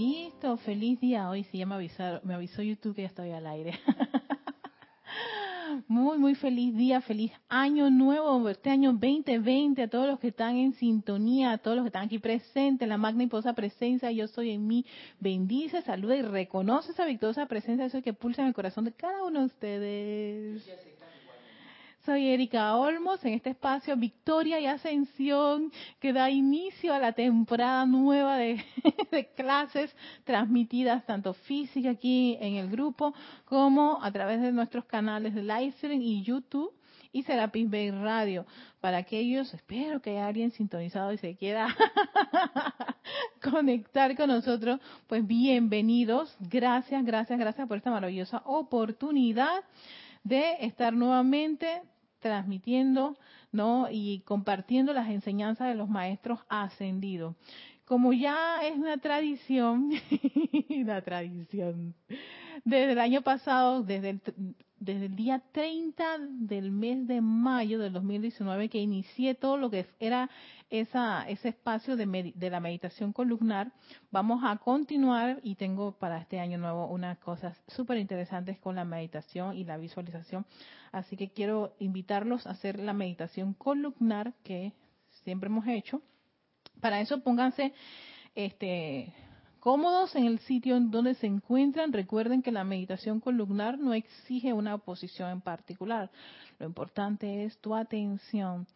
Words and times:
Listo, 0.00 0.56
feliz 0.56 0.98
día. 0.98 1.28
Hoy 1.28 1.44
sí 1.44 1.58
ya 1.58 1.66
me 1.66 1.74
avisaron, 1.74 2.22
me 2.24 2.32
avisó 2.32 2.62
YouTube 2.62 2.94
que 2.94 3.02
ya 3.02 3.08
estoy 3.08 3.32
al 3.32 3.46
aire. 3.46 3.78
Muy, 5.86 6.18
muy 6.18 6.34
feliz 6.34 6.76
día, 6.76 7.00
feliz 7.00 7.32
año 7.48 7.90
nuevo, 7.90 8.48
este 8.48 8.70
año 8.70 8.92
2020, 8.92 9.82
a 9.82 9.88
todos 9.88 10.06
los 10.06 10.18
que 10.18 10.28
están 10.28 10.56
en 10.56 10.72
sintonía, 10.74 11.52
a 11.52 11.58
todos 11.58 11.76
los 11.76 11.84
que 11.84 11.88
están 11.88 12.06
aquí 12.06 12.18
presentes, 12.18 12.88
la 12.88 12.96
magna 12.96 13.22
y 13.22 13.28
posa 13.28 13.52
presencia, 13.52 14.10
yo 14.10 14.26
soy 14.26 14.50
en 14.50 14.66
mí, 14.66 14.84
bendice, 15.20 15.80
saluda 15.82 16.16
y 16.16 16.22
reconoce 16.22 16.90
esa 16.90 17.04
victoriosa 17.04 17.46
presencia, 17.46 17.86
eso 17.86 18.02
que 18.02 18.12
pulsa 18.12 18.42
en 18.42 18.48
el 18.48 18.54
corazón 18.54 18.84
de 18.84 18.92
cada 18.92 19.24
uno 19.24 19.40
de 19.40 19.46
ustedes. 19.46 20.89
Soy 22.06 22.28
Erika 22.28 22.76
Olmos 22.76 23.22
en 23.26 23.34
este 23.34 23.50
espacio 23.50 23.94
Victoria 23.94 24.58
y 24.58 24.64
Ascensión 24.64 25.70
que 26.00 26.14
da 26.14 26.30
inicio 26.30 26.94
a 26.94 26.98
la 26.98 27.12
temporada 27.12 27.84
nueva 27.84 28.38
de, 28.38 28.64
clases 29.36 29.94
transmitidas 30.24 31.04
tanto 31.04 31.34
física 31.34 31.90
aquí 31.90 32.38
en 32.40 32.54
el 32.54 32.70
grupo 32.70 33.12
como 33.44 34.02
a 34.02 34.10
través 34.12 34.40
de 34.40 34.50
nuestros 34.50 34.86
canales 34.86 35.34
de 35.34 35.42
Livestream 35.42 36.00
y 36.00 36.22
YouTube 36.22 36.72
y 37.12 37.22
Serapis 37.22 37.68
Bay 37.68 37.90
Radio. 37.90 38.46
Para 38.80 38.96
aquellos, 38.96 39.52
espero 39.52 40.00
que 40.00 40.12
haya 40.12 40.26
alguien 40.26 40.52
sintonizado 40.52 41.12
y 41.12 41.18
se 41.18 41.36
quiera 41.36 41.68
conectar 43.42 44.16
con 44.16 44.28
nosotros, 44.28 44.80
pues 45.06 45.26
bienvenidos. 45.26 46.34
Gracias, 46.40 47.04
gracias, 47.04 47.38
gracias 47.38 47.68
por 47.68 47.76
esta 47.76 47.90
maravillosa 47.90 48.40
oportunidad 48.46 49.64
de 50.22 50.56
estar 50.60 50.92
nuevamente 50.92 51.82
transmitiendo 52.20 53.16
¿no? 53.52 53.88
y 53.90 54.20
compartiendo 54.20 54.92
las 54.92 55.10
enseñanzas 55.10 55.68
de 55.68 55.74
los 55.74 55.88
maestros 55.88 56.40
ascendidos. 56.48 57.34
Como 57.90 58.12
ya 58.12 58.60
es 58.62 58.78
una 58.78 58.98
tradición, 58.98 59.90
una 60.70 61.02
tradición, 61.02 61.96
desde 62.64 62.92
el 62.92 63.00
año 63.00 63.22
pasado, 63.22 63.82
desde 63.82 64.10
el, 64.10 64.20
desde 64.78 65.06
el 65.06 65.16
día 65.16 65.42
30 65.50 66.04
del 66.20 66.70
mes 66.70 67.08
de 67.08 67.20
mayo 67.20 67.80
del 67.80 67.92
2019, 67.92 68.68
que 68.68 68.78
inicié 68.78 69.34
todo 69.34 69.56
lo 69.56 69.70
que 69.70 69.86
era 69.98 70.30
esa, 70.70 71.28
ese 71.28 71.48
espacio 71.48 71.96
de, 71.96 72.32
de 72.32 72.50
la 72.50 72.60
meditación 72.60 73.12
columnar, 73.12 73.72
vamos 74.12 74.44
a 74.44 74.56
continuar 74.58 75.40
y 75.42 75.56
tengo 75.56 75.90
para 75.90 76.18
este 76.18 76.38
año 76.38 76.58
nuevo 76.58 76.86
unas 76.86 77.18
cosas 77.18 77.60
súper 77.66 77.98
interesantes 77.98 78.60
con 78.60 78.76
la 78.76 78.84
meditación 78.84 79.56
y 79.56 79.64
la 79.64 79.78
visualización. 79.78 80.46
Así 80.92 81.16
que 81.16 81.30
quiero 81.30 81.74
invitarlos 81.80 82.46
a 82.46 82.50
hacer 82.50 82.78
la 82.78 82.92
meditación 82.92 83.52
columnar 83.52 84.32
que 84.44 84.74
siempre 85.24 85.48
hemos 85.48 85.66
hecho. 85.66 86.00
Para 86.80 87.00
eso 87.00 87.20
pónganse 87.20 87.72
este 88.34 89.12
cómodos 89.60 90.16
en 90.16 90.24
el 90.24 90.38
sitio 90.40 90.76
en 90.76 90.90
donde 90.90 91.14
se 91.14 91.26
encuentran. 91.26 91.92
Recuerden 91.92 92.42
que 92.42 92.50
la 92.50 92.64
meditación 92.64 93.20
columnar 93.20 93.78
no 93.78 93.92
exige 93.92 94.52
una 94.52 94.78
posición 94.78 95.30
en 95.30 95.40
particular. 95.40 96.10
Lo 96.58 96.66
importante 96.66 97.44
es 97.44 97.58
tu 97.58 97.74
atención. 97.74 98.66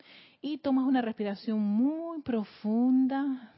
Y 0.41 0.59
tomas 0.59 0.87
una 0.87 1.01
respiración 1.01 1.59
muy 1.61 2.21
profunda. 2.21 3.53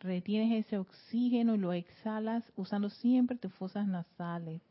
Retienes 0.00 0.66
ese 0.66 0.78
oxígeno 0.78 1.54
y 1.54 1.58
lo 1.58 1.72
exhalas 1.72 2.50
usando 2.56 2.88
siempre 2.88 3.36
tus 3.36 3.52
fosas 3.54 3.86
nasales. 3.86 4.62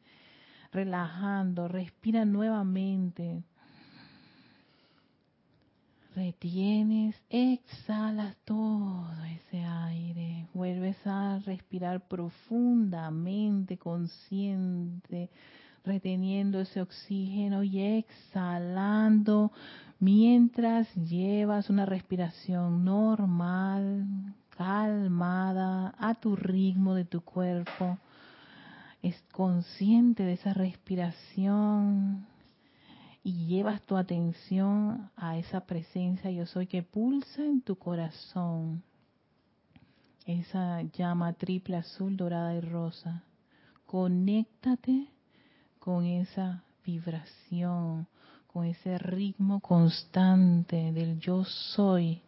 Relajando, 0.71 1.67
respira 1.67 2.25
nuevamente 2.25 3.43
retienes, 6.15 7.15
exhalas 7.29 8.35
todo 8.45 9.05
ese 9.25 9.63
aire, 9.63 10.47
vuelves 10.53 10.97
a 11.05 11.39
respirar 11.45 12.07
profundamente, 12.07 13.77
consciente, 13.77 15.29
reteniendo 15.83 16.59
ese 16.59 16.81
oxígeno 16.81 17.63
y 17.63 17.81
exhalando 17.81 19.51
mientras 19.99 20.93
llevas 20.95 21.69
una 21.69 21.85
respiración 21.85 22.85
normal, 22.85 24.05
calmada, 24.49 25.93
a 25.97 26.15
tu 26.15 26.35
ritmo 26.35 26.93
de 26.93 27.05
tu 27.05 27.21
cuerpo. 27.21 27.97
Es 29.01 29.21
consciente 29.31 30.23
de 30.23 30.33
esa 30.33 30.53
respiración 30.53 32.27
y 33.23 33.47
llevas 33.47 33.81
tu 33.83 33.95
atención 33.95 35.09
a 35.15 35.37
esa 35.37 35.61
presencia 35.61 36.29
yo 36.29 36.45
soy 36.45 36.67
que 36.67 36.83
pulsa 36.83 37.41
en 37.41 37.61
tu 37.61 37.77
corazón, 37.77 38.83
esa 40.25 40.81
llama 40.81 41.33
triple 41.33 41.77
azul, 41.77 42.15
dorada 42.15 42.53
y 42.55 42.61
rosa. 42.61 43.23
Conéctate 43.85 45.07
con 45.79 46.05
esa 46.05 46.63
vibración, 46.85 48.07
con 48.47 48.65
ese 48.65 48.97
ritmo 48.97 49.59
constante 49.59 50.91
del 50.91 51.19
yo 51.19 51.43
soy 51.43 52.21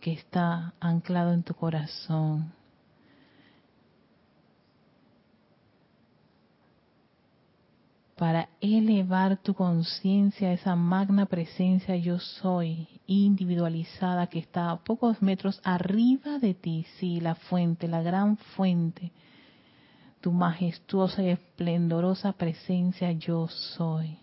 que 0.00 0.12
está 0.12 0.74
anclado 0.80 1.32
en 1.32 1.42
tu 1.42 1.54
corazón. 1.54 2.52
Para 8.16 8.48
elevar 8.62 9.36
tu 9.36 9.52
conciencia 9.52 10.48
a 10.48 10.52
esa 10.52 10.74
magna 10.74 11.26
presencia 11.26 11.96
yo 11.96 12.18
soy, 12.18 12.88
individualizada, 13.06 14.26
que 14.28 14.38
está 14.38 14.70
a 14.70 14.78
pocos 14.82 15.20
metros 15.20 15.60
arriba 15.62 16.38
de 16.38 16.54
ti, 16.54 16.86
sí, 16.98 17.20
la 17.20 17.34
fuente, 17.34 17.88
la 17.88 18.00
gran 18.00 18.38
fuente, 18.38 19.12
tu 20.22 20.32
majestuosa 20.32 21.22
y 21.22 21.28
esplendorosa 21.28 22.32
presencia 22.32 23.12
yo 23.12 23.48
soy. 23.48 24.18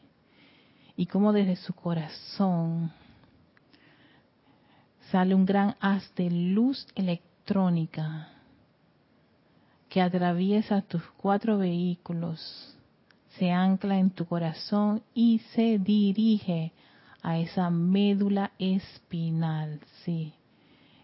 Y 0.97 1.05
como 1.05 1.31
desde 1.31 1.55
su 1.55 1.73
corazón 1.73 2.91
sale 5.11 5.35
un 5.35 5.45
gran 5.45 5.75
haz 5.79 6.13
de 6.15 6.31
luz 6.31 6.87
electrónica 6.95 8.29
que 9.87 10.01
atraviesa 10.01 10.81
tus 10.81 11.03
cuatro 11.17 11.59
vehículos, 11.59 12.72
se 13.37 13.51
ancla 13.51 13.97
en 13.97 14.11
tu 14.11 14.25
corazón 14.25 15.01
y 15.13 15.39
se 15.53 15.79
dirige 15.79 16.71
a 17.21 17.37
esa 17.39 17.69
médula 17.69 18.51
espinal, 18.59 19.79
sí, 20.03 20.33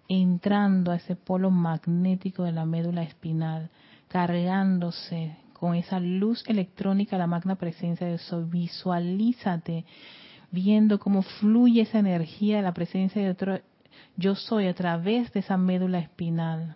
entrando 0.07 0.91
a 0.91 0.97
ese 0.97 1.15
polo 1.15 1.49
magnético 1.49 2.43
de 2.43 2.51
la 2.51 2.65
médula 2.65 3.03
espinal, 3.03 3.69
cargándose 4.09 5.37
con 5.53 5.75
esa 5.75 5.99
luz 5.99 6.43
electrónica 6.47 7.17
la 7.17 7.27
magna 7.27 7.55
presencia 7.55 8.07
de 8.07 8.17
Sol. 8.17 8.45
Visualízate 8.45 9.85
viendo 10.51 10.99
cómo 10.99 11.21
fluye 11.21 11.81
esa 11.81 11.99
energía 11.99 12.57
de 12.57 12.63
la 12.63 12.73
presencia 12.73 13.21
de 13.21 13.29
otro 13.29 13.59
yo 14.15 14.35
soy 14.35 14.67
a 14.67 14.73
través 14.73 15.31
de 15.31 15.39
esa 15.41 15.57
médula 15.57 15.99
espinal. 15.99 16.75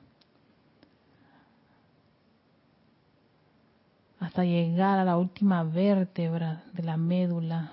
Hasta 4.24 4.46
llegar 4.46 5.00
a 5.00 5.04
la 5.04 5.18
última 5.18 5.64
vértebra 5.64 6.64
de 6.72 6.84
la 6.84 6.96
médula, 6.96 7.72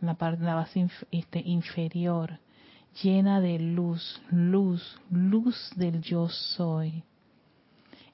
la 0.00 0.14
parte 0.14 0.42
la 0.42 0.56
base 0.56 0.88
este, 1.12 1.38
inferior, 1.38 2.40
llena 3.00 3.40
de 3.40 3.60
luz, 3.60 4.20
luz, 4.32 5.00
luz 5.08 5.70
del 5.76 6.02
yo 6.02 6.28
soy. 6.28 7.04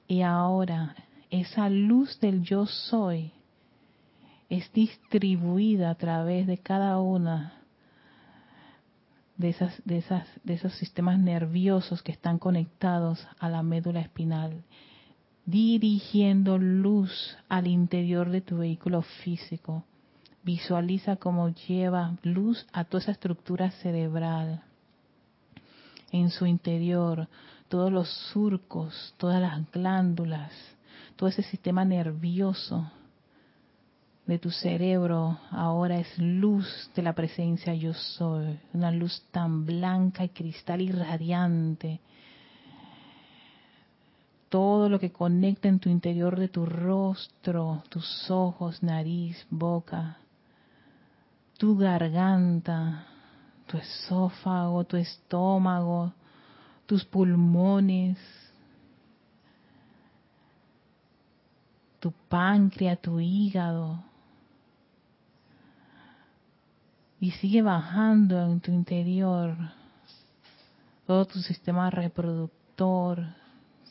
Y 0.07 0.21
ahora 0.21 0.95
esa 1.31 1.69
luz 1.69 2.19
del 2.19 2.43
yo 2.43 2.67
soy 2.67 3.31
es 4.47 4.71
distribuida 4.71 5.89
a 5.89 5.95
través 5.95 6.45
de 6.45 6.59
cada 6.59 6.99
una 6.99 7.53
de 9.37 9.49
esas, 9.49 9.81
de 9.85 9.97
esas, 9.97 10.27
de 10.43 10.53
esos 10.53 10.73
sistemas 10.73 11.17
nerviosos 11.17 12.03
que 12.03 12.11
están 12.11 12.37
conectados 12.37 13.27
a 13.39 13.49
la 13.49 13.63
médula 13.63 14.01
espinal 14.01 14.63
dirigiendo 15.49 16.57
luz 16.59 17.37
al 17.47 17.65
interior 17.67 18.29
de 18.29 18.41
tu 18.41 18.57
vehículo 18.57 19.01
físico. 19.01 19.83
Visualiza 20.43 21.15
cómo 21.15 21.49
lleva 21.49 22.17
luz 22.23 22.65
a 22.71 22.83
toda 22.83 23.01
esa 23.03 23.11
estructura 23.11 23.71
cerebral. 23.71 24.61
En 26.11 26.29
su 26.29 26.45
interior, 26.45 27.27
todos 27.67 27.91
los 27.91 28.09
surcos, 28.31 29.13
todas 29.17 29.41
las 29.41 29.69
glándulas, 29.71 30.51
todo 31.15 31.29
ese 31.29 31.43
sistema 31.43 31.83
nervioso 31.83 32.91
de 34.25 34.37
tu 34.37 34.51
cerebro 34.51 35.39
ahora 35.49 35.99
es 35.99 36.17
luz 36.19 36.91
de 36.95 37.01
la 37.01 37.13
presencia 37.13 37.73
yo 37.73 37.93
soy, 37.95 38.59
una 38.73 38.91
luz 38.91 39.23
tan 39.31 39.65
blanca 39.65 40.23
y 40.23 40.29
cristal 40.29 40.81
y 40.81 40.91
radiante 40.91 41.99
todo 44.79 44.87
lo 44.87 44.97
que 44.97 45.11
conecta 45.11 45.67
en 45.67 45.79
tu 45.79 45.89
interior 45.89 46.39
de 46.39 46.47
tu 46.47 46.65
rostro, 46.65 47.83
tus 47.89 48.31
ojos, 48.31 48.81
nariz, 48.81 49.45
boca, 49.49 50.19
tu 51.57 51.75
garganta, 51.75 53.05
tu 53.67 53.77
esófago, 53.77 54.85
tu 54.85 54.95
estómago, 54.95 56.13
tus 56.85 57.03
pulmones, 57.03 58.17
tu 61.99 62.13
páncreas, 62.29 63.01
tu 63.01 63.19
hígado. 63.19 64.01
Y 67.19 67.31
sigue 67.31 67.61
bajando 67.61 68.41
en 68.45 68.61
tu 68.61 68.71
interior 68.71 69.57
todo 71.05 71.25
tu 71.25 71.39
sistema 71.39 71.89
reproductor, 71.89 73.38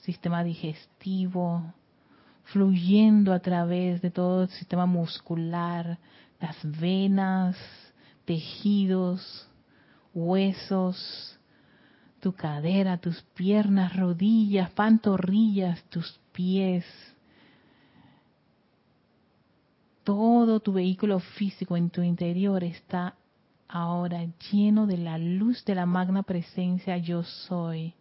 sistema 0.08 0.42
digestivo, 0.42 1.74
fluyendo 2.44 3.34
a 3.34 3.40
través 3.40 4.00
de 4.00 4.10
todo 4.10 4.44
el 4.44 4.48
sistema 4.48 4.86
muscular, 4.86 5.98
las 6.40 6.56
venas, 6.80 7.58
tejidos, 8.24 9.46
huesos, 10.14 11.38
tu 12.20 12.32
cadera, 12.32 12.96
tus 12.96 13.20
piernas, 13.34 13.94
rodillas, 13.94 14.70
pantorrillas, 14.70 15.82
tus 15.90 16.18
pies. 16.32 16.86
Todo 20.04 20.60
tu 20.60 20.72
vehículo 20.72 21.20
físico 21.20 21.76
en 21.76 21.90
tu 21.90 22.00
interior 22.00 22.64
está 22.64 23.14
ahora 23.68 24.24
lleno 24.50 24.86
de 24.86 24.96
la 24.96 25.18
luz 25.18 25.62
de 25.66 25.74
la 25.74 25.84
magna 25.84 26.22
presencia 26.22 26.96
yo 26.96 27.22
soy, 27.24 27.92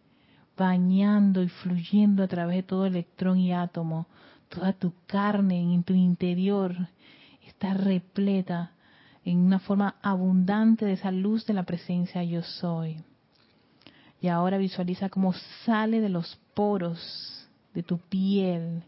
bañando 0.58 1.42
y 1.42 1.48
fluyendo 1.48 2.24
a 2.24 2.28
través 2.28 2.56
de 2.56 2.62
todo 2.64 2.84
electrón 2.84 3.38
y 3.38 3.52
átomo. 3.52 4.06
Toda 4.48 4.72
tu 4.72 4.92
carne 5.06 5.60
en 5.60 5.84
tu 5.84 5.94
interior 5.94 6.74
está 7.46 7.74
repleta 7.74 8.72
en 9.24 9.38
una 9.38 9.60
forma 9.60 9.96
abundante 10.02 10.84
de 10.84 10.94
esa 10.94 11.10
luz 11.12 11.46
de 11.46 11.54
la 11.54 11.62
presencia 11.62 12.22
yo 12.24 12.42
soy. 12.42 12.96
Y 14.20 14.28
ahora 14.28 14.58
visualiza 14.58 15.08
cómo 15.08 15.32
sale 15.64 16.00
de 16.00 16.08
los 16.08 16.36
poros 16.54 17.48
de 17.72 17.82
tu 17.84 17.98
piel, 17.98 18.82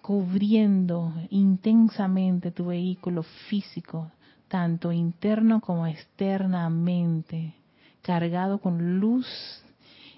cubriendo 0.00 1.12
intensamente 1.30 2.52
tu 2.52 2.66
vehículo 2.66 3.24
físico, 3.48 4.12
tanto 4.46 4.92
interno 4.92 5.60
como 5.60 5.86
externamente, 5.88 7.54
cargado 8.02 8.58
con 8.58 9.00
luz 9.00 9.26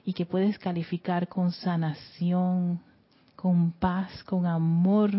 y 0.09 0.15
que 0.15 0.25
puedes 0.25 0.59
calificar 0.59 1.29
con 1.29 1.53
sanación, 1.53 2.81
con 3.37 3.73
paz, 3.73 4.25
con 4.25 4.47
amor, 4.47 5.11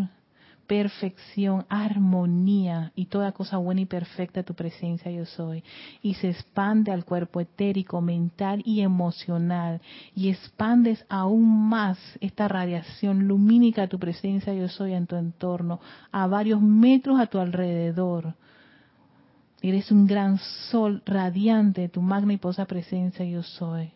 perfección, 0.65 1.67
armonía 1.69 2.91
y 2.95 3.05
toda 3.05 3.31
cosa 3.31 3.57
buena 3.57 3.81
y 3.81 3.85
perfecta 3.85 4.41
tu 4.41 4.55
presencia 4.55 5.11
yo 5.11 5.27
soy. 5.27 5.63
Y 6.01 6.15
se 6.15 6.29
expande 6.29 6.91
al 6.91 7.05
cuerpo 7.05 7.39
etérico, 7.39 8.01
mental 8.01 8.63
y 8.65 8.81
emocional. 8.81 9.79
Y 10.15 10.29
expandes 10.29 11.05
aún 11.07 11.69
más 11.69 11.99
esta 12.19 12.47
radiación 12.47 13.27
lumínica 13.27 13.85
tu 13.89 13.99
presencia 13.99 14.55
yo 14.55 14.69
soy 14.69 14.93
en 14.93 15.05
tu 15.05 15.17
entorno, 15.17 15.79
a 16.11 16.25
varios 16.25 16.63
metros 16.63 17.19
a 17.19 17.27
tu 17.27 17.37
alrededor. 17.37 18.33
Eres 19.61 19.91
un 19.91 20.07
gran 20.07 20.39
sol 20.71 21.03
radiante 21.05 21.89
tu 21.89 22.01
magna 22.01 22.33
y 22.33 22.37
presencia 22.37 23.23
yo 23.23 23.43
soy 23.43 23.93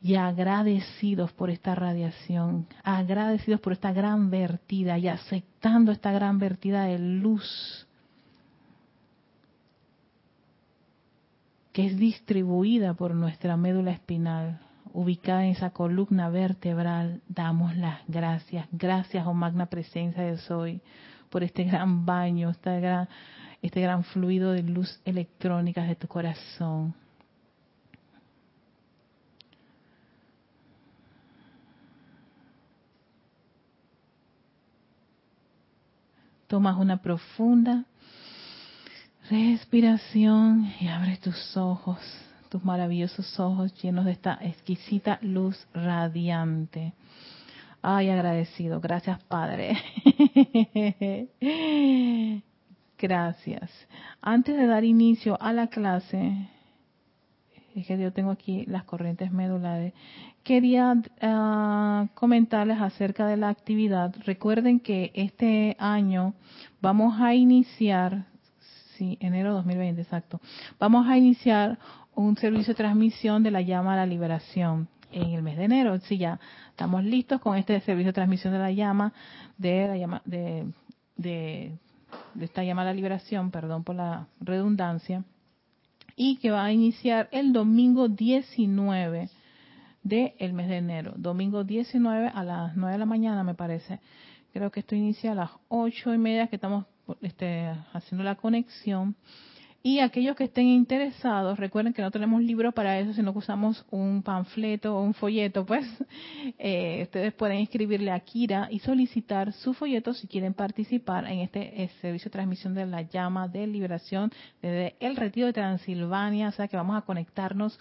y 0.00 0.14
agradecidos 0.14 1.32
por 1.32 1.50
esta 1.50 1.74
radiación, 1.74 2.66
agradecidos 2.84 3.60
por 3.60 3.72
esta 3.72 3.92
gran 3.92 4.30
vertida 4.30 4.98
y 4.98 5.08
aceptando 5.08 5.90
esta 5.92 6.12
gran 6.12 6.38
vertida 6.38 6.84
de 6.84 6.98
luz 6.98 7.86
que 11.78 11.86
es 11.86 11.96
distribuida 11.96 12.94
por 12.94 13.14
nuestra 13.14 13.56
médula 13.56 13.92
espinal, 13.92 14.58
ubicada 14.92 15.44
en 15.44 15.52
esa 15.52 15.70
columna 15.70 16.28
vertebral, 16.28 17.20
damos 17.28 17.76
las 17.76 18.00
gracias. 18.08 18.66
Gracias, 18.72 19.24
oh 19.24 19.32
magna 19.32 19.66
presencia 19.66 20.24
de 20.24 20.38
Soy, 20.38 20.80
por 21.30 21.44
este 21.44 21.62
gran 21.62 22.04
baño, 22.04 22.50
este 22.50 22.80
gran, 22.80 23.08
este 23.62 23.80
gran 23.80 24.02
fluido 24.02 24.50
de 24.50 24.64
luz 24.64 25.00
electrónica 25.04 25.84
de 25.84 25.94
tu 25.94 26.08
corazón. 26.08 26.94
Tomas 36.48 36.76
una 36.78 36.96
profunda 37.02 37.84
respiración 39.30 40.72
y 40.80 40.88
abres 40.88 41.20
tus 41.20 41.56
ojos, 41.56 41.98
tus 42.48 42.64
maravillosos 42.64 43.38
ojos 43.38 43.74
llenos 43.82 44.06
de 44.06 44.12
esta 44.12 44.38
exquisita 44.40 45.18
luz 45.20 45.68
radiante. 45.74 46.94
Ay, 47.82 48.08
agradecido. 48.08 48.80
Gracias, 48.80 49.22
Padre. 49.24 49.76
Gracias. 52.98 53.70
Antes 54.22 54.56
de 54.56 54.66
dar 54.66 54.84
inicio 54.84 55.40
a 55.40 55.52
la 55.52 55.68
clase, 55.68 56.48
es 57.74 57.86
que 57.86 57.98
yo 57.98 58.12
tengo 58.12 58.30
aquí 58.30 58.64
las 58.66 58.84
corrientes 58.84 59.30
medulares, 59.32 59.92
quería 60.42 60.94
ah, 61.20 62.06
comentarles 62.14 62.80
acerca 62.80 63.26
de 63.26 63.36
la 63.36 63.48
actividad. 63.48 64.14
Recuerden 64.24 64.80
que 64.80 65.12
este 65.14 65.76
año 65.78 66.34
vamos 66.80 67.20
a 67.20 67.34
iniciar, 67.34 68.26
sí, 68.96 69.18
enero 69.20 69.54
2020, 69.54 70.00
exacto, 70.00 70.40
vamos 70.78 71.06
a 71.06 71.16
iniciar 71.16 71.78
un 72.14 72.36
servicio 72.36 72.72
de 72.72 72.78
transmisión 72.78 73.42
de 73.42 73.50
la 73.50 73.60
llama 73.60 73.94
a 73.94 73.96
la 73.96 74.06
liberación 74.06 74.88
en 75.12 75.30
el 75.30 75.42
mes 75.42 75.56
de 75.56 75.64
enero. 75.64 75.98
Sí, 76.00 76.18
ya 76.18 76.40
estamos 76.70 77.04
listos 77.04 77.40
con 77.40 77.56
este 77.56 77.80
servicio 77.80 78.08
de 78.08 78.14
transmisión 78.14 78.52
de 78.52 78.58
la 78.58 78.72
llama, 78.72 79.12
de 79.56 79.86
la 79.86 79.96
llama, 79.96 80.22
de, 80.24 80.66
de 81.16 81.78
esta 82.40 82.64
llama 82.64 82.82
a 82.82 82.86
la 82.86 82.94
liberación, 82.94 83.50
perdón 83.50 83.84
por 83.84 83.94
la 83.94 84.26
redundancia 84.40 85.24
y 86.18 86.36
que 86.36 86.50
va 86.50 86.64
a 86.64 86.72
iniciar 86.72 87.28
el 87.30 87.52
domingo 87.52 88.08
19 88.08 89.30
del 90.02 90.52
mes 90.52 90.68
de 90.68 90.76
enero. 90.76 91.14
Domingo 91.16 91.62
19 91.62 92.32
a 92.34 92.42
las 92.42 92.76
9 92.76 92.92
de 92.92 92.98
la 92.98 93.06
mañana, 93.06 93.44
me 93.44 93.54
parece. 93.54 94.00
Creo 94.52 94.72
que 94.72 94.80
esto 94.80 94.96
inicia 94.96 95.30
a 95.30 95.34
las 95.36 95.50
8 95.68 96.12
y 96.14 96.18
media 96.18 96.48
que 96.48 96.56
estamos 96.56 96.86
este, 97.22 97.72
haciendo 97.92 98.24
la 98.24 98.34
conexión. 98.34 99.14
Y 99.80 100.00
aquellos 100.00 100.34
que 100.34 100.44
estén 100.44 100.66
interesados, 100.66 101.56
recuerden 101.56 101.92
que 101.92 102.02
no 102.02 102.10
tenemos 102.10 102.42
libro 102.42 102.72
para 102.72 102.98
eso, 102.98 103.12
sino 103.12 103.32
que 103.32 103.38
usamos 103.38 103.86
un 103.90 104.22
panfleto 104.24 104.96
o 104.96 105.02
un 105.02 105.14
folleto, 105.14 105.64
pues 105.64 105.86
eh, 106.58 107.02
ustedes 107.04 107.32
pueden 107.34 107.58
escribirle 107.58 108.10
a 108.10 108.18
Kira 108.18 108.68
y 108.70 108.80
solicitar 108.80 109.52
su 109.52 109.74
folleto 109.74 110.14
si 110.14 110.26
quieren 110.26 110.52
participar 110.52 111.26
en 111.26 111.38
este 111.40 111.82
eh, 111.82 111.90
servicio 112.00 112.28
de 112.28 112.32
transmisión 112.32 112.74
de 112.74 112.86
la 112.86 113.02
llama 113.02 113.46
de 113.46 113.68
liberación 113.68 114.32
desde 114.60 114.96
el 114.98 115.14
retiro 115.14 115.46
de 115.46 115.52
Transilvania, 115.52 116.48
o 116.48 116.52
sea 116.52 116.66
que 116.66 116.76
vamos 116.76 116.96
a 116.96 117.02
conectarnos 117.02 117.78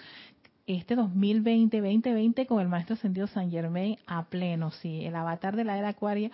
este 0.68 0.98
2020-2020 0.98 2.46
con 2.46 2.60
el 2.60 2.68
maestro 2.68 2.98
sentido 2.98 3.26
San 3.28 3.50
Germain 3.50 3.98
a 4.06 4.26
pleno, 4.26 4.72
sí, 4.72 5.06
el 5.06 5.16
avatar 5.16 5.56
de 5.56 5.64
la 5.64 5.78
era 5.78 5.90
acuaria 5.90 6.30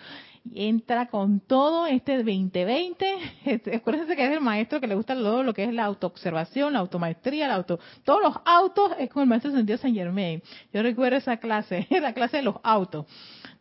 entra 0.54 1.08
con 1.08 1.40
todo 1.40 1.86
este 1.86 2.18
2020, 2.18 3.16
este, 3.46 3.76
acuérdense 3.76 4.16
que 4.16 4.26
es 4.26 4.32
el 4.32 4.42
maestro 4.42 4.82
que 4.82 4.88
le 4.88 4.96
gusta 4.96 5.16
todo 5.16 5.44
lo 5.44 5.54
que 5.54 5.64
es 5.64 5.74
la 5.74 5.86
autoobservación, 5.86 6.74
la 6.74 6.80
automaestría, 6.80 7.48
la 7.48 7.56
auto, 7.56 7.80
todos 8.04 8.22
los 8.22 8.36
autos 8.46 8.92
es 9.00 9.10
con 9.10 9.24
el 9.24 9.30
maestro 9.30 9.52
sentido 9.52 9.78
San 9.78 9.94
Germain. 9.94 10.42
Yo 10.74 10.84
recuerdo 10.84 11.18
esa 11.18 11.38
clase, 11.38 11.88
la 12.02 12.14
clase 12.14 12.38
de 12.38 12.44
los 12.44 12.56
autos, 12.64 13.06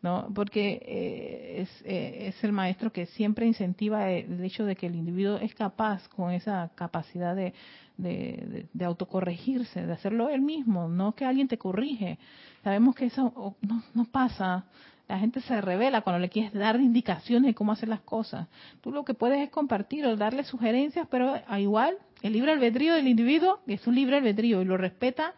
¿no? 0.01 0.29
Porque 0.35 0.81
eh, 0.85 1.63
es, 1.63 1.83
eh, 1.85 2.29
es 2.29 2.45
el 2.45 2.53
maestro 2.53 2.93
que 2.93 3.07
siempre 3.07 3.47
incentiva 3.47 4.11
el 4.11 4.43
hecho 4.43 4.65
de 4.65 4.75
que 4.75 4.87
el 4.87 4.97
individuo 4.97 5.37
es 5.37 5.55
capaz 5.55 6.09
con 6.09 6.33
esa 6.33 6.71
capacidad 6.75 7.37
de 7.37 7.53
de, 7.97 8.67
autocorregirse, 8.85 9.87
de 9.87 9.93
hacerlo 9.93 10.29
él 10.29 10.41
mismo, 10.41 10.89
no 10.89 11.15
que 11.15 11.25
alguien 11.25 11.49
te 11.49 11.59
corrige. 11.59 12.19
Sabemos 12.65 12.95
que 12.95 13.07
eso 13.07 13.57
no, 13.61 13.83
no 13.95 14.05
pasa. 14.07 14.65
La 15.09 15.19
gente 15.19 15.41
se 15.41 15.61
revela 15.61 16.03
cuando 16.03 16.21
le 16.21 16.29
quieres 16.29 16.53
dar 16.53 16.81
indicaciones 16.81 17.51
de 17.51 17.55
cómo 17.55 17.73
hacer 17.73 17.89
las 17.89 18.01
cosas. 18.01 18.49
Tú 18.81 18.93
lo 18.93 19.05
que 19.05 19.15
puedes 19.15 19.41
es 19.41 19.51
compartir 19.51 20.07
o 20.07 20.17
darle 20.17 20.45
sugerencias, 20.45 21.07
pero 21.11 21.35
igual 21.59 21.97
el 22.23 22.33
libre 22.33 22.53
albedrío 22.53 22.95
del 22.95 23.09
individuo 23.09 23.61
es 23.67 23.87
un 23.87 23.95
libre 23.95 24.17
albedrío 24.17 24.63
y 24.63 24.65
lo 24.65 24.77
respeta 24.77 25.35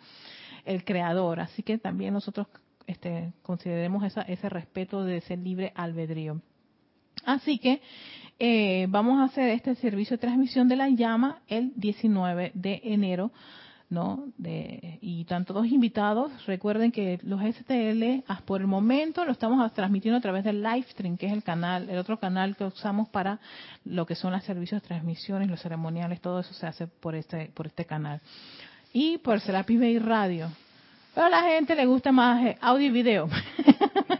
el 0.64 0.84
creador. 0.84 1.40
Así 1.40 1.62
que 1.62 1.78
también 1.78 2.14
nosotros 2.14 2.46
este, 2.86 3.32
consideremos 3.42 4.04
esa, 4.04 4.22
ese 4.22 4.48
respeto 4.48 5.04
de 5.04 5.18
ese 5.18 5.36
libre 5.36 5.72
albedrío. 5.74 6.40
Así 7.24 7.58
que 7.58 7.80
eh, 8.38 8.86
vamos 8.88 9.20
a 9.20 9.24
hacer 9.24 9.50
este 9.50 9.74
servicio 9.76 10.16
de 10.16 10.20
transmisión 10.20 10.68
de 10.68 10.76
la 10.76 10.88
llama 10.88 11.38
el 11.48 11.72
19 11.76 12.52
de 12.54 12.80
enero. 12.84 13.30
¿no? 13.90 14.24
De, 14.38 14.98
y 15.00 15.20
están 15.20 15.44
todos 15.44 15.66
invitados. 15.66 16.32
Recuerden 16.46 16.90
que 16.90 17.20
los 17.22 17.40
STL, 17.40 18.24
por 18.44 18.60
el 18.60 18.66
momento, 18.66 19.24
lo 19.24 19.32
estamos 19.32 19.72
transmitiendo 19.72 20.18
a 20.18 20.20
través 20.20 20.42
del 20.42 20.62
Livestream, 20.62 21.16
que 21.16 21.26
es 21.26 21.32
el 21.32 21.42
canal, 21.42 21.88
el 21.88 21.98
otro 21.98 22.18
canal 22.18 22.56
que 22.56 22.64
usamos 22.64 23.08
para 23.08 23.38
lo 23.84 24.04
que 24.04 24.16
son 24.16 24.32
los 24.32 24.42
servicios 24.42 24.82
de 24.82 24.88
transmisiones, 24.88 25.48
los 25.48 25.60
ceremoniales, 25.60 26.20
todo 26.20 26.40
eso 26.40 26.52
se 26.54 26.66
hace 26.66 26.86
por 26.86 27.14
este, 27.14 27.52
por 27.54 27.66
este 27.66 27.84
canal. 27.84 28.20
Y 28.92 29.18
por 29.18 29.40
Serapi 29.40 29.76
Bay 29.76 29.98
Radio. 29.98 30.48
Pero 31.14 31.26
a 31.26 31.30
la 31.30 31.42
gente 31.42 31.76
le 31.76 31.86
gusta 31.86 32.10
más 32.10 32.44
eh, 32.44 32.58
audio 32.60 32.86
y 32.86 32.90
video. 32.90 33.28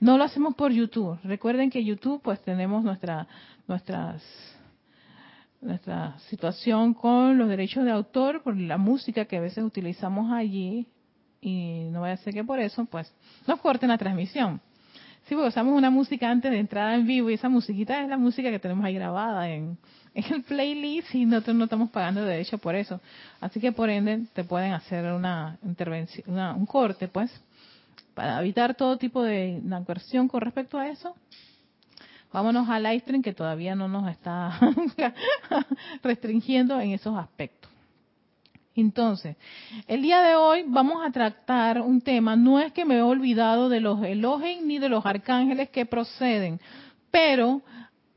No 0.00 0.18
lo 0.18 0.24
hacemos 0.24 0.54
por 0.54 0.72
YouTube. 0.72 1.18
Recuerden 1.24 1.70
que 1.70 1.84
YouTube 1.84 2.20
pues 2.22 2.40
tenemos 2.42 2.82
nuestra 2.84 3.26
nuestras 3.68 4.22
nuestra 5.60 6.18
situación 6.28 6.92
con 6.92 7.38
los 7.38 7.48
derechos 7.48 7.84
de 7.84 7.92
autor 7.92 8.42
por 8.42 8.56
la 8.56 8.78
música 8.78 9.24
que 9.24 9.36
a 9.36 9.40
veces 9.40 9.62
utilizamos 9.62 10.32
allí 10.32 10.86
y 11.40 11.88
no 11.90 12.00
vaya 12.00 12.14
a 12.14 12.16
ser 12.18 12.34
que 12.34 12.44
por 12.44 12.58
eso 12.58 12.84
pues 12.84 13.12
nos 13.46 13.60
corten 13.60 13.88
la 13.88 13.98
transmisión. 13.98 14.60
Sí, 15.28 15.36
porque 15.36 15.48
usamos 15.48 15.76
una 15.76 15.90
música 15.90 16.28
antes 16.28 16.50
de 16.50 16.58
entrar 16.58 16.94
en 16.94 17.06
vivo 17.06 17.30
y 17.30 17.34
esa 17.34 17.48
musiquita 17.48 18.02
es 18.02 18.08
la 18.08 18.18
música 18.18 18.50
que 18.50 18.58
tenemos 18.58 18.84
ahí 18.84 18.94
grabada 18.94 19.48
en, 19.48 19.78
el 20.14 20.42
playlist 20.42 21.14
y 21.14 21.24
nosotros 21.24 21.56
no 21.56 21.64
estamos 21.64 21.90
pagando 21.90 22.24
derecho 22.24 22.58
por 22.58 22.74
eso. 22.74 23.00
Así 23.40 23.60
que 23.60 23.70
por 23.70 23.88
ende 23.88 24.22
te 24.32 24.42
pueden 24.42 24.72
hacer 24.72 25.12
una 25.12 25.58
intervención, 25.64 26.36
un 26.56 26.66
corte 26.66 27.06
pues, 27.06 27.30
para 28.14 28.40
evitar 28.40 28.74
todo 28.74 28.98
tipo 28.98 29.22
de 29.22 29.60
inadversión 29.62 30.28
con 30.28 30.40
respecto 30.40 30.78
a 30.78 30.88
eso. 30.88 31.14
Vámonos 32.32 32.68
al 32.68 32.82
Livestream 32.84 33.22
que 33.22 33.34
todavía 33.34 33.74
no 33.74 33.88
nos 33.88 34.10
está 34.10 34.58
restringiendo 36.02 36.80
en 36.80 36.92
esos 36.92 37.16
aspectos. 37.16 37.70
Entonces, 38.74 39.36
el 39.86 40.00
día 40.00 40.22
de 40.22 40.34
hoy 40.34 40.64
vamos 40.66 41.04
a 41.04 41.10
tratar 41.10 41.82
un 41.82 42.00
tema, 42.00 42.36
no 42.36 42.58
es 42.58 42.72
que 42.72 42.86
me 42.86 42.96
he 42.96 43.02
olvidado 43.02 43.68
de 43.68 43.80
los 43.80 44.02
elogios 44.02 44.62
ni 44.62 44.78
de 44.78 44.88
los 44.88 45.04
arcángeles 45.04 45.68
que 45.68 45.84
proceden, 45.84 46.58
pero 47.10 47.60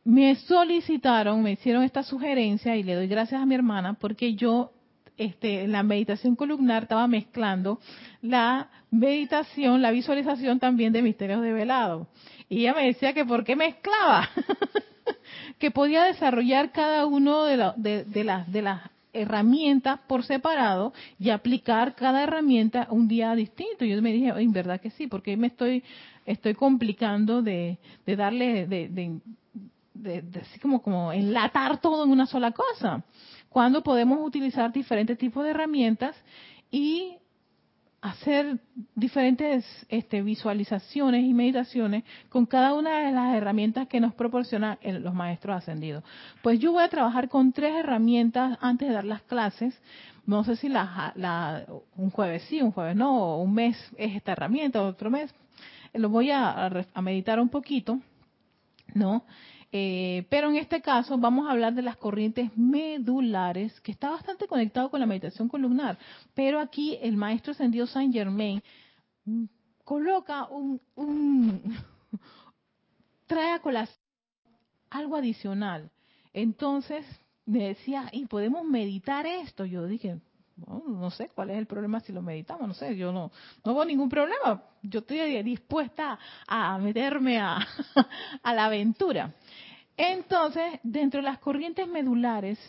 me 0.06 0.36
solicitaron, 0.36 1.44
me 1.44 1.54
hicieron 1.54 1.84
esta 1.84 2.04
sugerencia 2.04 2.78
y 2.78 2.84
le 2.84 2.96
doy 2.96 3.08
gracias 3.08 3.42
a 3.42 3.46
mi 3.46 3.56
hermana 3.56 3.96
porque 3.96 4.36
yo 4.36 4.72
este, 5.18 5.68
la 5.68 5.84
meditación 5.84 6.36
columnar 6.36 6.84
estaba 6.84 7.08
mezclando 7.08 7.80
la 8.22 8.70
meditación, 8.92 9.82
la 9.82 9.92
visualización 9.92 10.60
también 10.60 10.94
de 10.94 11.02
misterios 11.02 11.42
de 11.42 11.54
velado. 11.54 12.08
Y 12.50 12.62
ella 12.62 12.74
me 12.74 12.86
decía 12.88 13.14
que 13.14 13.26
por 13.26 13.44
qué 13.44 13.56
mezclaba, 13.56 14.30
que 15.60 15.72
podía 15.72 16.04
desarrollar 16.04 16.72
cada 16.72 17.06
uno 17.06 17.44
de, 17.46 18.04
de, 18.06 18.24
las, 18.24 18.52
de 18.52 18.62
las 18.62 18.82
herramientas 19.14 20.00
por 20.08 20.24
separado 20.24 20.94
y 21.18 21.30
aplicar 21.30 21.96
cada 21.96 22.24
herramienta 22.24 22.88
un 22.92 23.08
día 23.08 23.34
distinto. 23.36 23.86
Yo 23.86 24.02
me 24.02 24.12
dije, 24.12 24.30
en 24.36 24.52
verdad 24.52 24.82
que 24.82 24.92
sí, 24.92 25.08
porque 25.08 25.38
me 25.38 25.48
estoy, 25.48 25.84
estoy 26.26 26.54
complicando 26.54 27.42
de, 27.42 27.78
de 28.06 28.16
darle, 28.16 28.68
de, 28.68 28.90
de, 28.90 29.22
de, 29.94 30.40
así 30.42 30.60
como, 30.60 30.82
como 30.82 31.14
enlatar 31.14 31.80
todo 31.80 32.04
en 32.04 32.12
una 32.12 32.28
sola 32.28 32.52
cosa. 32.52 33.04
Cuando 33.56 33.84
podemos 33.84 34.20
utilizar 34.22 34.74
diferentes 34.74 35.18
tipos 35.18 35.46
de 35.46 35.52
herramientas 35.52 36.14
y 36.70 37.16
hacer 38.02 38.60
diferentes 38.94 39.66
este, 39.88 40.22
visualizaciones 40.22 41.24
y 41.24 41.34
meditaciones 41.34 42.04
con 42.28 42.46
cada 42.46 42.74
una 42.74 43.06
de 43.06 43.14
las 43.14 43.34
herramientas 43.34 43.88
que 43.88 44.02
nos 44.02 44.14
proporcionan 44.14 44.78
los 44.84 45.14
maestros 45.14 45.56
ascendidos. 45.56 46.04
Pues 46.42 46.60
yo 46.60 46.74
voy 46.74 46.84
a 46.84 46.90
trabajar 46.90 47.30
con 47.30 47.54
tres 47.54 47.74
herramientas 47.76 48.58
antes 48.60 48.90
de 48.90 48.94
dar 48.94 49.06
las 49.06 49.22
clases. 49.22 49.74
No 50.26 50.44
sé 50.44 50.58
si 50.58 50.68
la, 50.68 51.66
un 51.96 52.10
jueves 52.10 52.44
sí, 52.50 52.62
un 52.62 52.74
jueves 52.74 52.98
no, 52.98 53.38
un 53.38 53.54
mes 53.54 53.78
es 53.96 54.18
esta 54.18 54.34
herramienta, 54.34 54.84
otro 54.84 55.10
mes. 55.10 55.34
Lo 55.94 56.10
voy 56.10 56.30
a, 56.30 56.66
a 56.94 57.02
meditar 57.02 57.40
un 57.40 57.48
poquito, 57.48 58.02
¿no? 58.94 59.24
Eh, 59.72 60.26
pero 60.30 60.50
en 60.50 60.56
este 60.56 60.82
caso 60.82 61.18
vamos 61.18 61.48
a 61.48 61.52
hablar 61.52 61.74
de 61.74 61.82
las 61.82 61.98
corrientes 61.98 62.56
medulares, 62.58 63.80
que 63.82 63.92
está 63.92 64.10
bastante 64.10 64.48
conectado 64.48 64.90
con 64.90 65.00
la 65.00 65.06
meditación 65.06 65.50
columnar. 65.50 65.98
Pero 66.34 66.60
aquí 66.60 66.98
el 67.02 67.18
maestro 67.18 67.52
ascendido 67.52 67.88
Saint 67.88 68.14
Germain 68.14 68.62
mm, 69.26 69.46
coloca 69.84 70.46
un, 70.46 70.80
trae 73.28 73.52
a 73.52 73.60
colación 73.60 74.00
algo 74.90 75.16
adicional. 75.16 75.92
Entonces 76.34 77.06
me 77.46 77.70
decía, 77.70 78.10
¿y 78.12 78.26
podemos 78.26 78.66
meditar 78.66 79.26
esto? 79.26 79.66
Yo 79.66 79.86
dije, 79.86 80.20
no, 80.58 81.12
sé 81.12 81.30
cuál 81.36 81.52
es 81.52 81.58
el 81.58 81.66
problema 81.66 82.00
si 82.00 82.14
lo 82.14 82.22
meditamos, 82.22 82.68
no 82.68 82.74
sé, 82.74 82.96
yo 82.96 83.12
no, 83.12 83.32
no 83.64 83.76
veo 83.76 83.86
ningún 83.86 84.10
problema. 84.10 84.64
Yo 84.82 85.00
estoy 85.00 85.44
dispuesta 85.44 86.18
a 86.48 86.78
meterme 86.78 87.40
a 87.40 88.54
la 88.54 88.66
aventura. 88.66 89.34
Entonces, 89.98 90.80
dentro 90.84 91.22
de 91.22 91.28
las 91.28 91.40
corrientes 91.40 91.88
medulares, 91.88 92.60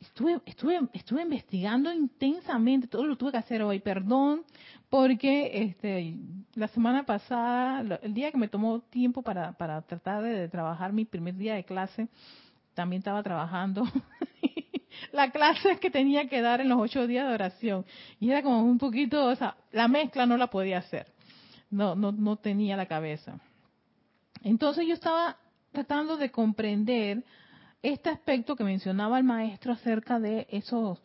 estuve, 0.00 0.40
estuve, 0.46 0.80
estuve 0.92 1.22
investigando 1.22 1.92
intensamente, 1.92 2.86
todo 2.86 3.04
lo 3.04 3.16
tuve 3.16 3.32
que 3.32 3.38
hacer 3.38 3.62
hoy, 3.62 3.80
perdón, 3.80 4.44
porque 4.88 5.50
este, 5.52 6.16
la 6.54 6.68
semana 6.68 7.04
pasada, 7.04 7.98
el 8.02 8.14
día 8.14 8.30
que 8.30 8.38
me 8.38 8.48
tomó 8.48 8.80
tiempo 8.80 9.22
para, 9.22 9.52
para 9.52 9.82
tratar 9.82 10.22
de, 10.22 10.48
trabajar 10.48 10.92
mi 10.92 11.04
primer 11.04 11.36
día 11.36 11.54
de 11.54 11.64
clase, 11.64 12.08
también 12.74 13.00
estaba 13.00 13.22
trabajando 13.22 13.84
la 15.12 15.30
clase 15.30 15.78
que 15.78 15.90
tenía 15.90 16.28
que 16.28 16.40
dar 16.40 16.60
en 16.60 16.68
los 16.68 16.78
ocho 16.78 17.06
días 17.06 17.26
de 17.26 17.34
oración. 17.34 17.84
Y 18.20 18.30
era 18.30 18.42
como 18.42 18.62
un 18.62 18.78
poquito, 18.78 19.26
o 19.26 19.34
sea, 19.34 19.56
la 19.72 19.88
mezcla 19.88 20.24
no 20.26 20.36
la 20.36 20.46
podía 20.48 20.78
hacer. 20.78 21.06
No, 21.70 21.94
no, 21.94 22.12
no 22.12 22.36
tenía 22.36 22.76
la 22.76 22.86
cabeza. 22.86 23.38
Entonces 24.42 24.86
yo 24.86 24.94
estaba 24.94 25.36
tratando 25.76 26.16
de 26.16 26.30
comprender 26.30 27.22
este 27.82 28.08
aspecto 28.08 28.56
que 28.56 28.64
mencionaba 28.64 29.18
el 29.18 29.24
maestro 29.24 29.74
acerca 29.74 30.18
de 30.18 30.46
esos, 30.48 31.02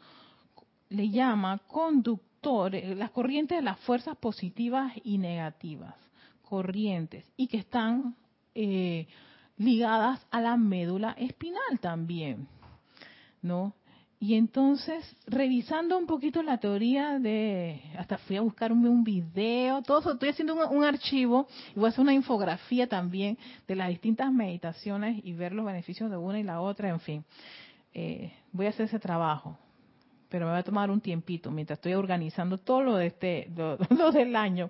le 0.88 1.10
llama 1.10 1.58
conductores, 1.68 2.96
las 2.96 3.12
corrientes 3.12 3.58
de 3.58 3.64
las 3.64 3.78
fuerzas 3.82 4.16
positivas 4.16 4.94
y 5.04 5.18
negativas, 5.18 5.96
corrientes, 6.44 7.30
y 7.36 7.48
que 7.48 7.58
están 7.58 8.16
eh, 8.56 9.10
ligadas 9.58 10.26
a 10.32 10.40
la 10.40 10.56
médula 10.56 11.12
espinal 11.18 11.82
también, 11.82 12.48
¿no? 13.42 13.74
Y 14.24 14.36
entonces, 14.36 15.04
revisando 15.26 15.98
un 15.98 16.06
poquito 16.06 16.44
la 16.44 16.60
teoría 16.60 17.18
de, 17.18 17.82
hasta 17.98 18.20
fui 18.20 18.38
a 18.38 18.42
buscar 18.42 18.72
un, 18.72 19.04
video, 19.04 19.82
todo 19.82 19.98
eso, 19.98 20.12
estoy 20.12 20.30
haciendo 20.30 20.70
un, 20.70 20.84
archivo 20.84 21.48
y 21.76 21.80
voy 21.80 21.88
a 21.88 21.90
hacer 21.90 22.02
una 22.02 22.14
infografía 22.14 22.86
también 22.86 23.36
de 23.68 23.76
las 23.76 23.90
distintas 23.90 24.32
meditaciones 24.32 25.20
y 25.26 25.34
ver 25.34 25.54
los 25.54 25.66
beneficios 25.66 26.12
de 26.12 26.18
una 26.18 26.40
y 26.40 26.44
la 26.44 26.62
otra, 26.62 26.90
en 26.90 27.00
fin. 27.00 27.26
Eh, 27.96 28.32
voy 28.52 28.68
a 28.68 28.70
hacer 28.70 28.86
ese 28.86 29.00
trabajo, 29.00 29.58
pero 30.30 30.46
me 30.46 30.52
va 30.52 30.60
a 30.60 30.64
tomar 30.64 30.92
un 30.92 31.02
tiempito 31.02 31.50
mientras 31.50 31.80
estoy 31.80 31.96
organizando 31.96 32.60
todo 32.60 32.84
lo 32.84 32.98
de 32.98 33.08
este, 33.08 33.50
lo 33.56 34.12
del 34.12 34.36
año. 34.36 34.70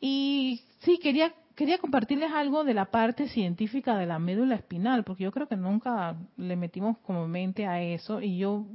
Y 0.00 0.62
sí, 0.78 1.00
quería 1.02 1.34
quería 1.54 1.78
compartirles 1.78 2.32
algo 2.32 2.64
de 2.64 2.74
la 2.74 2.86
parte 2.86 3.28
científica 3.28 3.96
de 3.96 4.06
la 4.06 4.18
médula 4.18 4.54
espinal, 4.54 5.04
porque 5.04 5.24
yo 5.24 5.32
creo 5.32 5.48
que 5.48 5.56
nunca 5.56 6.16
le 6.36 6.56
metimos 6.56 6.98
como 6.98 7.28
mente 7.28 7.66
a 7.66 7.80
eso 7.80 8.20
y 8.20 8.38
yo 8.38 8.66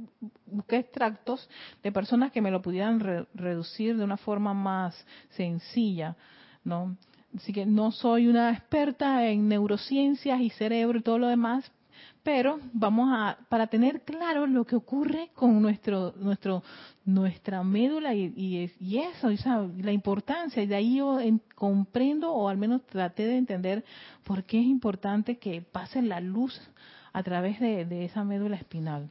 busqué 0.46 0.76
extractos 0.76 1.48
de 1.82 1.92
personas 1.92 2.32
que 2.32 2.40
me 2.40 2.50
lo 2.50 2.62
pudieran 2.62 3.26
reducir 3.34 3.96
de 3.96 4.04
una 4.04 4.16
forma 4.16 4.54
más 4.54 5.06
sencilla, 5.30 6.16
¿no? 6.64 6.96
Así 7.36 7.52
que 7.52 7.66
no 7.66 7.90
soy 7.92 8.26
una 8.26 8.50
experta 8.52 9.26
en 9.26 9.48
neurociencias 9.48 10.40
y 10.40 10.50
cerebro 10.50 10.98
y 10.98 11.02
todo 11.02 11.18
lo 11.18 11.28
demás, 11.28 11.70
pero 12.28 12.60
vamos 12.74 13.08
a 13.10 13.38
para 13.48 13.68
tener 13.68 14.02
claro 14.02 14.46
lo 14.46 14.66
que 14.66 14.76
ocurre 14.76 15.30
con 15.32 15.62
nuestro 15.62 16.12
nuestro 16.18 16.62
nuestra 17.06 17.62
médula 17.62 18.14
y, 18.14 18.70
y, 18.78 18.98
eso 18.98 19.30
la 19.78 19.92
importancia. 19.92 20.62
Y 20.62 20.66
de 20.66 20.76
ahí 20.76 20.96
yo 20.98 21.18
comprendo 21.54 22.30
o 22.30 22.50
al 22.50 22.58
menos 22.58 22.84
traté 22.84 23.26
de 23.26 23.38
entender 23.38 23.82
por 24.24 24.44
qué 24.44 24.60
es 24.60 24.66
importante 24.66 25.38
que 25.38 25.62
pase 25.62 26.02
la 26.02 26.20
luz 26.20 26.60
a 27.14 27.22
través 27.22 27.60
de 27.60 28.04
esa 28.04 28.24
médula 28.24 28.56
espinal. 28.56 29.08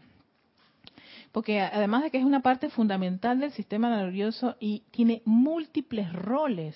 Porque 1.31 1.59
además 1.59 2.03
de 2.03 2.12
que 2.12 2.19
es 2.19 2.24
una 2.24 2.43
parte 2.43 2.69
fundamental 2.69 3.39
del 3.39 3.51
sistema 3.51 3.89
nervioso 3.89 4.57
y 4.59 4.83
tiene 4.91 5.24
múltiples 5.25 6.13
roles 6.13 6.75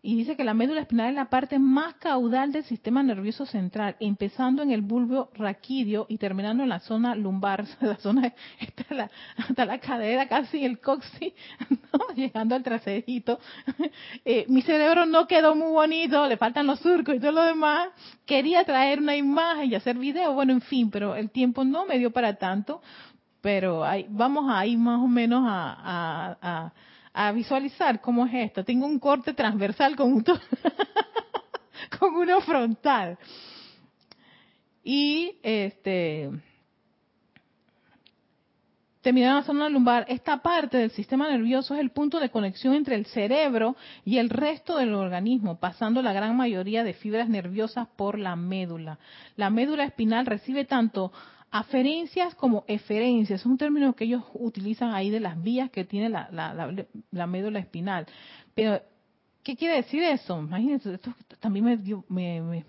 y 0.00 0.16
dice 0.16 0.36
que 0.36 0.44
la 0.44 0.54
médula 0.54 0.82
espinal 0.82 1.10
es 1.10 1.14
la 1.16 1.28
parte 1.28 1.58
más 1.58 1.94
caudal 1.94 2.52
del 2.52 2.62
sistema 2.62 3.02
nervioso 3.02 3.46
central, 3.46 3.96
empezando 3.98 4.62
en 4.62 4.70
el 4.70 4.80
bulbo 4.80 5.28
raquídeo 5.34 6.06
y 6.08 6.18
terminando 6.18 6.62
en 6.62 6.68
la 6.68 6.78
zona 6.78 7.16
lumbar, 7.16 7.64
la 7.80 7.96
zona 7.96 8.32
hasta 8.60 8.94
la, 8.94 9.10
hasta 9.36 9.64
la 9.64 9.78
cadera, 9.78 10.28
casi 10.28 10.64
el 10.64 10.78
coxi, 10.78 11.34
llegando 12.16 12.54
al 12.54 12.62
traserito. 12.62 13.38
Eh, 14.24 14.44
mi 14.48 14.62
cerebro 14.62 15.06
no 15.06 15.26
quedó 15.26 15.54
muy 15.54 15.70
bonito, 15.72 16.26
le 16.26 16.36
faltan 16.36 16.66
los 16.66 16.80
surcos 16.80 17.14
y 17.14 17.20
todo 17.20 17.32
lo 17.32 17.44
demás. 17.44 17.88
Quería 18.26 18.64
traer 18.64 19.00
una 19.00 19.16
imagen 19.16 19.70
y 19.70 19.74
hacer 19.74 19.96
video, 19.96 20.34
bueno, 20.34 20.52
en 20.52 20.60
fin, 20.60 20.90
pero 20.90 21.14
el 21.14 21.30
tiempo 21.30 21.64
no 21.64 21.86
me 21.86 21.98
dio 21.98 22.10
para 22.10 22.34
tanto. 22.34 22.82
Pero 23.40 23.84
ahí, 23.84 24.06
vamos 24.08 24.46
ahí 24.48 24.76
más 24.76 25.00
o 25.00 25.06
menos 25.06 25.44
a, 25.46 26.36
a 26.42 26.72
a 26.97 26.97
visualizar 27.32 28.00
cómo 28.00 28.26
es 28.26 28.34
esto. 28.34 28.64
Tengo 28.64 28.86
un 28.86 28.98
corte 28.98 29.34
transversal 29.34 29.96
con, 29.96 30.22
con 31.98 32.14
uno 32.14 32.40
frontal. 32.40 33.18
Y 34.84 35.36
este 35.42 36.30
terminando 39.08 39.38
en 39.38 39.40
la 39.40 39.46
zona 39.46 39.68
lumbar, 39.70 40.04
esta 40.08 40.42
parte 40.42 40.76
del 40.76 40.90
sistema 40.90 41.30
nervioso 41.30 41.74
es 41.74 41.80
el 41.80 41.90
punto 41.90 42.20
de 42.20 42.28
conexión 42.28 42.74
entre 42.74 42.94
el 42.94 43.06
cerebro 43.06 43.74
y 44.04 44.18
el 44.18 44.28
resto 44.28 44.76
del 44.76 44.92
organismo, 44.92 45.58
pasando 45.58 46.02
la 46.02 46.12
gran 46.12 46.36
mayoría 46.36 46.84
de 46.84 46.92
fibras 46.92 47.28
nerviosas 47.28 47.88
por 47.96 48.18
la 48.18 48.36
médula. 48.36 48.98
La 49.36 49.48
médula 49.48 49.84
espinal 49.84 50.26
recibe 50.26 50.66
tanto 50.66 51.12
aferencias 51.50 52.34
como 52.34 52.64
eferencias, 52.66 53.40
es 53.40 53.46
un 53.46 53.58
término 53.58 53.94
que 53.94 54.04
ellos 54.04 54.22
utilizan 54.34 54.94
ahí 54.94 55.10
de 55.10 55.20
las 55.20 55.42
vías 55.42 55.70
que 55.70 55.84
tiene 55.84 56.08
la, 56.08 57.26
médula 57.26 57.58
espinal. 57.58 58.06
Pero, 58.54 58.80
¿qué 59.42 59.56
quiere 59.56 59.76
decir 59.76 60.02
eso? 60.02 60.38
Imagínense, 60.38 60.94
esto 60.94 61.14
también 61.40 61.64
me, 61.64 61.76
dio, 61.76 62.04
me 62.08 62.64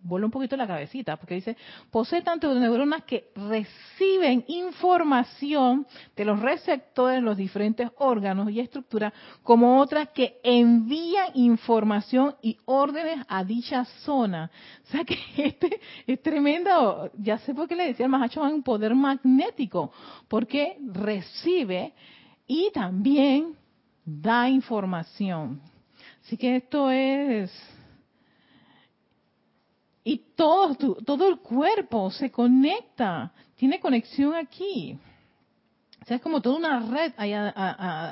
vuelve 0.00 0.26
un 0.26 0.30
poquito 0.30 0.56
la 0.56 0.66
cabecita, 0.66 1.16
porque 1.16 1.34
dice, 1.34 1.56
posee 1.90 2.22
tanto 2.22 2.54
neuronas 2.54 3.04
que 3.04 3.30
reciben 3.34 4.44
información 4.48 5.86
de 6.16 6.24
los 6.24 6.40
receptores 6.40 7.22
los 7.22 7.36
diferentes 7.36 7.90
órganos 7.98 8.50
y 8.50 8.60
estructuras, 8.60 9.12
como 9.42 9.80
otras 9.80 10.08
que 10.10 10.38
envían 10.42 11.30
información 11.34 12.36
y 12.42 12.58
órdenes 12.64 13.24
a 13.28 13.44
dicha 13.44 13.84
zona. 14.04 14.50
O 14.84 14.90
sea 14.90 15.04
que 15.04 15.18
este 15.36 15.80
es 16.06 16.22
tremendo, 16.22 17.10
ya 17.18 17.38
sé 17.38 17.54
por 17.54 17.68
qué 17.68 17.76
le 17.76 17.88
decía 17.88 18.06
el 18.06 18.12
Mahacho 18.12 18.42
un 18.42 18.62
poder 18.62 18.94
magnético, 18.94 19.92
porque 20.28 20.78
recibe 20.92 21.92
y 22.46 22.70
también 22.72 23.56
da 24.04 24.48
información. 24.48 25.60
Así 26.24 26.36
que 26.36 26.56
esto 26.56 26.90
es 26.90 27.50
y 30.04 30.22
todo, 30.36 30.74
todo 31.04 31.28
el 31.28 31.38
cuerpo 31.38 32.10
se 32.10 32.30
conecta, 32.30 33.32
tiene 33.56 33.80
conexión 33.80 34.34
aquí. 34.34 34.98
O 36.02 36.04
sea, 36.08 36.16
es 36.16 36.22
como 36.22 36.40
toda 36.40 36.56
una 36.56 36.80
red 36.80 37.12
allá 37.18 37.52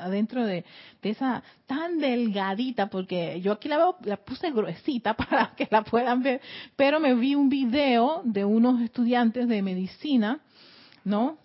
adentro 0.05 0.45
de, 0.45 0.67
esa 1.01 1.43
tan 1.67 1.99
delgadita, 1.99 2.89
porque 2.89 3.41
yo 3.41 3.53
aquí 3.53 3.69
la, 3.69 3.79
veo, 3.79 3.97
la 4.03 4.17
puse 4.17 4.51
gruesita 4.51 5.15
para 5.17 5.55
que 5.57 5.69
la 5.71 5.83
puedan 5.83 6.23
ver, 6.23 6.41
pero 6.75 7.01
me 7.01 7.15
vi 7.15 7.35
un 7.35 7.49
video 7.49 8.21
de 8.25 8.45
unos 8.45 8.83
estudiantes 8.83 9.49
de 9.49 9.63
medicina, 9.63 10.41
¿no? 11.05 11.39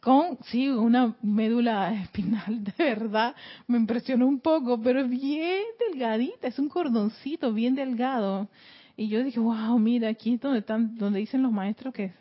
Con, 0.00 0.38
sí, 0.44 0.68
una 0.68 1.16
médula 1.22 1.92
espinal, 1.94 2.64
de 2.64 2.72
verdad, 2.78 3.34
me 3.66 3.76
impresionó 3.76 4.26
un 4.26 4.40
poco, 4.40 4.80
pero 4.80 5.00
es 5.00 5.10
bien 5.10 5.64
delgadita, 5.90 6.46
es 6.46 6.58
un 6.58 6.68
cordoncito 6.68 7.52
bien 7.52 7.74
delgado. 7.74 8.48
Y 8.96 9.08
yo 9.08 9.22
dije, 9.24 9.40
wow, 9.40 9.78
mira, 9.78 10.08
aquí 10.08 10.34
es 10.34 10.40
donde, 10.40 10.60
están, 10.60 10.96
donde 10.96 11.18
dicen 11.18 11.42
los 11.42 11.52
maestros 11.52 11.92
que 11.92 12.12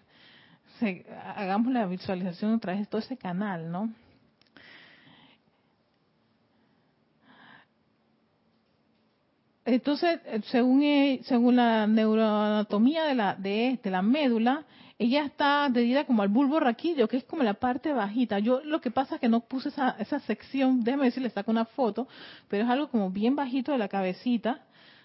hagamos 1.36 1.72
la 1.72 1.86
visualización 1.86 2.54
a 2.54 2.60
través 2.60 2.82
de 2.82 2.86
todo 2.88 3.00
ese 3.00 3.18
canal, 3.18 3.72
¿no? 3.72 3.94
Entonces, 9.66 10.20
según, 10.48 10.84
e, 10.84 11.22
según 11.24 11.56
la 11.56 11.88
neuroanatomía 11.88 13.06
de 13.06 13.16
la, 13.16 13.36
de, 13.36 13.80
de 13.82 13.92
la 13.92 14.02
médula, 14.02 14.66
ella 15.00 15.26
está 15.26 15.66
adherida 15.66 16.06
como 16.06 16.22
al 16.22 16.28
bulbo 16.28 16.60
raquídeo, 16.60 17.08
que 17.08 17.18
es 17.18 17.24
como 17.24 17.44
la 17.44 17.54
parte 17.54 17.94
bajita. 17.94 18.40
Yo 18.40 18.62
lo 18.64 18.82
que 18.82 18.92
pasa 18.92 19.16
es 19.16 19.22
que 19.22 19.30
no 19.30 19.40
puse 19.40 19.70
esa, 19.70 19.96
esa 20.00 20.20
sección, 20.22 20.84
déjame 20.84 21.04
ver 21.04 21.12
si 21.14 21.22
le 21.22 21.30
saco 21.30 21.52
una 21.52 21.66
foto, 21.66 22.08
pero 22.50 22.64
es 22.64 22.70
algo 22.70 22.90
como 22.90 23.10
bien 23.10 23.36
bajito 23.36 23.72
de 23.72 23.78
la 23.78 23.88
cabecita, 23.88 24.62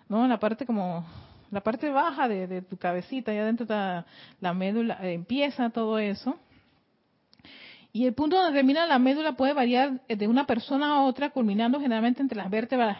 ¿no? 0.08 0.26
La 0.26 0.40
parte 0.40 0.66
como 0.66 1.06
la 1.50 1.60
parte 1.60 1.90
baja 1.90 2.28
de, 2.28 2.62
tu 2.62 2.76
cabecita, 2.76 3.32
y 3.32 3.38
adentro 3.38 3.64
está 3.64 4.06
la 4.40 4.54
médula, 4.54 4.98
eh, 5.02 5.14
empieza 5.14 5.70
todo 5.70 5.98
eso. 5.98 6.38
Y 7.92 8.06
el 8.06 8.14
punto 8.14 8.36
donde 8.36 8.52
termina 8.52 8.86
la 8.86 8.98
médula 8.98 9.32
puede 9.32 9.54
variar 9.54 10.00
de 10.06 10.28
una 10.28 10.46
persona 10.46 10.96
a 10.96 11.02
otra, 11.02 11.30
culminando 11.30 11.80
generalmente 11.80 12.22
entre 12.22 12.36
las 12.36 12.50
vértebras 12.50 12.98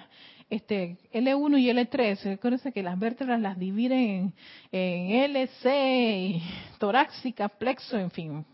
este, 0.51 0.97
L1 1.13 1.59
y 1.61 1.69
L3. 1.69 2.35
Acuérdense 2.35 2.73
que 2.73 2.83
las 2.83 2.99
vértebras 2.99 3.41
las 3.41 3.59
dividen 3.59 4.33
en, 4.73 4.81
en 4.81 5.37
LC, 5.37 6.41
torácica, 6.79 7.49
plexo, 7.49 7.99
en 7.99 8.11
fin, 8.11 8.45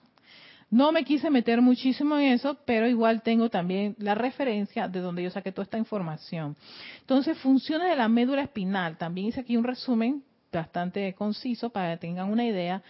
no 0.75 0.91
me 0.91 1.05
quise 1.05 1.31
meter 1.31 1.63
muchísimo 1.63 2.19
en 2.19 2.33
eso, 2.33 2.57
pero 2.65 2.89
igual 2.89 3.23
tengo 3.23 3.49
también 3.49 3.95
la 3.97 4.17
referencia 4.17 4.89
de 4.89 4.99
donde 4.99 5.23
yo 5.23 5.31
saqué 5.31 5.53
toda 5.53 5.63
esta 5.63 5.79
información. 5.79 6.57
Entonces, 6.99 7.39
funciones 7.39 7.91
de 7.91 7.95
la 7.95 8.09
médula 8.09 8.43
espinal. 8.43 8.99
También 8.99 9.29
hice 9.29 9.43
aquí 9.43 9.57
un 9.57 9.63
resumen 9.63 10.25
bastante 10.53 11.15
conciso 11.15 11.71
para 11.71 11.93
que 11.93 12.01
tengan 12.01 12.29
una 12.29 12.45
idea. 12.45 12.83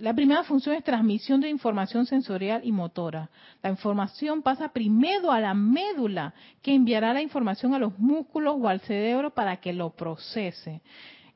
La 0.00 0.12
primera 0.12 0.44
función 0.44 0.76
es 0.76 0.84
transmisión 0.84 1.40
de 1.40 1.48
información 1.48 2.04
sensorial 2.04 2.60
y 2.62 2.72
motora. 2.72 3.30
La 3.62 3.70
información 3.70 4.42
pasa 4.42 4.68
primero 4.68 5.32
a 5.32 5.40
la 5.40 5.54
médula, 5.54 6.34
que 6.60 6.74
enviará 6.74 7.14
la 7.14 7.22
información 7.22 7.72
a 7.72 7.78
los 7.78 7.98
músculos 7.98 8.56
o 8.60 8.68
al 8.68 8.80
cerebro 8.80 9.30
para 9.30 9.56
que 9.56 9.72
lo 9.72 9.96
procese. 9.96 10.82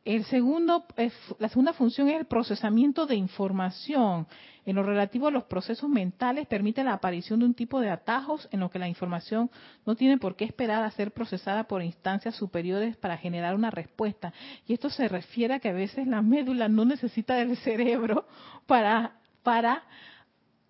El 0.05 0.25
segundo, 0.25 0.85
la 1.39 1.49
segunda 1.49 1.73
función 1.73 2.11
es 2.11 2.19
el 2.19 2.27
procesamiento 2.27 3.07
de 3.07 3.15
información. 3.15 4.27
En 4.65 4.77
lo 4.77 4.85
relativo 4.85 5.27
a 5.27 5.33
los 5.33 5.45
procesos 5.45 5.91
mentales, 5.91 6.47
permite 6.47 6.85
la 6.85 6.93
aparición 6.93 7.41
de 7.41 7.47
un 7.47 7.55
tipo 7.55 7.81
de 7.81 7.91
atajos 7.91 8.49
en 8.53 8.61
los 8.61 8.71
que 8.71 8.79
la 8.79 8.89
información 8.89 9.51
no 9.85 9.97
tiene 9.97 10.19
por 10.19 10.37
qué 10.37 10.45
esperar 10.45 10.85
a 10.85 10.91
ser 10.93 11.11
procesada 11.11 11.65
por 11.65 11.83
instancias 11.83 12.37
superiores 12.37 12.97
para 12.97 13.17
generar 13.17 13.57
una 13.57 13.71
respuesta. 13.71 14.33
Y 14.67 14.73
esto 14.73 14.89
se 14.89 15.09
refiere 15.09 15.55
a 15.55 15.59
que 15.59 15.71
a 15.71 15.73
veces 15.73 16.07
la 16.07 16.23
médula 16.23 16.69
no 16.69 16.85
necesita 16.85 17.35
del 17.35 17.57
cerebro 17.59 18.27
para, 18.67 19.17
para 19.43 19.83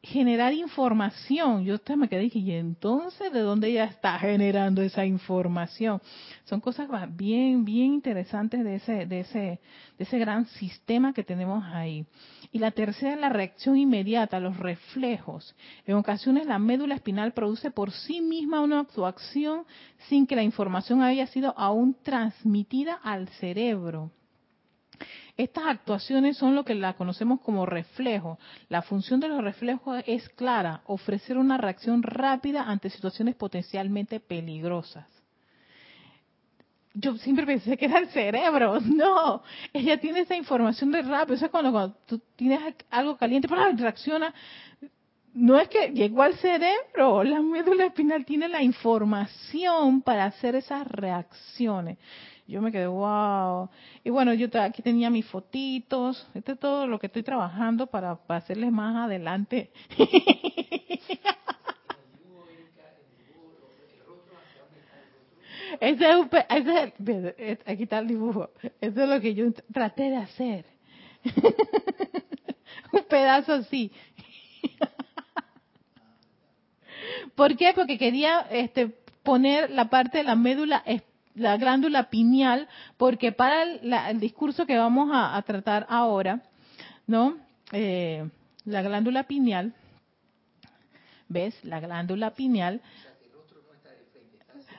generar 0.03 0.53
información. 0.53 1.65
Yo 1.65 1.77
me 1.97 2.09
quedé 2.09 2.25
y 2.25 2.39
y 2.39 2.53
entonces 2.53 3.33
de 3.33 3.41
dónde 3.41 3.69
ella 3.69 3.85
está 3.85 4.19
generando 4.19 4.83
esa 4.83 5.07
información. 5.07 6.03
Son 6.45 6.61
cosas 6.61 6.89
bien, 7.17 7.65
bien 7.65 7.95
interesantes 7.95 8.65
de 8.65 8.77
ese, 8.77 9.07
de 9.07 9.21
ese, 9.21 9.39
de 9.39 10.05
ese 10.05 10.19
gran 10.19 10.47
sistema 10.47 11.13
que 11.13 11.23
tenemos 11.23 11.65
ahí. 11.65 12.05
Y 12.51 12.59
la 12.59 12.73
tercera 12.73 13.15
es 13.15 13.21
la 13.21 13.29
reacción 13.29 13.77
inmediata, 13.77 14.41
los 14.41 14.57
reflejos. 14.59 15.55
En 15.87 15.95
ocasiones 15.95 16.47
la 16.47 16.59
médula 16.59 16.97
espinal 16.97 17.33
produce 17.33 17.71
por 17.71 17.93
sí 17.93 18.21
misma 18.21 18.61
una 18.61 18.81
actuación 18.81 19.65
sin 20.09 20.27
que 20.27 20.37
la 20.37 20.43
información 20.43 21.01
haya 21.01 21.29
sido 21.29 21.55
aún 21.57 21.97
transmitida 22.03 22.95
al 22.95 23.29
cerebro. 23.29 24.11
Estas 25.37 25.65
actuaciones 25.67 26.37
son 26.37 26.55
lo 26.55 26.65
que 26.65 26.75
la 26.75 26.93
conocemos 26.93 27.41
como 27.41 27.65
reflejo. 27.65 28.39
La 28.69 28.83
función 28.83 29.19
de 29.19 29.29
los 29.29 29.43
reflejos 29.43 30.03
es 30.07 30.29
clara, 30.31 30.83
ofrecer 30.87 31.39
una 31.39 31.57
reacción 31.57 32.03
rápida 32.03 32.65
ante 32.65 32.91
situaciones 32.91 33.35
potencialmente 33.37 34.21
peligrosas. 34.21 35.07
Yo 36.95 37.17
siempre 37.17 37.47
pensé 37.47 37.79
que 37.79 37.87
era 37.87 37.99
el 37.99 38.09
cerebro. 38.09 38.79
No, 38.85 39.43
ella 39.73 39.99
tiene 39.99 40.21
esa 40.21 40.37
información 40.37 40.93
de 40.93 41.01
rápido. 41.01 41.37
O 41.37 41.39
sea, 41.39 41.49
cuando, 41.49 41.97
tú 42.07 42.21
tienes 42.37 42.61
algo 42.91 43.17
caliente, 43.17 43.49
reacciona. 43.49 44.35
No 45.33 45.59
es 45.59 45.67
que 45.69 45.89
llegó 45.93 46.23
al 46.23 46.35
cerebro, 46.35 47.25
la 47.25 47.41
médula 47.41 47.87
espinal 47.87 48.27
tiene 48.27 48.49
la 48.49 48.63
información 48.63 50.03
para 50.03 50.27
hacer 50.27 50.57
esas 50.57 50.87
reacciones. 50.87 51.97
Yo 52.47 52.61
me 52.61 52.73
quedé, 52.73 52.87
wow. 52.87 53.71
Y 54.05 54.11
bueno, 54.11 54.35
yo 54.35 54.49
aquí 54.61 54.83
tenía 54.83 55.09
mis 55.11 55.27
fotitos. 55.27 56.29
Este 56.35 56.53
es 56.53 56.59
todo 56.59 56.87
lo 56.87 56.99
que 56.99 57.07
estoy 57.07 57.23
trabajando 57.23 57.87
para, 57.87 58.19
hacerles 58.29 58.73
más 58.73 58.97
adelante. 58.97 59.71
ese 65.81 66.11
es, 66.11 66.27
ese 67.39 67.59
aquí 67.65 67.85
está 67.85 68.01
el 68.01 68.09
dibujo. 68.09 68.51
Eso 68.81 69.03
es 69.03 69.09
lo 69.09 69.21
que 69.21 69.35
yo 69.35 69.53
traté 69.73 70.11
de 70.11 70.17
hacer. 70.17 70.67
un 72.93 73.05
pedazo 73.05 73.53
así. 73.55 73.93
¿Por 77.35 77.57
qué? 77.57 77.73
Porque 77.75 77.99
quería 77.99 78.41
este, 78.51 78.89
poner 79.23 79.71
la 79.71 79.89
parte 79.89 80.19
de 80.19 80.25
la 80.25 80.37
médula 80.37 80.83
la 81.35 81.57
glándula 81.57 82.11
pineal, 82.11 82.69
porque 82.97 83.33
para 83.33 83.63
el, 83.63 84.21
discurso 84.21 84.67
que 84.67 84.77
vamos 84.77 85.11
a, 85.13 85.41
tratar 85.43 85.87
ahora, 85.89 86.43
¿no? 87.07 87.37
Eh, 87.73 88.29
la 88.65 88.83
glándula 88.83 89.25
pineal, 89.25 89.73
¿ves? 91.29 91.55
La 91.65 91.81
glándula 91.81 92.31
pineal. 92.31 92.81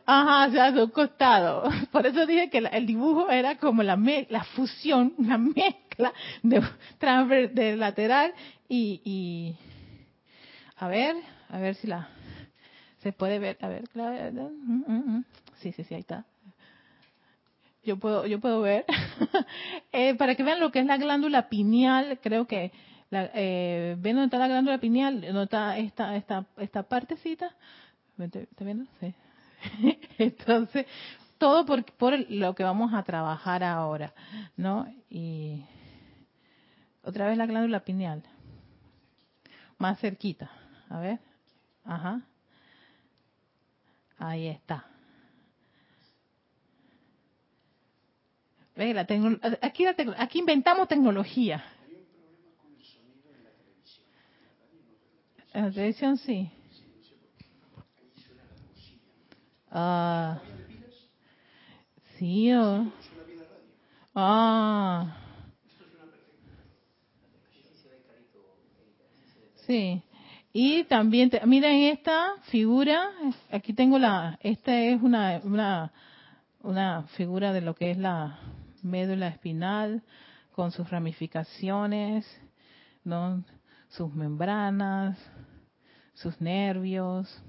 Ajá, 0.06 0.48
o 0.48 0.52
sea, 0.52 0.72
de 0.72 0.92
costado. 0.92 1.64
Por 1.92 2.06
eso 2.06 2.26
dije 2.26 2.50
que 2.50 2.58
el 2.58 2.86
dibujo 2.86 3.30
era 3.30 3.58
como 3.58 3.84
la, 3.84 3.98
la 4.30 4.44
fusión, 4.44 5.14
una 5.18 5.38
mezcla 5.38 6.14
de, 6.42 7.48
de 7.54 7.78
lateral 7.78 8.34
y, 8.68 9.02
y, 9.06 9.56
a 10.78 10.88
ver, 10.88 11.16
a 11.50 11.58
ver 11.58 11.76
si 11.76 11.88
la 11.88 12.10
se 13.02 13.12
puede 13.12 13.38
ver, 13.38 13.58
a 13.60 13.68
ver, 13.68 13.84
mm, 13.94 14.84
mm, 14.88 15.18
mm. 15.18 15.26
sí, 15.60 15.74
sí, 15.74 15.84
sí, 15.84 15.94
ahí 15.94 16.00
está 16.00 16.26
yo 17.84 17.98
puedo, 17.98 18.26
yo 18.26 18.40
puedo 18.40 18.62
ver, 18.62 18.86
eh, 19.92 20.16
para 20.16 20.36
que 20.36 20.44
vean 20.44 20.60
lo 20.60 20.72
que 20.72 20.80
es 20.80 20.86
la 20.86 20.98
glándula 20.98 21.50
pineal, 21.50 22.20
creo 22.22 22.48
que 22.48 22.72
La, 23.10 23.30
eh, 23.34 23.96
¿Ven 24.00 24.16
dónde 24.16 24.26
está 24.26 24.38
la 24.40 24.48
glándula 24.48 24.80
pineal? 24.80 25.22
¿Dónde 25.22 25.44
está 25.44 25.78
esta, 25.78 26.16
esta, 26.16 26.46
esta 26.58 26.84
partecita? 26.84 27.54
¿Está 28.18 28.64
viendo? 28.64 28.86
Sí. 29.00 29.14
Entonces, 30.18 30.86
todo 31.38 31.66
por, 31.66 31.84
por 31.98 32.18
lo 32.30 32.56
que 32.56 32.64
vamos 32.64 32.94
a 32.94 33.04
trabajar 33.04 33.64
ahora, 33.64 34.14
¿no? 34.56 34.88
Y 35.10 35.64
otra 37.04 37.28
vez 37.28 37.38
la 37.38 37.46
glándula 37.46 37.82
pineal. 37.82 38.24
Más 39.78 40.00
cerquita. 40.00 40.50
A 40.90 41.00
ver. 41.00 41.20
Ajá. 41.84 42.22
Ahí 44.18 44.48
está. 44.48 44.86
La 48.76 49.06
aquí, 49.62 49.86
aquí 50.18 50.40
inventamos 50.40 50.88
tecnología. 50.88 51.64
En 55.54 55.66
la 55.66 55.72
televisión 55.72 56.18
sí. 56.18 56.50
Ah. 59.70 60.40
Sí. 62.18 62.52
Oh. 62.54 62.92
Ah. 64.16 65.18
Sí. 69.68 70.02
Y 70.52 70.84
también, 70.86 71.32
miren 71.46 71.84
esta 71.84 72.34
figura, 72.44 73.12
aquí 73.52 73.74
tengo 73.74 73.98
la, 73.98 74.38
esta 74.42 74.80
es 74.80 75.02
una, 75.02 75.42
una, 75.44 75.92
una 76.62 77.04
figura 77.16 77.54
de 77.54 77.62
lo 77.62 77.74
que 77.76 77.92
es 77.92 77.98
la 77.98 78.40
médula 78.84 79.28
espinal 79.28 80.04
con 80.52 80.72
sus 80.72 80.90
ramificaciones, 80.90 82.26
¿no? 83.04 83.44
sus 83.90 84.14
membranas, 84.14 85.18
sus 86.14 86.40
nervios. 86.42 87.42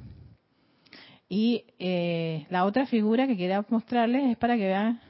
Y 1.29 1.65
eh, 1.79 2.47
la 2.51 2.65
otra 2.65 2.87
figura 2.87 3.27
que 3.27 3.37
quería 3.37 3.65
mostrarles 3.69 4.31
es 4.31 4.37
para 4.37 4.57
que 4.57 4.67
vean 4.67 5.01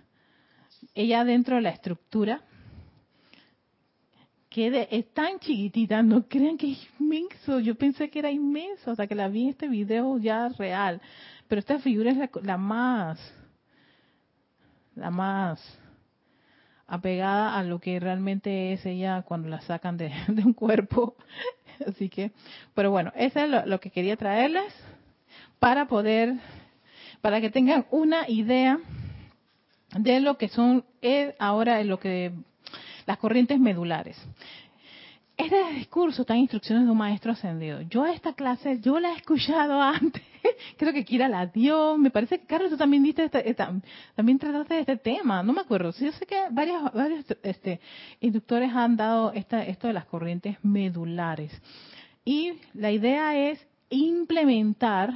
ella 0.94 1.24
dentro 1.24 1.56
de 1.56 1.62
la 1.62 1.70
estructura, 1.70 2.42
que 4.48 4.86
es 4.90 5.12
tan 5.12 5.40
chiquitita, 5.40 6.02
no 6.02 6.28
crean 6.28 6.56
que 6.56 6.72
es 6.72 6.88
inmenso, 7.00 7.58
yo 7.58 7.74
pensé 7.74 8.08
que 8.08 8.20
era 8.20 8.30
inmenso 8.30 8.92
hasta 8.92 9.08
que 9.08 9.16
la 9.16 9.28
vi 9.28 9.44
en 9.44 9.48
este 9.50 9.66
video 9.66 10.16
ya 10.18 10.48
real, 10.50 11.00
pero 11.48 11.58
esta 11.58 11.80
figura 11.80 12.12
es 12.12 12.44
la 12.44 12.56
más, 12.56 13.18
la 14.94 15.10
más 15.10 15.60
apegada 16.86 17.58
a 17.58 17.62
lo 17.62 17.78
que 17.78 17.98
realmente 17.98 18.72
es 18.72 18.84
ella 18.86 19.22
cuando 19.22 19.48
la 19.48 19.60
sacan 19.62 19.96
de, 19.96 20.12
un 20.44 20.52
cuerpo. 20.52 21.16
Así 21.86 22.08
que, 22.08 22.32
pero 22.74 22.90
bueno, 22.90 23.12
eso 23.16 23.40
es 23.40 23.66
lo, 23.66 23.80
que 23.80 23.90
quería 23.90 24.16
traerles 24.16 24.72
para 25.58 25.86
poder, 25.86 26.34
para 27.20 27.40
que 27.40 27.50
tengan 27.50 27.86
una 27.90 28.28
idea 28.28 28.78
de 29.96 30.20
lo 30.20 30.38
que 30.38 30.48
son 30.48 30.84
eh, 31.02 31.34
ahora 31.38 31.82
lo 31.84 31.98
que 31.98 32.32
las 33.06 33.18
corrientes 33.18 33.58
medulares. 33.58 34.16
Este 35.36 35.72
discurso 35.74 36.22
está 36.22 36.34
en 36.34 36.40
instrucciones 36.40 36.84
de 36.84 36.90
un 36.90 36.98
maestro 36.98 37.32
ascendido. 37.32 37.80
Yo 37.82 38.06
esta 38.06 38.34
clase, 38.34 38.78
yo 38.80 39.00
la 39.00 39.12
he 39.12 39.16
escuchado 39.16 39.80
antes 39.82 40.22
creo 40.76 40.92
que 40.92 41.04
Kira 41.04 41.28
la 41.28 41.46
dio, 41.46 41.96
me 41.96 42.10
parece 42.10 42.38
que 42.38 42.46
Carlos 42.46 42.70
tú 42.70 42.76
también 42.76 43.02
diste 43.02 43.24
este, 43.24 43.56
también 44.14 44.38
trataste 44.38 44.74
de 44.74 44.80
este 44.80 44.96
tema, 44.96 45.42
no 45.42 45.52
me 45.52 45.60
acuerdo, 45.60 45.92
sí, 45.92 46.04
yo 46.04 46.12
sé 46.12 46.26
que 46.26 46.36
varios, 46.50 46.92
varios 46.92 47.24
este, 47.42 47.80
inductores 48.20 48.72
han 48.72 48.96
dado 48.96 49.32
esta, 49.32 49.64
esto 49.64 49.86
de 49.86 49.92
las 49.92 50.06
corrientes 50.06 50.56
medulares. 50.62 51.52
Y 52.24 52.54
la 52.72 52.90
idea 52.90 53.36
es 53.36 53.66
implementar 53.90 55.10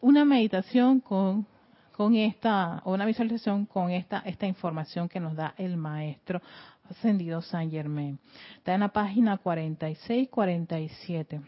una 0.00 0.24
meditación 0.24 1.00
con, 1.00 1.46
con 1.92 2.14
esta, 2.14 2.82
o 2.84 2.94
una 2.94 3.06
visualización 3.06 3.66
con 3.66 3.90
esta, 3.90 4.22
esta 4.24 4.46
información 4.46 5.08
que 5.08 5.20
nos 5.20 5.34
da 5.34 5.54
el 5.58 5.76
maestro 5.76 6.40
ascendido 6.90 7.42
San 7.42 7.70
Germain. 7.70 8.18
Está 8.58 8.74
en 8.74 8.80
la 8.80 8.88
página 8.88 9.40
46-47 9.40 11.42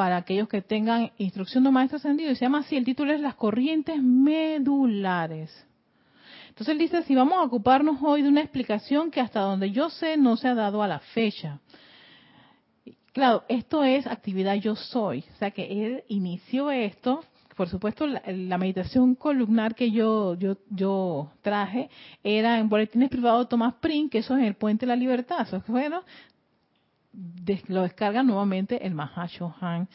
para 0.00 0.16
aquellos 0.16 0.48
que 0.48 0.62
tengan 0.62 1.10
instrucción 1.18 1.62
de 1.62 1.70
maestro 1.70 1.98
ascendido, 1.98 2.30
y 2.30 2.34
se 2.34 2.46
llama 2.46 2.60
así, 2.60 2.74
el 2.74 2.86
título 2.86 3.12
es 3.12 3.20
Las 3.20 3.34
corrientes 3.34 4.02
medulares. 4.02 5.52
Entonces 6.48 6.72
él 6.72 6.78
dice, 6.78 7.02
si 7.02 7.14
vamos 7.14 7.38
a 7.38 7.42
ocuparnos 7.42 7.98
hoy 8.02 8.22
de 8.22 8.30
una 8.30 8.40
explicación 8.40 9.10
que 9.10 9.20
hasta 9.20 9.40
donde 9.40 9.72
yo 9.72 9.90
sé 9.90 10.16
no 10.16 10.38
se 10.38 10.48
ha 10.48 10.54
dado 10.54 10.82
a 10.82 10.88
la 10.88 11.00
fecha. 11.00 11.60
Claro, 13.12 13.44
esto 13.48 13.84
es 13.84 14.06
actividad 14.06 14.54
yo 14.54 14.74
soy, 14.74 15.22
o 15.34 15.36
sea 15.36 15.50
que 15.50 15.64
él 15.64 16.02
inició 16.08 16.70
esto, 16.70 17.22
por 17.60 17.68
supuesto 17.68 18.06
la, 18.06 18.56
meditación 18.56 19.14
columnar 19.14 19.74
que 19.74 19.90
yo, 19.90 20.32
yo, 20.36 20.56
yo 20.70 21.30
traje 21.42 21.90
era 22.24 22.58
en 22.58 22.70
boletines 22.70 23.10
privados 23.10 23.50
Tomás 23.50 23.74
Prin, 23.74 24.08
que 24.08 24.20
eso 24.20 24.34
es 24.38 24.46
el 24.46 24.54
puente 24.54 24.86
de 24.86 24.88
la 24.88 24.96
libertad, 24.96 25.42
eso 25.42 25.58
es 25.58 25.66
bueno, 25.66 26.02
lo 27.68 27.82
descarga 27.82 28.22
nuevamente 28.22 28.86
el 28.86 28.94
Mahashohan, 28.94 29.88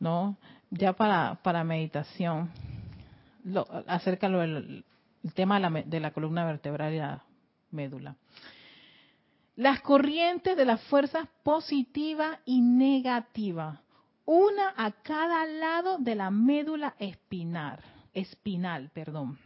¿no? 0.00 0.36
Ya 0.70 0.92
para, 0.92 1.38
para 1.40 1.62
meditación, 1.62 2.50
lo, 3.44 3.64
acerca 3.86 4.28
del 4.28 4.84
el 5.22 5.34
tema 5.34 5.60
de 5.60 5.70
la, 5.70 5.82
de 5.82 6.00
la 6.00 6.10
columna 6.10 6.44
vertebral 6.44 6.94
y 6.94 6.98
la 6.98 7.22
médula. 7.70 8.16
Las 9.54 9.82
corrientes 9.82 10.56
de 10.56 10.64
las 10.64 10.80
fuerzas 10.86 11.28
positiva 11.44 12.40
y 12.44 12.60
negativa, 12.60 13.83
una 14.24 14.72
a 14.76 14.90
cada 14.90 15.46
lado 15.46 15.98
de 15.98 16.14
la 16.14 16.30
médula 16.30 16.94
espinal, 16.98 17.78
espinal, 18.12 18.90
perdón. 18.94 19.38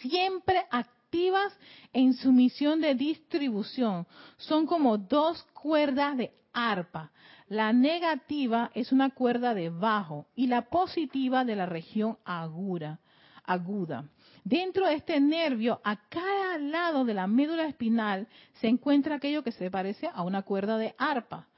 Siempre 0.00 0.66
activas 0.70 1.56
en 1.92 2.14
su 2.14 2.32
misión 2.32 2.80
de 2.80 2.94
distribución. 2.94 4.06
Son 4.36 4.66
como 4.66 4.98
dos 4.98 5.42
cuerdas 5.54 6.16
de 6.16 6.32
arpa. 6.52 7.10
La 7.48 7.72
negativa 7.72 8.70
es 8.74 8.92
una 8.92 9.10
cuerda 9.10 9.54
de 9.54 9.70
bajo 9.70 10.26
y 10.34 10.48
la 10.48 10.62
positiva 10.68 11.44
de 11.44 11.56
la 11.56 11.66
región 11.66 12.18
aguda. 12.24 13.00
aguda. 13.44 14.04
Dentro 14.44 14.86
de 14.86 14.94
este 14.94 15.20
nervio, 15.20 15.80
a 15.84 15.96
cada 16.08 16.58
lado 16.58 17.04
de 17.04 17.14
la 17.14 17.26
médula 17.26 17.66
espinal, 17.66 18.26
se 18.60 18.68
encuentra 18.68 19.16
aquello 19.16 19.42
que 19.42 19.52
se 19.52 19.70
parece 19.70 20.10
a 20.12 20.22
una 20.22 20.42
cuerda 20.42 20.76
de 20.76 20.94
arpa. 20.98 21.48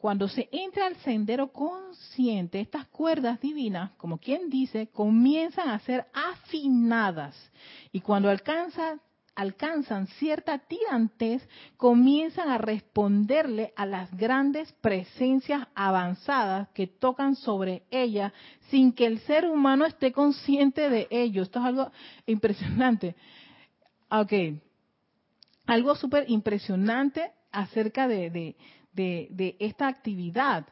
Cuando 0.00 0.28
se 0.28 0.48
entra 0.50 0.86
al 0.86 0.96
sendero 0.96 1.52
consciente, 1.52 2.58
estas 2.58 2.86
cuerdas 2.86 3.38
divinas, 3.38 3.90
como 3.98 4.16
quien 4.16 4.48
dice, 4.48 4.86
comienzan 4.86 5.68
a 5.68 5.78
ser 5.80 6.06
afinadas. 6.14 7.36
Y 7.92 8.00
cuando 8.00 8.30
alcanzan, 8.30 10.06
cierta 10.18 10.58
tirantez, 10.58 11.46
comienzan 11.76 12.48
a 12.48 12.56
responderle 12.56 13.74
a 13.76 13.84
las 13.84 14.10
grandes 14.16 14.72
presencias 14.80 15.68
avanzadas 15.74 16.68
que 16.70 16.86
tocan 16.86 17.36
sobre 17.36 17.82
ella 17.90 18.32
sin 18.70 18.94
que 18.94 19.04
el 19.04 19.18
ser 19.20 19.44
humano 19.44 19.84
esté 19.84 20.12
consciente 20.12 20.88
de 20.88 21.08
ello. 21.10 21.42
Esto 21.42 21.58
es 21.58 21.66
algo 21.66 21.92
impresionante. 22.24 23.16
Ok. 24.08 24.32
Algo 25.66 25.94
súper 25.94 26.24
impresionante 26.30 27.32
acerca 27.52 28.08
de, 28.08 28.56
esta 28.94 29.88
actividad 29.88 30.66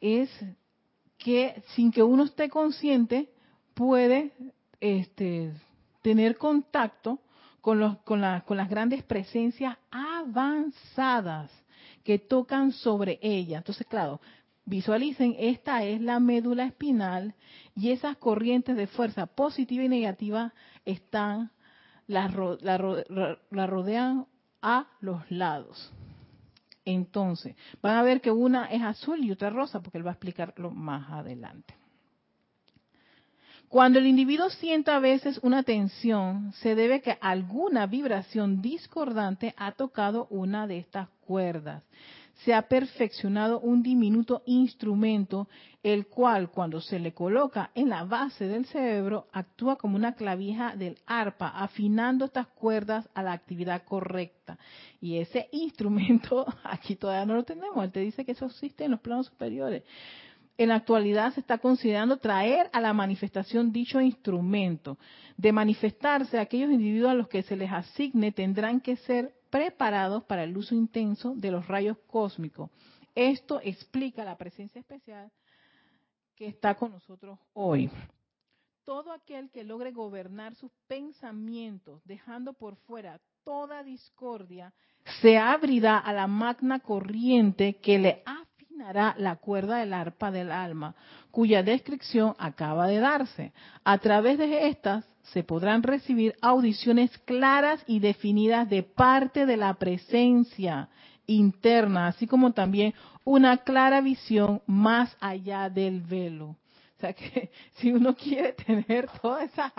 es 0.00 0.30
que 1.18 1.62
sin 1.74 1.90
que 1.90 2.02
uno 2.02 2.24
esté 2.24 2.48
consciente 2.48 3.30
puede 3.74 4.32
este, 4.80 5.52
tener 6.02 6.36
contacto 6.36 7.20
con, 7.60 7.78
los, 7.78 7.96
con, 7.98 8.22
con 8.46 8.56
las 8.56 8.68
grandes 8.68 9.02
presencias 9.02 9.76
avanzadas 9.90 11.50
que 12.02 12.18
tocan 12.18 12.72
sobre 12.72 13.18
ella. 13.22 13.58
Entonces, 13.58 13.86
claro, 13.86 14.20
visualicen, 14.66 15.34
esta 15.38 15.82
es 15.84 16.00
la 16.00 16.20
médula 16.20 16.66
espinal 16.66 17.34
y 17.74 17.90
esas 17.90 18.16
corrientes 18.18 18.76
de 18.76 18.86
fuerza 18.86 19.26
positiva 19.26 19.84
y 19.84 19.88
negativa 19.88 20.52
están, 20.84 21.50
la, 22.06 22.28
la 23.50 23.66
rodean 23.66 24.26
a 24.60 24.86
los 25.00 25.30
lados. 25.30 25.92
Entonces, 26.84 27.56
van 27.82 27.96
a 27.96 28.02
ver 28.02 28.20
que 28.20 28.30
una 28.30 28.66
es 28.66 28.82
azul 28.82 29.24
y 29.24 29.32
otra 29.32 29.50
rosa, 29.50 29.80
porque 29.80 29.98
él 29.98 30.06
va 30.06 30.10
a 30.10 30.14
explicarlo 30.14 30.70
más 30.70 31.10
adelante. 31.10 31.74
Cuando 33.68 33.98
el 33.98 34.06
individuo 34.06 34.50
sienta 34.50 34.94
a 34.94 35.00
veces 35.00 35.40
una 35.42 35.64
tensión, 35.64 36.52
se 36.52 36.74
debe 36.74 37.00
que 37.00 37.18
alguna 37.20 37.86
vibración 37.86 38.62
discordante 38.62 39.54
ha 39.56 39.72
tocado 39.72 40.28
una 40.30 40.66
de 40.66 40.78
estas 40.78 41.08
cuerdas. 41.26 41.82
Se 42.42 42.52
ha 42.52 42.62
perfeccionado 42.62 43.60
un 43.60 43.82
diminuto 43.82 44.42
instrumento, 44.46 45.48
el 45.82 46.06
cual 46.06 46.50
cuando 46.50 46.80
se 46.80 46.98
le 46.98 47.12
coloca 47.12 47.70
en 47.74 47.90
la 47.90 48.04
base 48.04 48.46
del 48.46 48.66
cerebro 48.66 49.28
actúa 49.32 49.76
como 49.76 49.96
una 49.96 50.14
clavija 50.14 50.74
del 50.76 50.98
arpa, 51.06 51.48
afinando 51.48 52.24
estas 52.24 52.48
cuerdas 52.48 53.08
a 53.14 53.22
la 53.22 53.32
actividad 53.32 53.84
correcta. 53.84 54.58
Y 55.00 55.18
ese 55.18 55.48
instrumento 55.52 56.46
aquí 56.64 56.96
todavía 56.96 57.26
no 57.26 57.34
lo 57.34 57.44
tenemos, 57.44 57.84
él 57.84 57.92
te 57.92 58.00
dice 58.00 58.24
que 58.24 58.32
eso 58.32 58.46
existe 58.46 58.84
en 58.84 58.92
los 58.92 59.00
planos 59.00 59.26
superiores. 59.26 59.84
En 60.56 60.68
la 60.68 60.76
actualidad 60.76 61.34
se 61.34 61.40
está 61.40 61.58
considerando 61.58 62.16
traer 62.18 62.70
a 62.72 62.80
la 62.80 62.92
manifestación 62.92 63.72
dicho 63.72 64.00
instrumento. 64.00 64.98
De 65.36 65.50
manifestarse, 65.50 66.38
aquellos 66.38 66.70
individuos 66.70 67.10
a 67.10 67.14
los 67.14 67.26
que 67.26 67.42
se 67.42 67.56
les 67.56 67.72
asigne 67.72 68.30
tendrán 68.30 68.80
que 68.80 68.94
ser 68.98 69.34
preparados 69.54 70.24
para 70.24 70.42
el 70.42 70.56
uso 70.56 70.74
intenso 70.74 71.32
de 71.36 71.52
los 71.52 71.68
rayos 71.68 71.96
cósmicos. 72.08 72.70
Esto 73.14 73.60
explica 73.62 74.24
la 74.24 74.36
presencia 74.36 74.80
especial 74.80 75.30
que 76.34 76.48
está 76.48 76.74
con 76.74 76.90
nosotros 76.90 77.38
hoy. 77.52 77.88
Todo 78.82 79.12
aquel 79.12 79.52
que 79.52 79.62
logre 79.62 79.92
gobernar 79.92 80.56
sus 80.56 80.72
pensamientos, 80.88 82.02
dejando 82.04 82.54
por 82.54 82.74
fuera 82.78 83.20
toda 83.44 83.84
discordia, 83.84 84.74
se 85.20 85.38
abrirá 85.38 85.98
a 85.98 86.12
la 86.12 86.26
magna 86.26 86.80
corriente 86.80 87.76
que 87.76 88.00
le 88.00 88.24
afinará 88.26 89.14
la 89.18 89.36
cuerda 89.36 89.76
del 89.76 89.94
arpa 89.94 90.32
del 90.32 90.50
alma, 90.50 90.96
cuya 91.30 91.62
descripción 91.62 92.34
acaba 92.38 92.88
de 92.88 92.98
darse. 92.98 93.52
A 93.84 93.98
través 93.98 94.36
de 94.36 94.66
estas 94.66 95.06
se 95.32 95.42
podrán 95.42 95.82
recibir 95.82 96.34
audiciones 96.40 97.16
claras 97.18 97.82
y 97.86 98.00
definidas 98.00 98.68
de 98.68 98.82
parte 98.82 99.46
de 99.46 99.56
la 99.56 99.74
presencia 99.74 100.88
interna, 101.26 102.08
así 102.08 102.26
como 102.26 102.52
también 102.52 102.94
una 103.24 103.58
clara 103.58 104.00
visión 104.00 104.62
más 104.66 105.16
allá 105.20 105.70
del 105.70 106.02
velo. 106.02 106.56
O 106.96 107.00
sea 107.00 107.12
que 107.12 107.50
si 107.74 107.92
uno 107.92 108.14
quiere 108.14 108.52
tener 108.52 109.08
todas 109.20 109.50
esas 109.50 109.72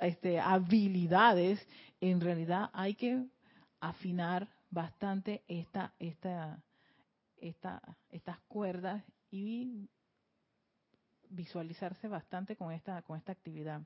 este, 0.00 0.38
habilidades, 0.40 1.66
en 2.00 2.20
realidad 2.20 2.70
hay 2.72 2.94
que 2.94 3.24
afinar 3.80 4.48
bastante 4.70 5.42
esta, 5.48 5.92
esta, 5.98 6.62
esta, 7.36 7.82
estas 8.10 8.38
cuerdas 8.48 9.04
y 9.30 9.88
visualizarse 11.28 12.08
bastante 12.08 12.56
con 12.56 12.72
esta, 12.72 13.02
con 13.02 13.18
esta 13.18 13.32
actividad. 13.32 13.82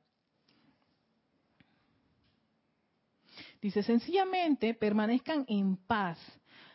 Dice, 3.61 3.83
sencillamente 3.83 4.75
permanezcan 4.75 5.45
en 5.49 5.77
paz, 5.77 6.19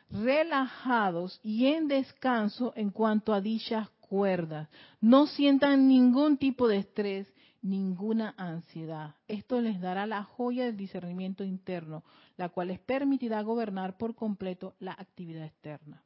relajados 0.09 1.39
y 1.43 1.67
en 1.67 1.87
descanso 1.87 2.73
en 2.75 2.89
cuanto 2.91 3.33
a 3.33 3.41
dichas 3.41 3.89
cuerdas. 4.01 4.69
No 4.99 5.27
sientan 5.27 5.87
ningún 5.87 6.37
tipo 6.37 6.67
de 6.67 6.77
estrés, 6.77 7.33
ninguna 7.61 8.33
ansiedad. 8.37 9.15
Esto 9.27 9.61
les 9.61 9.79
dará 9.79 10.05
la 10.05 10.23
joya 10.23 10.65
del 10.65 10.77
discernimiento 10.77 11.43
interno, 11.43 12.03
la 12.37 12.49
cual 12.49 12.69
les 12.69 12.79
permitirá 12.79 13.41
gobernar 13.41 13.97
por 13.97 14.15
completo 14.15 14.75
la 14.79 14.93
actividad 14.93 15.45
externa. 15.45 16.03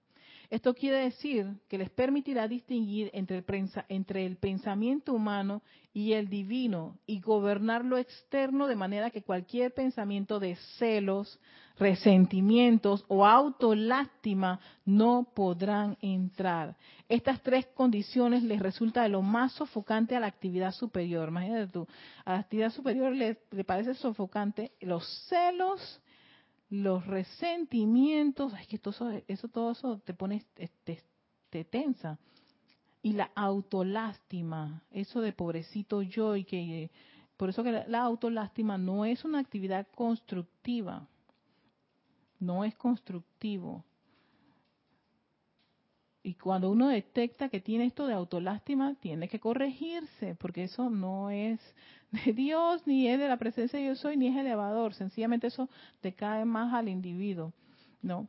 Esto 0.49 0.73
quiere 0.73 0.97
decir 0.97 1.47
que 1.67 1.77
les 1.77 1.89
permitirá 1.89 2.47
distinguir 2.47 3.10
entre 3.13 3.43
el, 4.25 4.38
pensamiento 4.38 5.13
humano 5.13 5.62
y 5.93 6.13
el 6.13 6.29
divino 6.29 6.97
y 7.05 7.19
gobernar 7.19 7.84
lo 7.86 7.97
externo 7.97 8.67
de 8.67 8.75
manera 8.75 9.10
que 9.10 9.23
cualquier 9.23 9.73
pensamiento 9.73 10.39
de 10.39 10.55
celos, 10.77 11.39
resentimientos 11.77 13.05
o 13.08 13.25
autolástima 13.25 14.60
no 14.86 15.27
podrán 15.34 15.97
entrar. 16.01 16.75
Estas 17.10 17.41
tres 17.41 17.65
condiciones 17.67 18.43
les 18.43 18.60
resulta 18.60 19.03
de 19.03 19.10
lo 19.10 19.21
más 19.21 19.53
sofocante 19.53 20.15
a 20.15 20.19
la 20.19 20.27
actividad 20.27 20.71
superior. 20.71 21.29
Imagínate 21.29 21.67
tú, 21.67 21.88
a 22.23 22.34
la 22.34 22.39
actividad 22.39 22.71
superior 22.71 23.13
le, 23.13 23.39
le 23.51 23.63
parece 23.63 23.93
sofocante 23.95 24.71
los 24.81 25.08
celos, 25.27 26.01
los 26.69 27.06
resentimientos, 27.06 28.54
es 28.54 28.67
que 28.67 28.80
todo 28.80 28.91
eso, 28.91 29.23
eso, 29.28 29.47
todo 29.47 29.71
eso 29.71 29.99
te 29.99 30.13
pone, 30.13 30.43
te, 30.56 31.04
te 31.49 31.63
tensa. 31.63 32.19
Y 33.01 33.13
la 33.13 33.32
autolástima, 33.36 34.84
eso 34.91 35.21
de 35.21 35.32
pobrecito 35.32 36.01
yo 36.01 36.36
y 36.36 36.43
que, 36.43 36.89
por 37.38 37.49
eso 37.49 37.63
que 37.63 37.84
la 37.88 38.01
autolástima 38.01 38.78
no 38.78 39.06
es 39.06 39.23
una 39.23 39.39
actividad 39.39 39.88
constructiva, 39.93 41.08
no 42.39 42.63
es 42.63 42.75
constructivo. 42.75 43.84
Y 46.25 46.33
cuando 46.33 46.71
uno 46.71 46.88
detecta 46.88 47.49
que 47.49 47.61
tiene 47.61 47.85
esto 47.85 48.07
de 48.07 48.15
autolástima, 48.15 48.95
tiene 48.95 49.27
que 49.27 49.39
corregirse, 49.39 50.33
porque 50.33 50.63
eso 50.63 50.89
no 50.89 51.29
es 51.29 51.59
de 52.09 52.33
Dios, 52.33 52.81
ni 52.88 53.07
es 53.07 53.19
de 53.19 53.27
la 53.27 53.38
presencia 53.38 53.77
de 53.77 53.85
yo 53.85 53.95
soy, 53.95 54.17
ni 54.17 54.29
es 54.29 54.35
elevador. 54.35 54.95
Sencillamente 54.95 55.45
eso 55.45 55.69
te 56.01 56.15
cae 56.15 56.43
más 56.43 56.73
al 56.73 56.89
individuo, 56.89 57.53
¿no? 58.01 58.27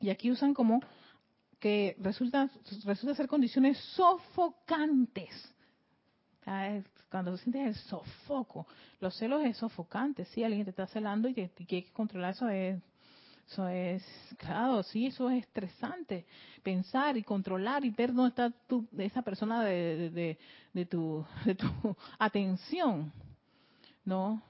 Y 0.00 0.10
aquí 0.10 0.30
usan 0.30 0.52
como 0.52 0.82
que 1.58 1.96
resulta, 1.98 2.50
resulta 2.84 3.14
ser 3.14 3.26
condiciones 3.26 3.78
sofocantes. 3.96 5.50
Cuando 7.10 7.38
sientes 7.38 7.68
el 7.68 7.74
sofoco, 7.74 8.66
los 9.00 9.16
celos 9.16 9.42
es 9.42 9.56
sofocante, 9.56 10.26
sí, 10.26 10.44
alguien 10.44 10.64
te 10.64 10.70
está 10.72 10.86
celando 10.88 11.26
y, 11.26 11.32
te, 11.32 11.50
y 11.56 11.64
que 11.64 11.90
controlar 11.90 12.34
eso 12.34 12.50
es 12.50 12.82
eso 13.46 13.68
es, 13.68 14.02
claro, 14.38 14.82
sí, 14.82 15.06
eso 15.06 15.28
es 15.30 15.44
estresante. 15.44 16.24
Pensar 16.62 17.16
y 17.16 17.22
controlar 17.22 17.84
y 17.84 17.90
ver 17.90 18.12
dónde 18.12 18.30
está 18.30 18.50
tu, 18.66 18.86
esa 18.98 19.22
persona 19.22 19.62
de, 19.62 20.10
de, 20.10 20.38
de, 20.72 20.86
tu, 20.86 21.24
de 21.44 21.54
tu 21.54 21.66
atención, 22.18 23.12
¿no? 24.04 24.42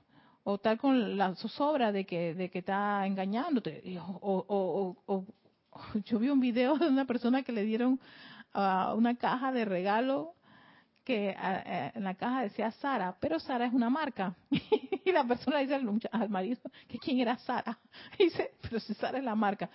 O 0.45 0.57
estar 0.57 0.79
con 0.79 1.17
la 1.17 1.35
zozobra 1.37 1.91
de 1.91 2.05
que, 2.05 2.35
de 2.35 2.51
que 2.51 2.61
está 2.61 3.07
engañándote. 3.07 3.99
O, 4.21 4.45
o, 4.47 4.97
o, 5.07 5.25
yo 6.05 6.19
vi 6.19 6.29
un 6.29 6.41
video 6.41 6.77
de 6.77 6.89
una 6.89 7.05
persona 7.05 7.43
que 7.43 7.53
le 7.53 7.65
dieron 7.65 8.01
uh, 8.55 8.95
una 8.95 9.17
caja 9.17 9.53
de 9.53 9.65
regalo 9.65 10.35
que 11.05 11.37
en 11.95 12.03
la 12.03 12.15
caja 12.15 12.43
decía 12.43 12.71
Sara, 12.73 13.15
pero 13.21 13.39
Sara 13.39 13.67
es 13.67 13.73
una 13.73 13.91
marca. 13.91 14.35
y 15.05 15.13
la 15.13 15.25
persona 15.25 15.59
dice 15.59 15.75
al, 15.75 16.29
marido 16.31 16.61
que 16.89 16.99
quién 16.99 17.21
era 17.21 17.37
Sara. 17.39 17.79
Dice, 18.19 18.53
pero 18.63 18.81
si 18.81 18.95
Sara 18.95 19.19
es 19.19 19.25
la 19.25 19.35
marca. 19.35 19.69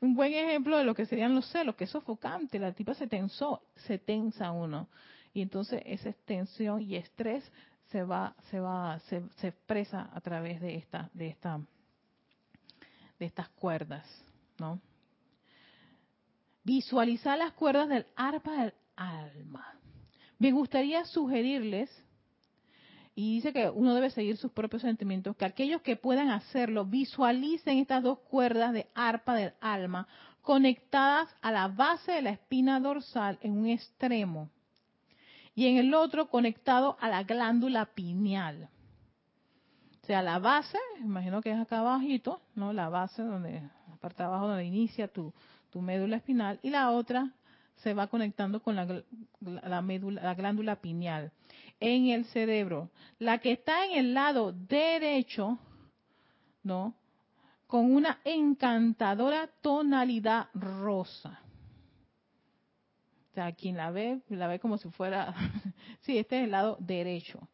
Un 0.00 0.14
buen 0.14 0.34
ejemplo 0.34 0.76
de 0.76 0.84
lo 0.84 0.94
que 0.94 1.06
serían 1.06 1.34
los 1.34 1.48
celos, 1.50 1.76
que 1.76 1.84
es 1.84 1.90
sofocante. 1.90 2.58
La 2.58 2.72
tipa 2.72 2.94
se 2.94 3.06
tensó, 3.06 3.62
se 3.76 3.98
tensa 3.98 4.50
uno. 4.50 4.88
Y 5.32 5.42
entonces 5.42 5.82
esa 5.86 6.12
tensión 6.24 6.82
y 6.82 6.96
estrés 6.96 7.44
se 7.90 8.02
va, 8.02 8.34
se 8.50 8.58
va, 8.58 8.98
se, 9.08 9.22
se 9.36 9.48
expresa 9.48 10.10
a 10.12 10.20
través 10.20 10.60
de 10.60 10.74
esta, 10.74 11.08
de 11.12 11.28
esta, 11.28 11.60
de 13.18 13.26
estas 13.26 13.48
cuerdas, 13.50 14.04
¿no? 14.58 14.80
Visualizar 16.64 17.38
las 17.38 17.52
cuerdas 17.52 17.88
del 17.88 18.06
arpa 18.16 18.50
del 18.50 18.74
alma. 18.96 19.74
Me 20.38 20.52
gustaría 20.52 21.04
sugerirles, 21.04 21.90
y 23.14 23.36
dice 23.36 23.52
que 23.52 23.70
uno 23.70 23.94
debe 23.94 24.10
seguir 24.10 24.36
sus 24.36 24.52
propios 24.52 24.82
sentimientos, 24.82 25.36
que 25.36 25.46
aquellos 25.46 25.80
que 25.80 25.96
puedan 25.96 26.28
hacerlo 26.28 26.84
visualicen 26.84 27.78
estas 27.78 28.02
dos 28.02 28.18
cuerdas 28.18 28.74
de 28.74 28.88
arpa 28.94 29.34
del 29.34 29.54
alma 29.60 30.06
conectadas 30.42 31.34
a 31.40 31.50
la 31.50 31.68
base 31.68 32.12
de 32.12 32.22
la 32.22 32.30
espina 32.30 32.78
dorsal 32.78 33.38
en 33.40 33.52
un 33.52 33.68
extremo 33.68 34.50
y 35.54 35.66
en 35.66 35.78
el 35.78 35.94
otro 35.94 36.28
conectado 36.28 36.98
a 37.00 37.08
la 37.08 37.22
glándula 37.22 37.86
pineal. 37.86 38.68
O 40.02 40.06
sea, 40.06 40.22
la 40.22 40.38
base, 40.38 40.78
imagino 41.00 41.40
que 41.40 41.50
es 41.50 41.58
acá 41.58 41.80
abajito, 41.80 42.40
¿no? 42.54 42.72
La 42.72 42.90
base 42.90 43.22
donde, 43.22 43.60
la 43.88 43.96
parte 43.96 44.22
de 44.22 44.28
abajo 44.28 44.46
donde 44.46 44.64
inicia 44.66 45.08
tu, 45.08 45.32
tu 45.70 45.80
médula 45.80 46.18
espinal, 46.18 46.60
y 46.62 46.70
la 46.70 46.90
otra 46.90 47.32
se 47.76 47.94
va 47.94 48.06
conectando 48.06 48.60
con 48.62 48.76
la, 48.76 49.02
la, 49.40 49.82
médula, 49.82 50.22
la 50.22 50.34
glándula 50.34 50.76
pineal 50.76 51.32
en 51.80 52.08
el 52.08 52.24
cerebro. 52.26 52.90
La 53.18 53.38
que 53.38 53.52
está 53.52 53.86
en 53.86 53.98
el 53.98 54.14
lado 54.14 54.52
derecho, 54.52 55.58
¿no? 56.62 56.94
Con 57.66 57.92
una 57.92 58.20
encantadora 58.24 59.48
tonalidad 59.60 60.48
rosa. 60.54 61.40
O 63.30 63.34
sea, 63.34 63.52
quien 63.52 63.76
la 63.76 63.90
ve, 63.90 64.20
la 64.30 64.46
ve 64.46 64.58
como 64.58 64.78
si 64.78 64.88
fuera, 64.90 65.34
sí, 66.00 66.16
este 66.16 66.38
es 66.38 66.44
el 66.44 66.52
lado 66.52 66.78
derecho. 66.80 67.46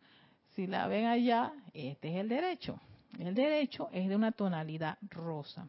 Si 0.54 0.66
la 0.66 0.86
ven 0.86 1.06
allá, 1.06 1.52
este 1.72 2.10
es 2.10 2.16
el 2.16 2.28
derecho. 2.28 2.78
El 3.18 3.34
derecho 3.34 3.88
es 3.92 4.08
de 4.08 4.14
una 4.14 4.32
tonalidad 4.32 4.98
rosa. 5.02 5.68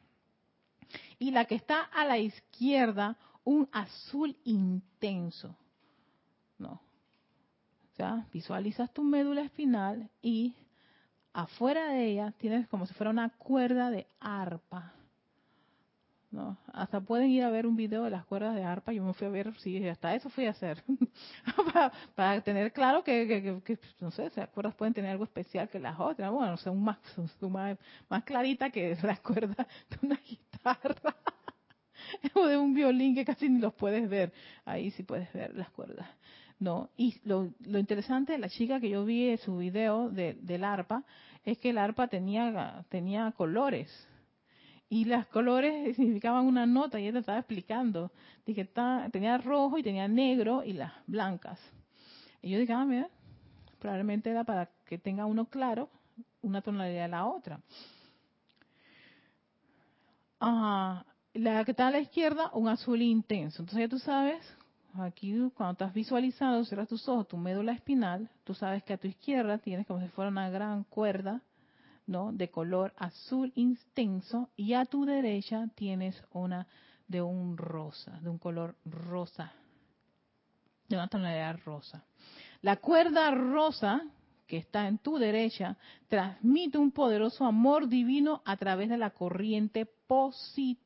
Y 1.18 1.32
la 1.32 1.46
que 1.46 1.56
está 1.56 1.82
a 1.82 2.06
la 2.06 2.18
izquierda 2.18 3.18
un 3.44 3.68
azul 3.72 4.36
intenso. 4.44 5.56
No. 6.58 6.82
O 7.92 7.96
sea, 7.96 8.28
visualizas 8.32 8.92
tu 8.94 9.04
médula 9.04 9.42
espinal 9.42 10.10
y 10.22 10.56
afuera 11.34 11.90
de 11.90 12.06
ella 12.06 12.34
tienes 12.38 12.68
como 12.68 12.86
si 12.86 12.94
fuera 12.94 13.12
una 13.12 13.30
cuerda 13.30 13.92
de 13.92 14.08
arpa 14.20 14.94
¿no? 16.34 16.58
Hasta 16.74 17.00
pueden 17.00 17.30
ir 17.30 17.44
a 17.44 17.52
ver 17.52 17.68
un 17.68 17.76
video 17.76 18.04
de 18.04 18.10
las 18.10 18.26
cuerdas 18.26 18.56
de 18.56 18.64
arpa. 18.64 18.92
Yo 18.92 19.04
me 19.04 19.14
fui 19.14 19.28
a 19.28 19.30
ver, 19.30 19.54
sí, 19.60 19.88
hasta 19.88 20.16
eso 20.16 20.30
fui 20.30 20.48
a 20.48 20.50
hacer. 20.50 20.84
para, 22.16 22.42
tener 22.42 22.74
claro 22.74 23.04
que, 23.04 23.62
no 24.00 24.12
sé, 24.12 24.32
las 24.36 24.50
cuerdas 24.50 24.74
pueden 24.74 24.96
tener 24.96 25.12
algo 25.12 25.24
especial 25.24 25.70
que 25.70 25.80
las 25.80 26.00
otras. 26.00 26.32
Bueno, 26.32 26.58
son 26.58 26.84
más, 26.84 26.98
son 27.40 27.52
más, 27.52 27.78
más 28.10 28.24
clarita 28.24 28.72
que 28.72 28.98
las 29.04 29.20
cuerdas 29.22 29.68
de 29.90 30.08
una 30.08 30.20
guitarra. 30.28 31.16
o 32.34 32.46
de 32.46 32.58
un 32.58 32.74
violín 32.74 33.16
que 33.16 33.26
casi 33.26 33.50
ni 33.50 33.60
los 33.60 33.74
puedes 33.74 34.10
ver. 34.10 34.32
Ahí 34.66 34.92
sí 34.92 35.04
puedes 35.04 35.32
ver 35.34 35.56
las 35.56 35.70
cuerdas. 35.72 36.08
No, 36.60 36.90
y 36.96 37.16
lo, 37.26 37.52
lo 37.66 37.80
interesante 37.80 38.34
de 38.34 38.38
la 38.38 38.50
chica 38.50 38.80
que 38.80 38.90
yo 38.90 39.04
vi 39.06 39.30
en 39.30 39.38
su 39.40 39.58
video 39.58 40.10
de, 40.10 40.36
del 40.36 40.64
arpa 40.64 41.04
es 41.44 41.58
que 41.58 41.72
el 41.72 41.78
arpa 41.78 42.08
tenía, 42.08 42.86
tenía 42.90 43.32
colores 43.36 43.90
y 44.94 45.06
los 45.06 45.26
colores 45.28 45.96
significaban 45.96 46.46
una 46.46 46.66
nota 46.66 47.00
y 47.00 47.08
ella 47.08 47.20
estaba 47.20 47.40
explicando 47.40 48.12
de 48.46 48.54
que 48.54 48.66
tenía 49.12 49.38
rojo 49.40 49.78
y 49.78 49.84
tenía 49.84 50.08
negro 50.08 50.64
y 50.64 50.74
las 50.74 50.94
blancas. 51.08 51.60
Y 52.42 52.52
yo 52.52 52.60
dije, 52.60 52.74
ah, 52.74 52.86
mira, 52.86 53.10
probablemente 53.80 54.30
era 54.30 54.44
para 54.44 54.70
que 54.86 54.98
tenga 55.00 55.26
uno 55.26 55.46
claro 55.46 55.90
una 56.44 56.62
tonalidad 56.62 57.04
de 57.04 57.08
la 57.08 57.26
otra. 57.26 57.60
Ajá. 60.40 61.06
La 61.34 61.66
que 61.66 61.72
está 61.72 61.88
a 61.88 61.92
la 61.92 62.00
izquierda, 62.00 62.52
un 62.54 62.68
azul 62.68 63.02
intenso. 63.02 63.62
Entonces 63.62 63.80
ya 63.80 63.90
tú 63.90 64.00
sabes, 64.00 64.40
aquí 64.94 65.34
cuando 65.56 65.72
estás 65.74 65.94
visualizando, 65.94 66.64
cierras 66.66 66.88
tus 66.88 67.08
ojos, 67.10 67.28
tu 67.28 67.38
médula 67.38 67.72
espinal, 67.72 68.30
tú 68.44 68.54
sabes 68.54 68.84
que 68.84 68.94
a 68.94 68.98
tu 68.98 69.08
izquierda 69.08 69.58
tienes 69.58 69.88
como 69.88 70.00
si 70.00 70.08
fuera 70.10 70.30
una 70.30 70.50
gran 70.50 70.84
cuerda 70.84 71.42
¿no? 72.06 72.32
de 72.32 72.50
color 72.50 72.94
azul 72.98 73.52
intenso 73.56 74.50
y 74.56 74.74
a 74.74 74.86
tu 74.86 75.06
derecha 75.06 75.68
tienes 75.76 76.22
una 76.32 76.68
de 77.08 77.22
un 77.22 77.58
rosa, 77.58 78.20
de 78.22 78.30
un 78.30 78.38
color 78.38 78.76
rosa, 78.86 79.54
de 80.88 80.96
una 80.96 81.08
tonalidad 81.08 81.60
rosa. 81.66 82.04
La 82.62 82.78
cuerda 82.78 83.32
rosa 83.32 84.04
que 84.46 84.58
está 84.58 84.88
en 84.88 85.00
tu 85.00 85.18
derecha 85.18 85.78
transmite 86.08 86.78
un 86.78 86.92
poderoso 86.92 87.46
amor 87.46 87.88
divino 87.88 88.42
a 88.46 88.56
través 88.58 88.90
de 88.90 88.98
la 88.98 89.10
corriente 89.10 89.86
positiva. 89.86 90.84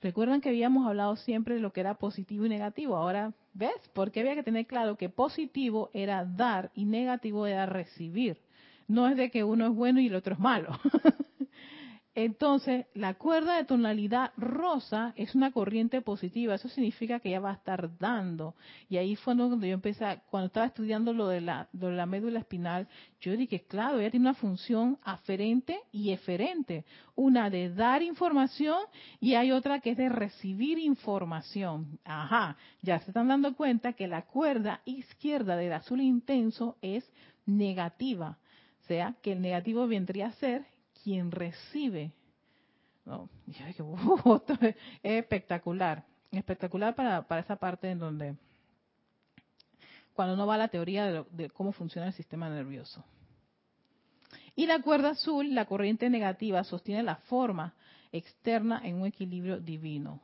Recuerdan 0.00 0.40
que 0.40 0.50
habíamos 0.50 0.86
hablado 0.86 1.16
siempre 1.16 1.54
de 1.54 1.60
lo 1.60 1.72
que 1.72 1.80
era 1.80 1.94
positivo 1.94 2.44
y 2.44 2.48
negativo. 2.48 2.96
Ahora, 2.96 3.32
¿ves? 3.54 3.72
Porque 3.94 4.20
había 4.20 4.34
que 4.34 4.42
tener 4.42 4.66
claro 4.66 4.96
que 4.96 5.08
positivo 5.08 5.90
era 5.94 6.24
dar 6.24 6.70
y 6.74 6.84
negativo 6.84 7.46
era 7.46 7.66
recibir. 7.66 8.38
No 8.86 9.08
es 9.08 9.16
de 9.16 9.30
que 9.30 9.44
uno 9.44 9.66
es 9.66 9.74
bueno 9.74 10.00
y 10.00 10.08
el 10.08 10.14
otro 10.14 10.34
es 10.34 10.40
malo. 10.40 10.78
Entonces, 12.16 12.86
la 12.94 13.14
cuerda 13.14 13.56
de 13.56 13.64
tonalidad 13.64 14.32
rosa 14.36 15.12
es 15.16 15.34
una 15.34 15.50
corriente 15.50 16.00
positiva. 16.00 16.54
Eso 16.54 16.68
significa 16.68 17.18
que 17.18 17.30
ella 17.30 17.40
va 17.40 17.50
a 17.50 17.54
estar 17.54 17.98
dando. 17.98 18.54
Y 18.88 18.98
ahí 18.98 19.16
fue 19.16 19.34
donde 19.34 19.68
yo 19.68 19.74
empecé, 19.74 20.20
cuando 20.30 20.46
estaba 20.46 20.66
estudiando 20.66 21.12
lo 21.12 21.26
de 21.26 21.40
la, 21.40 21.68
médula 22.06 22.38
espinal, 22.38 22.86
yo 23.20 23.36
dije, 23.36 23.64
claro, 23.66 23.98
ella 23.98 24.12
tiene 24.12 24.28
una 24.28 24.34
función 24.34 24.98
aferente 25.02 25.80
y 25.90 26.10
eferente. 26.10 26.84
Una 27.16 27.50
de 27.50 27.74
dar 27.74 28.02
información 28.02 28.78
y 29.18 29.34
hay 29.34 29.50
otra 29.50 29.80
que 29.80 29.90
es 29.90 29.96
de 29.96 30.08
recibir 30.08 30.78
información. 30.78 31.98
Ajá, 32.04 32.56
ya 32.80 33.00
se 33.00 33.10
están 33.10 33.26
dando 33.26 33.56
cuenta 33.56 33.94
que 33.94 34.06
la 34.06 34.22
cuerda 34.22 34.82
izquierda 34.84 35.56
del 35.56 35.72
azul 35.72 36.00
intenso 36.00 36.76
es 36.80 37.10
negativa 37.44 38.38
sea 38.86 39.14
que 39.22 39.32
el 39.32 39.40
negativo 39.40 39.86
vendría 39.86 40.26
a 40.26 40.32
ser 40.32 40.66
quien 41.04 41.30
recibe. 41.30 42.12
¿no? 43.04 43.28
es 44.62 44.76
espectacular, 45.02 46.04
espectacular 46.32 46.94
para, 46.94 47.38
esa 47.38 47.56
parte 47.56 47.90
en 47.90 47.98
donde, 47.98 48.34
cuando 50.14 50.36
no 50.36 50.46
va 50.46 50.56
la 50.56 50.68
teoría 50.68 51.24
de, 51.30 51.50
cómo 51.50 51.72
funciona 51.72 52.08
el 52.08 52.14
sistema 52.14 52.48
nervioso. 52.48 53.04
Y 54.56 54.66
la 54.66 54.80
cuerda 54.80 55.10
azul, 55.10 55.54
la 55.54 55.66
corriente 55.66 56.08
negativa, 56.08 56.64
sostiene 56.64 57.02
la 57.02 57.16
forma 57.16 57.74
externa 58.10 58.80
en 58.84 58.96
un 58.96 59.06
equilibrio 59.06 59.60
divino. 59.60 60.20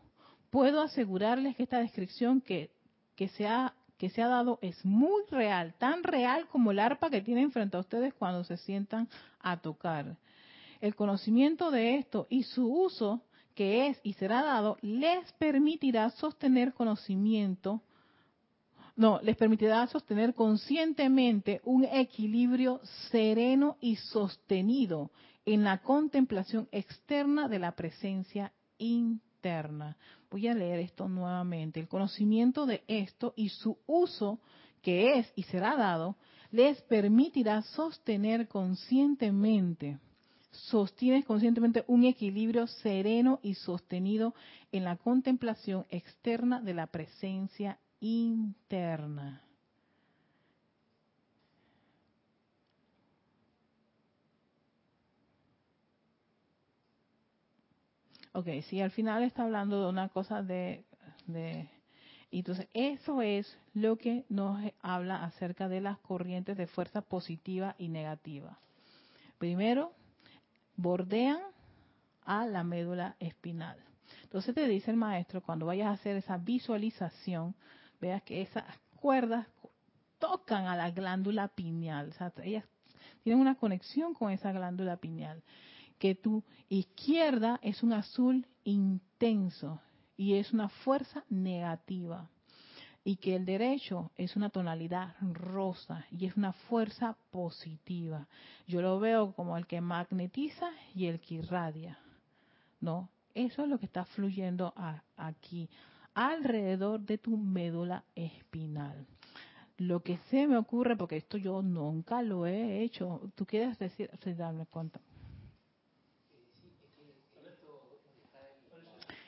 Puedo 0.51 0.81
asegurarles 0.81 1.57
que 1.57 1.65
esta 1.65 1.79
descripción 1.79 2.41
que 2.41 2.71
se 3.37 3.47
ha 3.47 3.75
que 4.01 4.09
se 4.09 4.23
ha 4.23 4.29
dado 4.29 4.59
es 4.63 4.83
muy 4.83 5.25
real, 5.31 5.75
tan 5.77 6.03
real 6.03 6.47
como 6.47 6.71
el 6.71 6.79
arpa 6.79 7.11
que 7.11 7.21
tienen 7.21 7.53
frente 7.53 7.77
a 7.77 7.81
ustedes 7.81 8.15
cuando 8.15 8.45
se 8.45 8.57
sientan 8.57 9.11
a 9.41 9.59
tocar. 9.59 10.17
El 10.81 10.95
conocimiento 10.95 11.71
de 11.71 11.97
esto 11.97 12.27
y 12.31 12.43
su 12.45 12.67
uso 12.67 13.23
que 13.55 13.89
es 13.89 14.01
y 14.03 14.15
será 14.15 14.43
dado 14.43 14.79
les 14.81 15.31
permitirá 15.33 16.11
sostener 16.11 16.73
conocimiento, 16.73 17.83
no, 18.97 19.21
les 19.23 19.37
permitirá 19.37 19.87
sostener 19.87 20.35
conscientemente 20.35 21.61
un 21.65 21.85
equilibrio 21.85 22.81
sereno 23.11 23.77
y 23.81 23.97
sostenido 23.97 25.11
en 25.45 25.65
la 25.65 25.79
contemplación 25.79 26.69
externa 26.71 27.49
de 27.49 27.59
la 27.59 27.73
presencia 27.73 28.53
interna. 28.79 29.97
Voy 30.31 30.49
a 30.49 30.55
leer 30.55 30.81
esto 30.81 31.09
nuevamente. 31.09 31.81
El 31.81 31.89
conocimiento 31.89 32.67
de 32.67 32.83
esto 32.89 33.33
y 33.37 33.49
su 33.49 33.79
uso, 33.87 34.41
que 34.83 35.19
es 35.19 35.33
y 35.35 35.45
será 35.45 35.77
dado, 35.77 36.17
les 36.51 36.81
permitirá 36.83 37.63
sostener 37.63 38.49
conscientemente, 38.49 39.99
sostienes 40.51 41.25
conscientemente 41.25 41.85
un 41.87 42.05
equilibrio 42.05 42.67
sereno 42.67 43.41
y 43.43 43.55
sostenido 43.55 44.35
en 44.73 44.85
la 44.85 44.97
contemplación 44.97 45.87
externa 45.91 46.61
de 46.61 46.75
la 46.75 46.87
presencia 46.87 47.79
interna. 48.01 49.43
Ok, 58.33 58.47
sí, 58.69 58.81
al 58.81 58.93
final 58.93 59.25
está 59.25 59.43
hablando 59.43 59.83
de 59.83 59.89
una 59.89 60.09
cosa 60.09 60.43
de, 60.43 60.85
de 61.27 61.69
entonces, 62.31 62.69
eso 62.75 63.23
es 63.23 63.59
lo 63.75 63.97
que 63.97 64.25
nos 64.29 64.61
habla 64.83 65.25
acerca 65.25 65.69
de 65.69 65.81
las 65.81 65.99
corrientes 65.99 66.57
de 66.57 66.69
fuerza 66.69 67.03
positiva 67.03 67.75
y 67.77 67.89
negativa. 67.89 68.59
Primero, 69.39 69.93
bordean 70.81 71.41
a 72.25 72.47
la 72.47 72.65
médula 72.65 73.17
espinal. 73.19 73.79
Entonces 74.23 74.55
te 74.55 74.67
dice 74.67 74.91
el 74.91 74.97
maestro, 74.97 75.43
cuando 75.43 75.67
vayas 75.67 75.89
a 75.89 75.93
hacer 75.93 76.17
esa 76.17 76.39
visualización, 76.39 77.55
veas 78.01 78.23
que 78.23 78.43
esas 78.43 78.65
cuerdas 78.97 79.47
tocan 80.19 80.67
a 80.67 80.77
la 80.77 80.91
glándula 80.91 81.49
pineal. 81.49 82.11
O 82.11 82.13
sea, 82.13 82.33
ellas 82.43 82.65
tienen 83.23 83.41
una 83.41 83.57
conexión 83.57 84.15
con 84.15 84.31
esa 84.31 84.53
glándula 84.53 84.97
pineal 84.97 85.43
que 85.99 86.15
tu 86.15 86.43
izquierda 86.71 87.61
es 87.63 87.83
un 87.83 87.93
azul 87.93 88.47
intenso 88.65 89.81
y 90.17 90.35
es 90.35 90.53
una 90.53 90.69
fuerza 90.69 91.25
negativa 91.29 92.31
y 93.03 93.17
que 93.17 93.35
el 93.35 93.47
derecho 93.47 94.11
es 94.17 94.37
una 94.37 94.51
tonalidad 94.51 95.15
rosa 95.21 96.07
y 96.11 96.27
es 96.27 96.37
una 96.37 96.53
fuerza 96.53 97.17
positiva. 97.31 98.27
Yo 98.67 98.83
lo 98.83 99.01
veo 99.01 99.33
como 99.33 99.57
el 99.57 99.67
que 99.67 99.81
magnetiza 99.81 100.71
y 100.95 101.07
el 101.07 101.21
que 101.21 101.37
irradia. 101.37 101.99
¿No? 102.81 103.09
Eso 103.35 103.63
es 103.63 103.69
lo 103.69 103.79
que 103.79 103.87
está 103.87 104.05
fluyendo 104.05 104.75
aquí, 105.17 105.69
alrededor 106.15 107.01
de 107.01 107.19
tu 107.19 107.37
médula 107.37 108.05
espinal. 108.15 109.07
Lo 109.79 110.01
que 110.01 110.19
se 110.31 110.47
me 110.47 110.57
ocurre, 110.57 110.97
porque 110.97 111.17
esto 111.17 111.39
yo 111.39 111.63
nunca 111.63 112.23
lo 112.23 112.47
he 112.47 112.83
hecho, 112.83 113.31
tú 113.35 113.47
quieres 113.47 113.79
decir, 113.79 114.11
se 114.23 114.35
darme 114.35 114.67
cuenta. 114.67 115.01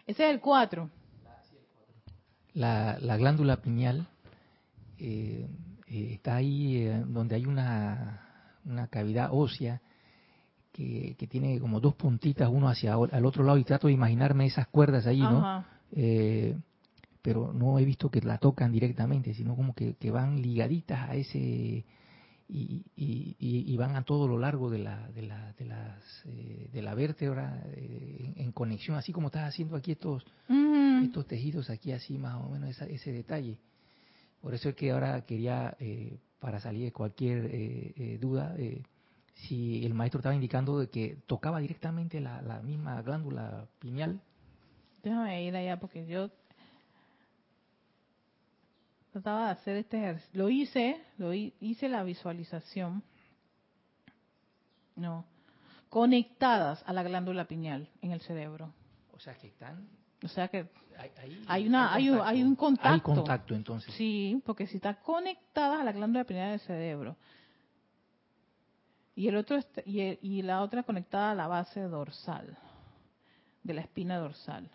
Ese 0.07 0.25
es 0.25 0.35
el 0.35 0.41
4. 0.41 0.91
La, 2.55 2.99
la, 3.01 3.17
glándula 3.17 3.57
pineal 3.63 4.07
eh, 4.99 5.49
eh, 5.87 6.09
está 6.13 6.37
ahí 6.37 6.77
eh, 6.77 7.03
donde 7.07 7.37
hay 7.37 7.47
una, 7.47 8.21
una 8.65 8.89
cavidad 8.89 9.31
ósea 9.33 9.81
que, 10.71 11.17
que, 11.19 11.27
tiene 11.27 11.59
como 11.61 11.81
dos 11.81 11.95
puntitas, 11.95 12.49
uno 12.51 12.69
hacia 12.69 12.95
el 13.13 13.27
otro 13.27 13.45
lado, 13.45 13.59
y 13.59 13.65
trato 13.65 13.89
de 13.89 13.95
imaginarme 13.95 14.47
esas 14.47 14.69
cuerdas 14.69 15.07
ahí, 15.07 15.21
¿no? 15.21 15.65
pero 17.21 17.53
no 17.53 17.79
he 17.79 17.85
visto 17.85 18.11
que 18.11 18.21
la 18.21 18.39
tocan 18.39 18.73
directamente, 18.73 19.33
sino 19.33 19.55
como 19.55 19.75
que, 19.75 19.95
que 19.95 20.11
van 20.11 20.43
ligaditas 20.43 21.11
a 21.11 21.15
ese 21.15 21.85
y, 22.55 23.37
y, 23.39 23.77
van 23.77 23.97
a 23.97 24.05
todo 24.05 24.29
lo 24.29 24.39
largo 24.39 24.69
de 24.69 24.79
la, 24.79 25.09
de 25.09 25.23
la, 25.23 25.53
de 25.55 25.65
las, 25.65 26.23
eh, 26.27 26.69
de 26.71 26.83
la 26.83 26.95
vértebra 26.95 27.63
eh, 27.69 28.35
en, 28.37 28.53
conexión, 28.53 28.97
así 28.97 29.11
como 29.11 29.29
estás 29.29 29.49
haciendo 29.49 29.75
aquí 29.75 29.93
estos, 29.93 30.25
estos 31.03 31.27
tejidos, 31.27 31.71
aquí 31.71 31.93
así 31.93 32.19
más 32.19 32.35
o 32.35 32.51
menos 32.51 32.79
ese 32.83 33.13
detalle. 33.13 33.59
Por 34.43 34.55
eso 34.55 34.69
es 34.69 34.75
que 34.75 34.91
ahora 34.91 35.23
quería, 35.25 35.77
eh, 35.81 36.19
para 36.41 36.61
salir 36.61 36.85
de 36.85 36.93
cualquier 36.93 38.19
duda, 38.21 38.55
si 39.35 39.87
el 39.87 39.95
maestro 39.95 40.19
estaba 40.19 40.35
indicando 40.35 40.79
de 40.79 40.89
que 40.89 41.17
tocaba 41.27 41.61
directamente 41.61 42.21
la, 42.21 42.43
la 42.43 42.61
misma 42.61 43.01
glándula 43.01 43.67
pineal, 43.79 44.21
Déjame 45.03 45.45
ir 45.45 45.57
allá 45.57 45.81
porque 45.81 46.07
yo 46.07 46.31
trataba 49.13 49.47
de 49.47 49.53
hacer 49.53 49.77
este 49.77 49.99
ejercicio. 49.99 50.31
Lo 50.35 50.49
hice, 50.49 51.01
lo 51.19 51.33
hice 51.33 51.89
la 51.89 52.03
visualización. 52.03 53.03
No. 54.97 55.25
Conectadas 55.89 56.83
a 56.87 56.93
la 56.93 57.03
glándula 57.03 57.45
pineal 57.45 57.89
en 58.01 58.13
el 58.13 58.21
cerebro. 58.23 58.73
O 59.13 59.21
sea 59.21 59.35
que 59.35 59.49
están. 59.49 59.87
O 60.25 60.29
sea 60.29 60.49
que 60.49 60.69
hay, 61.47 61.67
una, 61.67 61.93
hay, 61.93 62.11
un, 62.11 62.21
hay 62.21 62.43
un 62.43 62.57
contacto. 62.57 62.89
Hay 62.89 63.01
contacto 63.01 63.55
entonces. 63.55 63.95
Sí, 63.95 64.41
porque 64.45 64.67
si 64.67 64.77
está 64.77 64.95
conectada 65.01 65.81
a 65.81 65.85
la 65.85 65.93
glándula 65.93 66.25
pineal 66.25 66.51
del 66.51 66.61
cerebro 66.61 67.17
y 69.15 69.29
el 69.29 69.37
otro 69.37 69.59
y, 69.85 70.01
y 70.23 70.43
la 70.43 70.63
otra 70.63 70.85
conectada 70.85 71.33
a 71.33 71.35
la 71.35 71.49
base 71.49 71.81
dorsal 71.81 72.57
de 73.63 73.75
la 73.75 73.83
espina 73.83 74.17
dorsal 74.19 74.71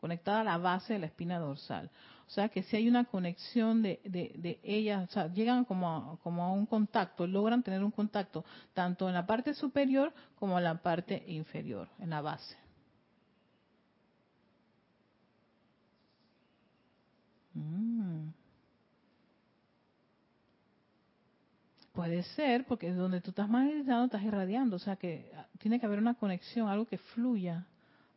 conectada 0.00 0.40
a 0.40 0.44
la 0.44 0.58
base 0.58 0.94
de 0.94 0.98
la 1.00 1.06
espina 1.06 1.38
dorsal. 1.38 1.90
O 2.26 2.30
sea 2.30 2.50
que 2.50 2.62
si 2.62 2.76
hay 2.76 2.88
una 2.88 3.04
conexión 3.06 3.82
de, 3.82 4.00
de, 4.04 4.60
ellas, 4.62 5.08
o 5.08 5.12
sea, 5.12 5.32
llegan 5.32 5.64
como 5.64 5.88
a, 5.88 6.18
como 6.22 6.42
a 6.44 6.52
un 6.52 6.66
contacto, 6.66 7.26
logran 7.26 7.62
tener 7.62 7.82
un 7.82 7.90
contacto 7.90 8.44
tanto 8.74 9.08
en 9.08 9.14
la 9.14 9.26
parte 9.26 9.54
superior 9.54 10.12
como 10.38 10.58
en 10.58 10.64
la 10.64 10.74
parte 10.82 11.24
inferior, 11.26 11.88
en 11.98 12.10
la 12.10 12.20
base. 12.20 12.54
Mm. 17.54 18.28
Puede 21.92 22.22
ser, 22.22 22.66
porque 22.66 22.92
donde 22.92 23.22
tú 23.22 23.30
estás 23.30 23.48
meditando 23.48 24.04
estás 24.04 24.22
irradiando, 24.22 24.76
o 24.76 24.78
sea 24.78 24.96
que 24.96 25.32
tiene 25.58 25.80
que 25.80 25.86
haber 25.86 25.98
una 25.98 26.14
conexión, 26.14 26.68
algo 26.68 26.84
que 26.86 26.98
fluya 26.98 27.66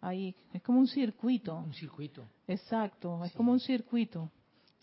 ahí, 0.02 0.36
es 0.54 0.62
como 0.62 0.80
un 0.80 0.88
circuito. 0.88 1.58
Un 1.58 1.74
circuito. 1.74 2.26
Exacto, 2.48 3.24
es 3.24 3.32
como 3.34 3.52
un 3.52 3.60
circuito. 3.60 4.32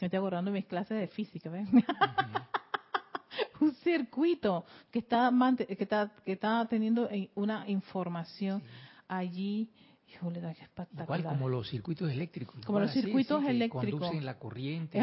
Me 0.00 0.06
estoy 0.06 0.18
acordando 0.18 0.50
de 0.50 0.58
mis 0.58 0.66
clases 0.66 0.98
de 0.98 1.08
física, 1.08 1.50
¿ves? 1.50 1.68
un 3.60 3.74
circuito 3.74 4.64
que 4.90 5.00
está, 5.00 5.30
que 5.56 5.82
está, 5.82 6.12
que 6.24 6.32
está 6.32 6.66
teniendo 6.66 7.08
una 7.34 7.68
información 7.68 8.62
allí. 9.08 9.68
Híjole, 10.08 10.40
qué 10.40 10.62
espectacular. 10.62 11.20
Igual 11.20 11.24
como 11.24 11.50
los 11.50 11.68
circuitos 11.68 12.10
eléctricos. 12.10 12.64
Como 12.64 12.80
los 12.80 12.90
circuitos 12.92 13.44
eléctricos. 13.44 14.00
conducen 14.00 14.24
la 14.24 14.38
corriente. 14.38 14.98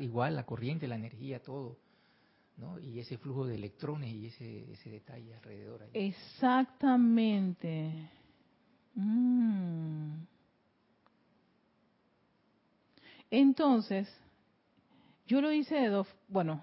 igual 0.00 0.36
la 0.36 0.44
corriente, 0.44 0.86
la 0.86 0.94
energía, 0.96 1.42
todo. 1.42 1.78
¿no? 2.56 2.78
Y 2.78 3.00
ese 3.00 3.18
flujo 3.18 3.44
de 3.46 3.56
electrones 3.56 4.12
y 4.12 4.26
ese, 4.26 4.70
ese 4.72 4.90
detalle 4.90 5.34
alrededor. 5.34 5.82
Ahí. 5.82 5.90
Exactamente. 5.94 8.10
Mm. 8.94 10.24
Entonces, 13.30 14.08
yo 15.26 15.40
lo 15.40 15.50
hice 15.52 15.74
de 15.74 15.88
dos, 15.88 16.06
bueno, 16.28 16.62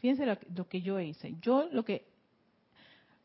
fíjense 0.00 0.26
lo, 0.26 0.68
que 0.68 0.80
yo 0.80 1.00
hice. 1.00 1.34
Yo 1.40 1.68
lo 1.72 1.84
que, 1.84 2.06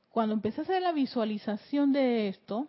cuando 0.10 0.34
empecé 0.34 0.62
a 0.62 0.64
hacer 0.64 0.82
la 0.82 0.92
visualización 0.92 1.92
de 1.92 2.30
esto, 2.30 2.68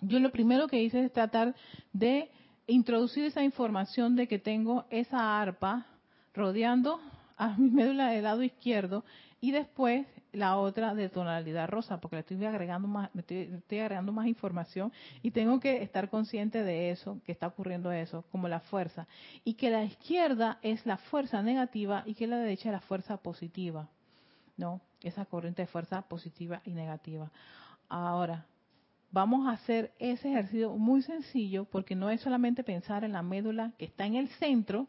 yo 0.00 0.18
lo 0.20 0.30
primero 0.30 0.68
que 0.68 0.82
hice 0.82 1.04
es 1.04 1.12
tratar 1.12 1.54
de 1.92 2.30
introducir 2.66 3.24
esa 3.24 3.42
información 3.42 4.16
de 4.16 4.28
que 4.28 4.38
tengo 4.38 4.86
esa 4.90 5.40
arpa 5.40 5.86
rodeando 6.32 7.00
a 7.36 7.56
mi 7.56 7.70
médula 7.70 8.10
del 8.10 8.24
lado 8.24 8.42
izquierdo 8.42 9.04
y 9.40 9.50
después 9.50 10.06
la 10.32 10.56
otra 10.56 10.94
de 10.94 11.08
tonalidad 11.08 11.68
rosa, 11.68 12.00
porque 12.00 12.16
le 12.16 12.20
estoy 12.20 12.44
agregando 12.44 12.88
más, 12.88 13.10
estoy, 13.14 13.78
agregando 13.80 14.12
más 14.12 14.26
información 14.26 14.92
y 15.22 15.30
tengo 15.30 15.60
que 15.60 15.82
estar 15.82 16.10
consciente 16.10 16.62
de 16.62 16.90
eso, 16.90 17.20
que 17.24 17.32
está 17.32 17.46
ocurriendo 17.46 17.90
eso, 17.92 18.24
como 18.30 18.48
la 18.48 18.60
fuerza. 18.60 19.06
Y 19.44 19.54
que 19.54 19.70
la 19.70 19.84
izquierda 19.84 20.58
es 20.62 20.84
la 20.86 20.98
fuerza 20.98 21.42
negativa 21.42 22.02
y 22.06 22.14
que 22.14 22.26
la 22.26 22.38
derecha 22.38 22.68
es 22.68 22.72
la 22.72 22.80
fuerza 22.80 23.16
positiva. 23.16 23.88
¿No? 24.56 24.80
Esa 25.00 25.24
corriente 25.24 25.62
de 25.62 25.68
fuerza 25.68 26.02
positiva 26.02 26.60
y 26.64 26.72
negativa. 26.72 27.30
Ahora, 27.88 28.46
vamos 29.10 29.46
a 29.46 29.52
hacer 29.52 29.92
ese 29.98 30.30
ejercicio 30.30 30.76
muy 30.76 31.02
sencillo 31.02 31.64
porque 31.64 31.94
no 31.94 32.10
es 32.10 32.20
solamente 32.20 32.64
pensar 32.64 33.04
en 33.04 33.12
la 33.12 33.22
médula 33.22 33.72
que 33.78 33.84
está 33.84 34.04
en 34.06 34.16
el 34.16 34.28
centro, 34.30 34.88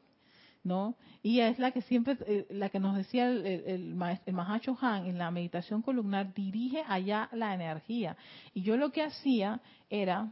¿no? 0.64 0.96
Y 1.22 1.40
es 1.40 1.60
la 1.60 1.72
que 1.72 1.82
siempre, 1.82 2.18
eh, 2.26 2.48
la 2.50 2.70
que 2.70 2.80
nos 2.80 2.96
decía 2.96 3.30
el, 3.30 3.46
el, 3.46 4.20
el, 4.26 4.34
Mahacho 4.34 4.78
Han 4.82 5.06
en 5.06 5.18
la 5.18 5.32
meditación 5.32 5.82
columnar, 5.82 6.34
dirige 6.34 6.84
allá 6.88 7.30
la 7.34 7.54
energía. 7.54 8.18
Y 8.54 8.62
yo 8.62 8.78
lo 8.78 8.92
que 8.92 9.04
hacía 9.04 9.62
era 9.90 10.30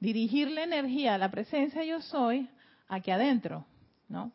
dirigir 0.00 0.50
la 0.50 0.64
energía, 0.64 1.16
la 1.18 1.30
presencia 1.30 1.84
yo 1.84 2.00
soy, 2.00 2.48
aquí 2.88 3.10
adentro, 3.10 3.64
¿no? 4.08 4.32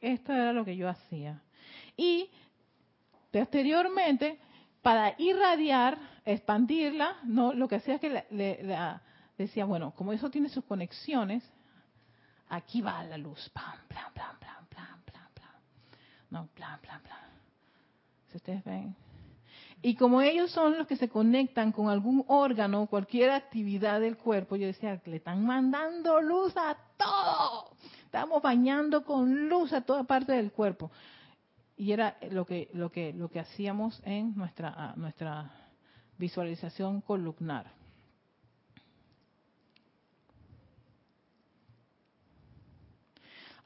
Esto 0.00 0.32
era 0.32 0.52
lo 0.52 0.64
que 0.64 0.76
yo 0.76 0.88
hacía. 0.88 1.42
Y 1.96 2.30
posteriormente, 3.32 4.38
para 4.80 5.14
irradiar, 5.18 5.98
expandirla, 6.24 7.16
no, 7.24 7.52
lo 7.52 7.68
que 7.68 7.76
hacía 7.76 7.96
es 7.96 8.00
que 8.00 8.10
la 8.62 9.02
decía, 9.44 9.64
bueno, 9.64 9.92
como 9.92 10.12
eso 10.12 10.30
tiene 10.30 10.48
sus 10.48 10.64
conexiones, 10.64 11.42
aquí 12.48 12.80
va 12.80 13.02
la 13.04 13.16
luz, 13.16 13.48
pam, 13.50 13.78
plan, 13.88 14.12
plan, 14.12 14.36
plan, 14.38 14.66
plan, 14.68 15.02
plan, 15.04 15.28
plan. 15.34 15.50
No, 16.30 16.48
plan, 16.54 16.78
plan, 16.80 17.00
plan. 17.02 17.18
Si 18.30 18.36
ustedes 18.36 18.64
ven. 18.64 18.94
Y 19.80 19.94
como 19.94 20.20
ellos 20.20 20.50
son 20.50 20.76
los 20.76 20.86
que 20.86 20.96
se 20.96 21.08
conectan 21.08 21.70
con 21.70 21.88
algún 21.88 22.24
órgano, 22.26 22.86
cualquier 22.86 23.30
actividad 23.30 24.00
del 24.00 24.16
cuerpo, 24.16 24.56
yo 24.56 24.66
decía, 24.66 25.00
le 25.04 25.16
están 25.16 25.46
mandando 25.46 26.20
luz 26.20 26.52
a 26.56 26.76
todo. 26.96 27.70
Estamos 28.04 28.42
bañando 28.42 29.04
con 29.04 29.48
luz 29.48 29.72
a 29.72 29.82
toda 29.82 30.02
parte 30.02 30.32
del 30.32 30.50
cuerpo. 30.50 30.90
Y 31.76 31.92
era 31.92 32.16
lo 32.30 32.44
que 32.44 32.68
lo 32.72 32.90
que 32.90 33.12
lo 33.12 33.28
que 33.28 33.38
hacíamos 33.38 34.00
en 34.04 34.34
nuestra 34.36 34.94
nuestra 34.96 35.52
visualización 36.18 37.00
columnar. 37.02 37.77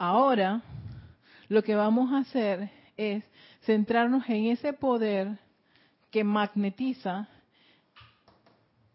Ahora, 0.04 0.62
lo 1.46 1.62
que 1.62 1.76
vamos 1.76 2.12
a 2.12 2.18
hacer 2.18 2.68
es 2.96 3.22
centrarnos 3.60 4.28
en 4.28 4.46
ese 4.46 4.72
poder 4.72 5.38
que 6.10 6.24
magnetiza 6.24 7.28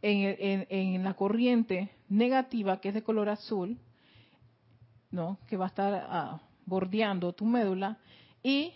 en, 0.02 1.06
la 1.06 1.14
corriente 1.14 1.92
negativa, 2.10 2.82
que 2.82 2.90
es 2.90 2.94
de 2.94 3.04
color 3.04 3.30
azul, 3.30 3.80
que 5.48 5.56
va 5.56 5.64
a 5.64 5.70
estar 5.70 6.08
ah, 6.10 6.42
bordeando 6.66 7.32
tu 7.32 7.46
médula, 7.46 8.00
y 8.44 8.74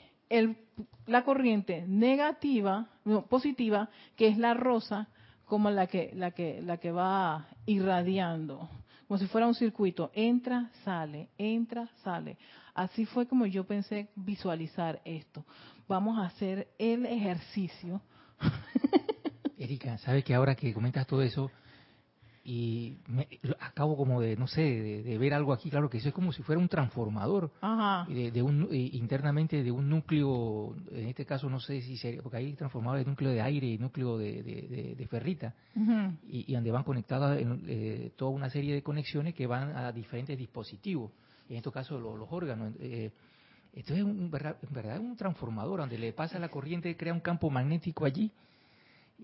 la 1.08 1.26
corriente 1.26 1.84
negativa, 1.86 2.88
no, 3.04 3.26
positiva, 3.26 3.90
que 4.16 4.30
es 4.30 4.38
la 4.38 4.54
rosa, 4.54 5.10
como 5.44 5.70
la 5.70 5.86
que, 5.88 6.14
la 6.16 6.32
que, 6.32 6.62
la 6.62 6.78
que 6.78 6.94
va 6.94 7.50
irradiando 7.66 8.70
como 9.12 9.20
si 9.20 9.28
fuera 9.28 9.46
un 9.46 9.54
circuito, 9.54 10.10
entra, 10.14 10.72
sale, 10.86 11.28
entra, 11.38 11.90
sale. 12.02 12.38
Así 12.74 13.06
fue 13.06 13.28
como 13.28 13.46
yo 13.46 13.66
pensé 13.66 14.08
visualizar 14.16 15.02
esto. 15.04 15.44
Vamos 15.86 16.18
a 16.18 16.28
hacer 16.28 16.70
el 16.80 17.06
ejercicio. 17.06 18.02
Erika, 19.58 19.98
¿sabes 19.98 20.24
que 20.24 20.34
ahora 20.34 20.56
que 20.56 20.74
comentas 20.74 21.06
todo 21.08 21.24
eso, 21.24 21.52
y 22.44 22.98
acabo 23.60 23.96
como 23.96 24.20
de, 24.20 24.36
no 24.36 24.48
sé, 24.48 24.62
de, 24.62 25.18
ver 25.18 25.34
algo 25.34 25.54
aquí, 25.54 25.70
claro 25.70 25.90
que 25.90 26.00
eso 26.00 26.10
es 26.10 26.14
como 26.14 26.34
si 26.34 26.42
fuera 26.42 26.60
un 26.60 26.68
transformador, 26.68 27.52
De, 28.08 28.42
un, 28.42 28.68
internamente 28.72 29.62
de 29.62 29.72
un 29.72 29.90
núcleo, 29.90 30.76
en 30.92 31.08
este 31.08 31.26
caso 31.26 31.50
no 31.50 31.60
sé 31.60 31.82
si 31.82 31.98
sería, 31.98 32.22
porque 32.24 32.38
hay 32.38 32.54
transformadores 32.54 33.06
de 33.06 33.12
núcleo 33.12 33.32
de 33.32 33.42
aire 33.42 33.68
y 33.68 33.78
núcleo 33.78 34.18
de, 34.18 35.08
ferrita, 35.10 35.54
y, 36.28 36.54
donde 36.54 36.72
van 36.72 36.84
conectadas 36.84 37.40
eh, 37.40 38.12
toda 38.16 38.32
una 38.32 38.50
serie 38.50 38.74
de 38.74 38.82
conexiones 38.82 39.36
que 39.36 39.46
van 39.46 39.76
a 39.76 39.92
diferentes 39.92 40.36
dispositivos, 40.38 41.12
en 41.48 41.58
este 41.58 41.72
caso 41.72 42.00
los, 42.00 42.28
órganos. 42.32 42.74
Eh, 42.80 43.12
esto 43.74 43.94
es 43.94 44.04
un, 44.04 44.24
en 44.24 44.74
verdad 44.74 45.00
un 45.00 45.16
transformador, 45.16 45.80
donde 45.80 45.98
le 45.98 46.12
pasa 46.12 46.40
la 46.40 46.50
corriente, 46.50 46.98
crea 46.98 47.14
un 47.14 47.22
campo 47.22 47.50
magnético 47.50 48.04
allí, 48.04 48.32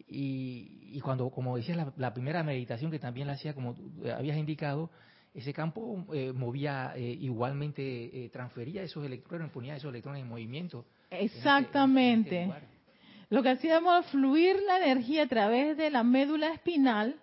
y, 0.07 0.99
cuando, 1.01 1.29
como 1.29 1.57
decías, 1.57 1.93
la, 1.97 2.13
primera 2.13 2.43
meditación 2.43 2.91
que 2.91 2.99
también 2.99 3.27
la 3.27 3.33
hacía, 3.33 3.53
como 3.53 3.75
habías 4.15 4.37
indicado, 4.37 4.89
ese 5.33 5.53
campo 5.53 6.05
eh, 6.13 6.33
movía 6.33 6.93
eh, 6.95 7.01
igualmente, 7.01 8.25
eh, 8.25 8.29
transfería 8.29 8.81
esos 8.81 9.05
electrones, 9.05 9.51
ponía 9.51 9.75
esos 9.75 9.89
electrones 9.89 10.23
en 10.23 10.29
movimiento. 10.29 10.85
Exactamente. 11.11 12.49
Lo 13.29 13.43
que 13.43 13.49
hacíamos 13.49 14.05
fluir 14.07 14.55
la 14.65 14.77
energía 14.77 15.23
a 15.23 15.27
través 15.27 15.77
de 15.77 15.89
la 15.89 16.03
médula 16.03 16.53
espinal 16.53 17.15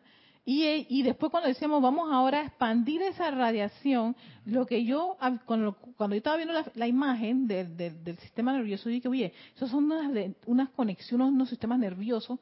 y, 0.46 0.86
y, 0.90 1.02
después 1.02 1.30
cuando 1.30 1.48
decíamos 1.48 1.80
vamos 1.80 2.12
ahora 2.12 2.40
a 2.40 2.44
expandir 2.44 3.00
esa 3.00 3.30
radiación, 3.30 4.14
lo 4.44 4.66
que 4.66 4.84
yo, 4.84 5.16
cuando, 5.46 5.74
cuando 5.96 6.14
yo 6.14 6.18
estaba 6.18 6.36
viendo 6.36 6.54
la, 6.74 6.86
imagen 6.86 7.46
del 7.46 8.18
sistema 8.18 8.52
nervioso, 8.52 8.90
dije, 8.90 9.08
oye, 9.08 9.32
esos 9.56 9.70
son 9.70 9.84
unas, 9.90 10.12
unas 10.46 10.68
conexiones, 10.70 11.28
unos 11.28 11.48
sistemas 11.48 11.78
nerviosos 11.78 12.40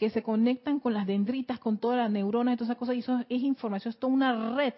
que 0.00 0.08
se 0.08 0.22
conectan 0.22 0.80
con 0.80 0.94
las 0.94 1.06
dendritas, 1.06 1.58
con 1.58 1.76
todas 1.76 1.98
las 1.98 2.10
neuronas 2.10 2.54
y 2.54 2.56
todas 2.56 2.70
esas 2.70 2.78
cosas, 2.78 2.96
y 2.96 3.00
eso 3.00 3.20
es 3.28 3.42
información, 3.42 3.90
es 3.90 3.98
toda 3.98 4.10
una 4.10 4.56
red 4.56 4.72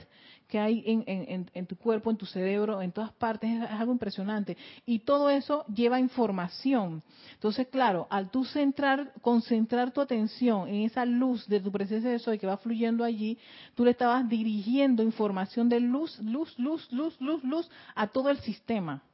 que 0.49 0.59
hay 0.59 0.83
en, 0.85 1.67
tu 1.67 1.77
cuerpo, 1.77 2.11
en 2.11 2.17
tu 2.17 2.27
cerebro, 2.27 2.83
en 2.83 2.91
todas 2.91 3.13
partes, 3.13 3.49
es, 3.49 3.71
algo 3.71 3.93
impresionante. 3.93 4.57
Y 4.85 4.99
todo 4.99 5.31
eso 5.31 5.65
lleva 5.73 6.01
información. 6.01 7.05
Entonces, 7.35 7.69
claro, 7.69 8.09
al 8.11 8.33
tú 8.33 8.45
centrar, 8.45 9.13
concentrar 9.23 9.93
tu 9.93 10.01
atención 10.01 10.67
en 10.67 10.83
esa 10.83 11.05
luz 11.05 11.47
de 11.47 11.61
tu 11.61 11.71
presencia 11.71 12.11
de 12.11 12.19
soy 12.19 12.41
que 12.41 12.49
va 12.49 12.57
fluyendo 12.57 13.05
allí, 13.05 13.39
tú 13.77 13.85
le 13.85 13.93
estabas 13.93 14.29
dirigiendo 14.29 15.05
información 15.05 15.69
de 15.69 15.79
luz, 15.79 16.19
luz, 16.19 16.59
luz, 16.59 16.91
luz, 16.91 17.21
luz, 17.21 17.45
luz 17.45 17.71
a 17.95 18.09
todo 18.09 18.29
el 18.29 18.39
sistema 18.39 19.05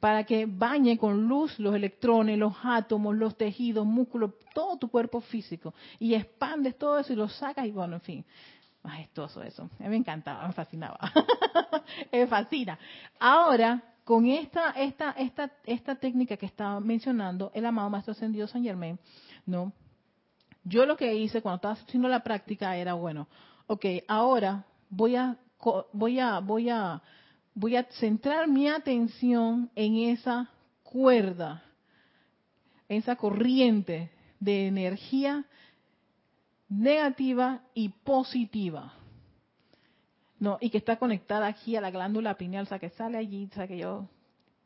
para 0.00 0.24
que 0.24 0.46
bañe 0.46 0.96
con 0.98 1.28
luz 1.28 1.58
los 1.58 1.74
electrones, 1.74 2.38
los 2.38 2.54
átomos, 2.64 3.14
los 3.14 3.36
tejidos, 3.36 3.86
músculos, 3.86 4.32
todo 4.54 4.78
tu 4.78 4.88
cuerpo 4.88 5.20
físico. 5.20 5.74
Y 5.98 6.14
expandes 6.14 6.76
todo 6.78 6.98
eso 6.98 7.12
y 7.12 7.16
lo 7.16 7.28
sacas 7.28 7.66
y 7.66 7.70
bueno, 7.70 7.96
en 7.96 8.00
fin. 8.00 8.24
Majestuoso 8.82 9.42
eso. 9.42 9.68
Me 9.78 9.94
encantaba, 9.94 10.46
me 10.46 10.54
fascinaba. 10.54 10.98
me 12.12 12.26
fascina. 12.26 12.78
Ahora, 13.18 13.82
con 14.04 14.26
esta, 14.26 14.70
esta, 14.70 15.10
esta, 15.12 15.52
esta 15.66 15.94
técnica 15.96 16.38
que 16.38 16.46
estaba 16.46 16.80
mencionando 16.80 17.52
el 17.54 17.66
amado 17.66 17.90
Maestro 17.90 18.12
Ascendido 18.12 18.46
San 18.46 18.62
Germain, 18.62 18.98
¿no? 19.44 19.72
Yo 20.64 20.86
lo 20.86 20.96
que 20.96 21.14
hice 21.14 21.42
cuando 21.42 21.56
estaba 21.56 21.74
haciendo 21.74 22.08
la 22.08 22.22
práctica 22.22 22.74
era, 22.76 22.94
bueno, 22.94 23.28
ok, 23.66 23.84
ahora 24.08 24.64
voy 24.88 25.16
a, 25.16 25.36
voy 25.92 26.18
a, 26.18 26.38
voy 26.40 26.70
a 26.70 27.02
voy 27.54 27.76
a 27.76 27.84
centrar 27.84 28.48
mi 28.48 28.68
atención 28.68 29.70
en 29.74 29.96
esa 29.96 30.50
cuerda, 30.82 31.62
en 32.88 32.98
esa 32.98 33.16
corriente 33.16 34.10
de 34.38 34.66
energía 34.66 35.44
negativa 36.68 37.62
y 37.74 37.90
positiva. 37.90 38.94
No, 40.38 40.56
y 40.60 40.70
que 40.70 40.78
está 40.78 40.96
conectada 40.96 41.46
aquí 41.46 41.76
a 41.76 41.82
la 41.82 41.90
glándula 41.90 42.38
pineal, 42.38 42.64
o 42.64 42.68
sea, 42.68 42.78
que 42.78 42.88
sale 42.90 43.18
allí, 43.18 43.48
o 43.50 43.54
sea, 43.54 43.68
que 43.68 43.76
yo 43.76 44.08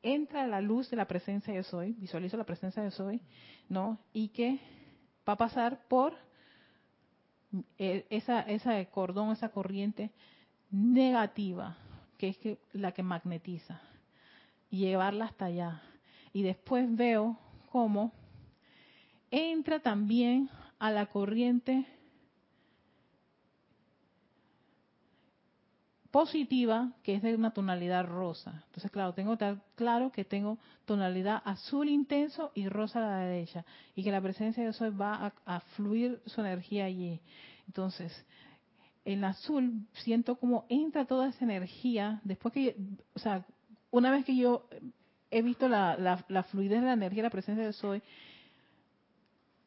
entra 0.03 0.47
la 0.47 0.61
luz 0.61 0.89
de 0.91 0.97
la 0.97 1.07
presencia 1.07 1.53
de 1.53 1.65
soy, 1.65 1.93
visualizo 1.95 2.37
la 2.37 2.45
presencia 2.45 2.83
de 2.83 2.93
soy, 2.93 3.21
¿no? 3.69 3.99
Y 4.13 4.29
que 4.29 4.61
va 5.29 5.33
a 5.33 5.37
pasar 5.37 5.81
por 5.89 6.15
eh, 7.79 8.07
esa, 8.11 8.43
esa 8.43 8.85
cordón, 8.87 9.33
esa 9.33 9.49
corriente 9.49 10.13
negativa, 10.71 11.77
que 12.25 12.31
es 12.31 12.39
que, 12.39 12.59
la 12.73 12.93
que 12.93 13.03
magnetiza, 13.03 13.83
y 14.71 14.79
llevarla 14.79 15.27
hasta 15.27 15.45
allá. 15.45 15.83
Y 16.33 16.43
después 16.43 16.97
veo 16.97 17.39
cómo 17.71 18.13
entra 19.31 19.81
también 19.81 20.49
a 20.79 20.91
la 20.91 21.05
corriente 21.05 21.85
positiva, 26.11 26.93
que 27.03 27.17
es 27.17 27.23
de 27.23 27.35
una 27.35 27.51
tonalidad 27.51 28.07
rosa. 28.07 28.63
Entonces, 28.69 28.91
claro, 28.91 29.13
tengo 29.13 29.37
claro 29.75 30.11
que 30.11 30.25
tengo 30.25 30.57
tonalidad 30.87 31.43
azul 31.45 31.91
intenso 31.91 32.53
y 32.55 32.71
rosa 32.71 33.01
a 33.01 33.11
la 33.11 33.19
derecha, 33.19 33.67
y 33.95 34.03
que 34.03 34.11
la 34.11 34.23
presencia 34.23 34.65
de 34.65 34.73
sol 34.73 34.99
va 34.99 35.27
a, 35.27 35.57
a 35.57 35.61
fluir 35.61 36.23
su 36.25 36.41
energía 36.41 36.87
allí. 36.87 37.21
Entonces, 37.67 38.25
en 39.05 39.25
azul 39.25 39.87
siento 39.93 40.37
como 40.37 40.65
entra 40.69 41.05
toda 41.05 41.29
esa 41.29 41.45
energía, 41.45 42.21
después 42.25 42.55
que, 42.55 42.77
o 43.15 43.19
sea, 43.19 43.45
una 43.91 44.11
vez 44.11 44.25
que 44.25 44.37
yo 44.37 44.67
he 45.31 45.43
visto 45.43 45.69
la, 45.69 46.23
la, 46.29 46.43
fluidez 46.45 46.81
de 46.81 46.87
la 46.87 46.95
energía, 46.95 47.25
la 47.25 47.31
presencia 47.31 47.65
del 47.65 47.75
soy, 47.75 48.03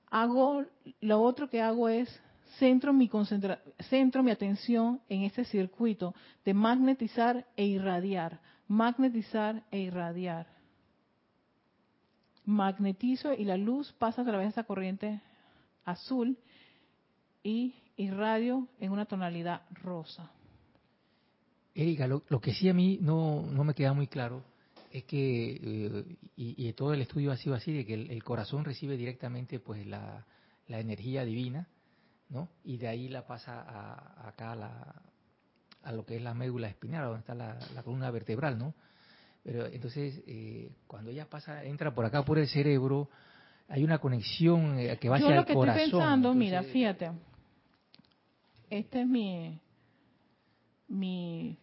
hago, 0.10 0.64
lo 1.02 1.22
otro 1.22 1.50
que 1.50 1.62
hago 1.62 1.90
es 1.90 2.10
centro 2.58 2.94
mi 2.94 3.10
concentra, 3.10 3.62
centro 3.90 4.24
mi 4.24 4.32
atención 4.32 5.02
en 5.10 5.24
ese 5.24 5.46
circuito 5.46 6.16
de 6.46 6.54
magnetizar 6.54 7.46
e 7.56 7.66
irradiar, 7.66 8.40
magnetizar 8.68 9.64
e 9.72 9.80
irradiar. 9.80 10.48
Magnetizo 12.46 13.34
y 13.34 13.44
la 13.44 13.58
luz 13.58 13.92
pasa 13.94 14.22
a 14.22 14.26
través 14.26 14.46
de 14.46 14.52
esa 14.52 14.64
corriente 14.64 15.22
azul 15.84 16.38
y 17.44 17.76
y 17.98 18.12
radio 18.12 18.68
en 18.80 18.92
una 18.92 19.06
tonalidad 19.06 19.64
rosa. 19.72 20.32
Erika, 21.74 22.08
lo, 22.08 22.22
que 22.42 22.54
sí 22.54 22.70
a 22.70 22.74
mí 22.74 22.98
no, 23.02 23.44
no, 23.52 23.64
me 23.64 23.74
queda 23.74 23.94
muy 23.94 24.08
claro 24.08 24.44
es 24.92 25.04
que, 25.04 25.60
eh, 25.62 26.18
y, 26.36 26.74
todo 26.74 26.94
el 26.94 27.02
estudio 27.02 27.32
ha 27.32 27.38
sido 27.38 27.56
así, 27.56 27.74
de 27.74 27.86
que 27.86 27.94
el, 27.94 28.24
corazón 28.24 28.66
recibe 28.66 28.98
directamente 28.98 29.60
pues 29.60 29.86
la, 29.86 30.26
energía 30.68 31.26
divina, 31.26 31.68
¿no? 32.30 32.50
Y 32.64 32.78
de 32.78 32.88
ahí 32.88 33.10
la 33.10 33.28
pasa 33.28 33.62
a, 33.62 34.28
acá 34.28 34.54
a, 34.54 34.56
la, 34.56 34.96
a 35.84 35.92
lo 35.92 36.06
que 36.06 36.16
es 36.16 36.22
la 36.22 36.34
médula 36.34 36.68
espinal, 36.68 37.06
donde 37.06 37.20
está 37.20 37.36
la, 37.36 37.84
columna 37.84 38.10
vertebral, 38.12 38.58
¿no? 38.58 38.74
Pero 39.44 39.66
entonces, 39.68 40.22
eh, 40.26 40.72
cuando 40.88 41.12
ella 41.12 41.26
pasa, 41.30 41.64
entra 41.64 41.94
por 41.94 42.06
acá 42.06 42.24
por 42.26 42.40
el 42.40 42.48
cerebro, 42.48 43.10
hay 43.68 43.84
una 43.84 44.00
conexión 44.00 44.80
eh, 44.80 44.98
que 45.00 45.10
va 45.10 45.18
hacia 45.18 45.30
Yo 45.30 45.36
lo 45.36 45.46
que 45.46 45.54
Estoy 45.54 45.92
pensando, 45.92 46.34
mira, 46.34 46.64
fíjate, 46.64 47.12
esta 48.70 49.00
es 49.00 49.08
mi, 49.08 49.60
mi, 50.88 51.58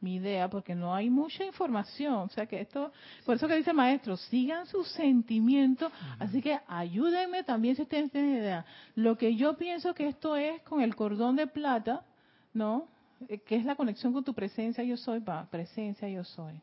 mi 0.00 0.16
idea, 0.16 0.48
porque 0.48 0.74
no 0.74 0.94
hay 0.94 1.10
mucha 1.10 1.44
información. 1.44 2.14
O 2.14 2.28
sea 2.28 2.46
que 2.46 2.60
esto, 2.60 2.92
por 3.24 3.36
eso 3.36 3.48
que 3.48 3.56
dice 3.56 3.70
el 3.70 3.76
maestro, 3.76 4.16
sigan 4.16 4.66
sus 4.66 4.88
sentimientos. 4.92 5.92
Así 6.18 6.40
que 6.42 6.58
ayúdenme 6.66 7.44
también 7.44 7.76
si 7.76 7.82
ustedes 7.82 8.10
tienen 8.10 8.38
idea. 8.38 8.64
Lo 8.94 9.16
que 9.16 9.34
yo 9.36 9.56
pienso 9.56 9.94
que 9.94 10.08
esto 10.08 10.36
es 10.36 10.62
con 10.62 10.80
el 10.80 10.94
cordón 10.94 11.36
de 11.36 11.46
plata, 11.46 12.04
¿no? 12.52 12.88
Eh, 13.28 13.38
que 13.38 13.56
es 13.56 13.64
la 13.64 13.76
conexión 13.76 14.12
con 14.12 14.24
tu 14.24 14.34
presencia 14.34 14.84
yo 14.84 14.96
soy, 14.96 15.20
va, 15.20 15.48
presencia 15.50 16.08
yo 16.08 16.24
soy. 16.24 16.60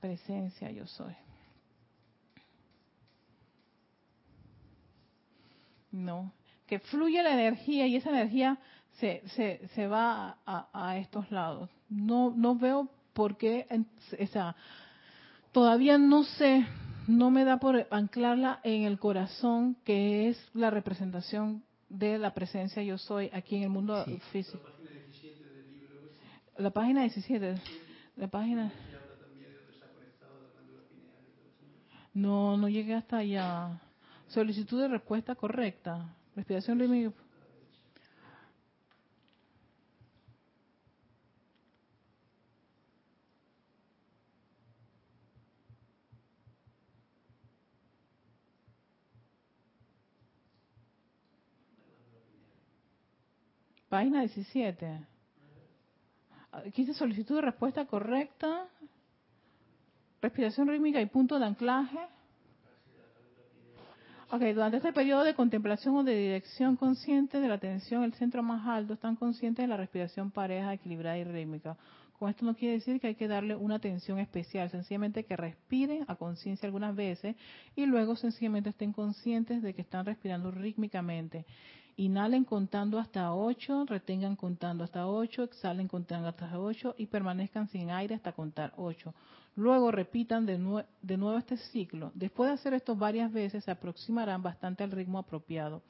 Presencia 0.00 0.70
yo 0.70 0.86
soy. 0.86 1.14
No, 5.90 6.32
que 6.68 6.78
fluye 6.78 7.22
la 7.22 7.32
energía 7.32 7.86
y 7.86 7.96
esa 7.96 8.10
energía 8.10 8.58
se, 9.00 9.22
se, 9.34 9.66
se 9.74 9.88
va 9.88 10.36
a, 10.46 10.98
estos 10.98 11.30
lados. 11.32 11.70
No, 11.88 12.32
no 12.36 12.54
veo 12.54 12.88
por 13.14 13.36
qué, 13.36 13.66
o 14.20 14.26
sea, 14.26 14.54
todavía 15.50 15.98
no 15.98 16.22
sé, 16.22 16.66
no 17.08 17.30
me 17.30 17.44
da 17.44 17.58
por 17.58 17.86
anclarla 17.90 18.60
en 18.62 18.82
el 18.82 18.98
corazón, 18.98 19.76
que 19.84 20.28
es 20.28 20.50
la 20.52 20.70
representación 20.70 21.64
de 21.88 22.18
la 22.18 22.34
presencia 22.34 22.82
yo 22.82 22.98
soy 22.98 23.30
aquí 23.32 23.56
en 23.56 23.62
el 23.62 23.70
mundo 23.70 24.04
físico. 24.30 24.62
La 26.58 26.70
página 26.70 27.02
17. 27.02 27.54
La 28.16 28.28
página. 28.28 28.72
No, 32.12 32.56
no 32.56 32.68
llegué 32.68 32.94
hasta 32.94 33.18
allá. 33.18 33.80
Solicitud 34.26 34.82
de 34.82 34.88
respuesta 34.88 35.34
correcta. 35.34 36.17
Respiración 36.38 36.78
rítmica. 36.78 37.12
Página 53.88 54.20
17. 54.20 55.06
Aquí 56.52 56.94
solicitud 56.94 57.34
de 57.34 57.42
respuesta 57.42 57.84
correcta, 57.86 58.68
respiración 60.22 60.68
rítmica 60.68 61.00
y 61.00 61.06
punto 61.06 61.36
de 61.40 61.46
anclaje. 61.46 61.98
Ok, 64.30 64.42
durante 64.42 64.76
este 64.76 64.92
periodo 64.92 65.24
de 65.24 65.32
contemplación 65.32 65.96
o 65.96 66.04
de 66.04 66.14
dirección 66.14 66.76
consciente 66.76 67.40
de 67.40 67.48
la 67.48 67.54
atención, 67.54 68.04
el 68.04 68.12
centro 68.12 68.42
más 68.42 68.66
alto, 68.66 68.92
están 68.92 69.16
conscientes 69.16 69.62
de 69.62 69.68
la 69.68 69.78
respiración 69.78 70.30
pareja, 70.30 70.74
equilibrada 70.74 71.16
y 71.16 71.24
rítmica. 71.24 71.78
Con 72.18 72.28
esto 72.28 72.44
no 72.44 72.54
quiere 72.54 72.74
decir 72.74 73.00
que 73.00 73.06
hay 73.06 73.14
que 73.14 73.26
darle 73.26 73.56
una 73.56 73.76
atención 73.76 74.18
especial, 74.18 74.68
sencillamente 74.68 75.24
que 75.24 75.34
respiren 75.34 76.04
a 76.08 76.16
conciencia 76.16 76.66
algunas 76.66 76.94
veces 76.94 77.36
y 77.74 77.86
luego 77.86 78.16
sencillamente 78.16 78.68
estén 78.68 78.92
conscientes 78.92 79.62
de 79.62 79.72
que 79.72 79.80
están 79.80 80.04
respirando 80.04 80.50
rítmicamente. 80.50 81.46
Inhalen 81.96 82.44
contando 82.44 82.98
hasta 82.98 83.32
8, 83.32 83.86
retengan 83.86 84.36
contando 84.36 84.84
hasta 84.84 85.08
8, 85.08 85.42
exhalen 85.42 85.88
contando 85.88 86.28
hasta 86.28 86.58
8 86.58 86.96
y 86.98 87.06
permanezcan 87.06 87.68
sin 87.68 87.90
aire 87.90 88.14
hasta 88.14 88.32
contar 88.32 88.74
8. 88.76 89.14
Luego 89.58 89.90
repitan 89.90 90.46
de, 90.46 90.56
nuevo 90.56 91.36
este 91.36 91.56
ciclo. 91.56 92.12
Después 92.14 92.48
de 92.48 92.54
hacer 92.54 92.74
esto 92.74 92.94
varias 92.94 93.32
veces, 93.32 93.64
se 93.64 93.72
aproximarán 93.72 94.40
bastante 94.40 94.84
al 94.84 94.92
ritmo 94.92 95.18
apropiado. 95.18 95.82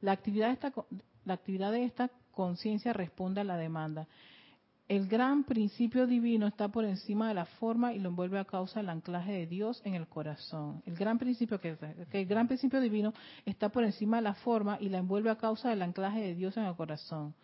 La 0.00 0.12
actividad 0.12 0.46
de 0.46 0.54
esta, 0.54 0.72
la 1.26 1.34
actividad 1.34 1.70
de 1.70 1.84
esta 1.84 2.10
conciencia 2.30 2.94
responde 2.94 3.42
a 3.42 3.44
la 3.44 3.58
demanda. 3.58 4.08
el 4.88 5.06
gran 5.06 5.44
principio 5.44 6.06
divino 6.06 6.46
está 6.46 6.68
por 6.68 6.86
encima 6.86 7.28
de 7.28 7.34
la 7.34 7.44
forma 7.44 7.92
y 7.92 7.98
lo 7.98 8.08
envuelve 8.08 8.38
a 8.38 8.46
causa 8.46 8.80
del 8.80 8.88
anclaje 8.88 9.32
de 9.32 9.46
Dios 9.46 9.82
en 9.84 9.94
el 9.94 10.08
corazón. 10.08 10.82
El 10.86 10.96
gran 10.96 11.18
principio 11.18 11.60
que, 11.60 11.76
que 12.10 12.22
el 12.22 12.26
gran 12.26 12.48
principio 12.48 12.80
divino 12.80 13.12
está 13.44 13.68
por 13.68 13.84
encima 13.84 14.16
de 14.16 14.22
la 14.22 14.34
forma 14.34 14.78
y 14.80 14.88
la 14.88 14.96
envuelve 14.96 15.28
a 15.28 15.36
causa 15.36 15.68
del 15.68 15.82
anclaje 15.82 16.20
de 16.22 16.34
Dios 16.34 16.56
en 16.56 16.64
el 16.64 16.74
corazón. 16.74 17.34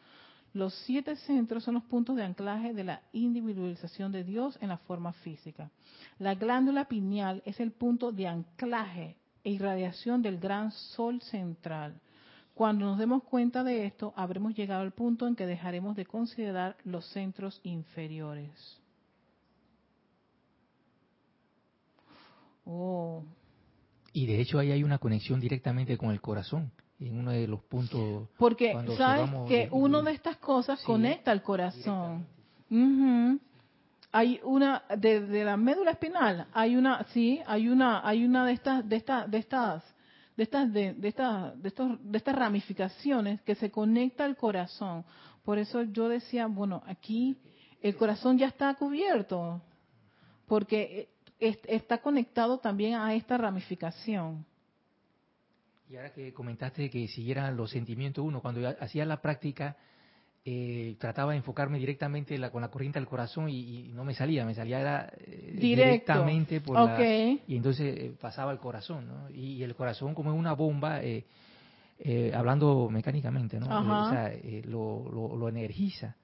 Los 0.57 0.72
siete 0.86 1.16
centros 1.16 1.64
son 1.64 1.74
los 1.74 1.82
puntos 1.84 2.16
de 2.16 2.24
anclaje 2.24 2.72
de 2.72 2.82
la 2.82 3.02
individualización 3.12 4.11
de 4.11 4.24
Dios 4.24 4.57
en 4.62 4.70
la 4.70 4.78
forma 4.78 5.12
física. 5.12 5.70
La 6.18 6.34
glándula 6.34 6.86
pineal 6.86 7.42
es 7.44 7.61
el 7.61 7.72
punto 7.72 8.11
de 8.11 8.26
anclaje 8.26 9.16
e 9.44 9.50
irradiación 9.50 10.22
del 10.22 10.38
gran 10.38 10.72
sol 10.72 11.20
central. 11.20 12.00
Cuando 12.54 12.86
nos 12.86 12.96
demos 12.98 13.22
cuenta 13.24 13.62
de 13.64 13.84
esto, 13.84 14.14
habremos 14.16 14.54
llegado 14.54 14.80
al 14.80 14.92
punto 14.92 15.26
en 15.26 15.36
que 15.36 15.44
dejaremos 15.44 15.94
de 15.94 16.07
considerar 16.07 16.74
los 16.84 17.04
centros 17.11 17.61
inferiores. 17.62 18.80
Oh. 22.64 23.22
Y 24.14 24.24
de 24.24 24.40
hecho 24.40 24.59
ahí 24.59 24.72
hay 24.72 24.82
una 24.82 24.96
conexión 24.96 25.38
directamente 25.38 25.98
con 25.98 26.12
el 26.12 26.22
corazón 26.22 26.72
en 26.99 27.18
uno 27.18 27.32
de 27.32 27.47
los 27.47 27.62
puntos. 27.62 28.28
Porque 28.38 28.74
sabes 28.97 29.30
que 29.49 29.68
uno 29.70 30.03
de 30.03 30.12
estas 30.12 30.36
cosas 30.36 30.80
conecta 30.82 31.30
al 31.30 31.42
corazón. 31.42 32.26
Hay 34.12 34.40
una 34.44 34.82
de, 34.97 35.44
la 35.44 35.57
médula 35.57 35.90
espinal, 35.90 36.47
hay 36.53 36.76
una, 36.76 37.05
sí, 37.12 37.40
hay 37.47 37.68
una, 37.68 38.07
hay 38.07 38.24
una 38.24 38.47
de 38.47 38.53
estas, 38.53 38.88
de 38.88 38.97
estas, 38.97 39.30
de 39.30 39.38
estas, 39.38 39.84
de 40.36 40.42
estas, 40.42 40.72
de, 40.72 40.94
de 40.94 41.09
estas, 41.09 41.62
de 41.62 41.68
estos, 41.68 41.99
de 42.03 42.16
estas 42.16 42.34
ramificaciones 42.34 43.42
que 43.42 43.55
se 43.55 43.70
conecta 43.70 44.24
al 44.24 44.36
corazón. 44.36 45.05
Por 45.44 45.59
eso 45.59 45.82
yo 45.82 46.09
decía, 46.09 46.47
bueno, 46.47 46.82
aquí 46.86 47.36
el 47.82 47.94
corazón 47.97 48.38
ya 48.38 48.47
está 48.47 48.74
cubierto, 48.74 49.61
porque 50.47 51.11
está 51.38 51.99
conectado 51.99 52.59
también 52.59 52.94
a 52.94 53.14
esta 53.14 53.36
ramificación. 53.36 54.47
Y 55.89 55.97
ahora 55.97 56.12
que 56.12 56.32
comentaste 56.32 56.91
que 56.91 57.07
siguieran 57.09 57.57
los 57.57 57.70
sentimientos 57.70 58.24
uno, 58.24 58.41
cuando 58.41 58.68
hacía 58.80 59.05
la 59.05 59.20
práctica, 59.22 59.76
eh, 60.45 60.97
trataba 60.99 61.32
de 61.32 61.39
enfocarme 61.39 61.78
directamente 61.78 62.39
con 62.51 62.62
la 62.62 62.68
corriente 62.68 62.99
al 62.99 63.07
corazón 63.07 63.49
y, 63.49 63.93
no 63.93 64.05
me 64.05 64.14
salía, 64.14 64.45
me 64.45 64.55
salía 64.55 64.80
era, 64.80 65.12
eh, 65.18 65.57
directamente 65.59 66.61
por 66.61 66.76
la, 66.76 67.01
y 67.01 67.57
entonces 67.57 67.97
eh, 67.97 68.14
pasaba 68.20 68.51
al 68.51 68.59
corazón, 68.59 69.07
¿no? 69.07 69.30
Y, 69.30 69.62
el 69.62 69.74
corazón 69.74 70.14
como 70.14 70.32
es 70.32 70.39
una 70.39 70.55
bomba, 70.55 71.01
hablando 72.34 72.89
mecánicamente, 72.91 73.59
¿no? 73.61 73.66
O 73.66 74.11
sea, 74.11 74.32
lo, 74.64 75.37
lo 75.37 75.49
energiza 75.49 76.16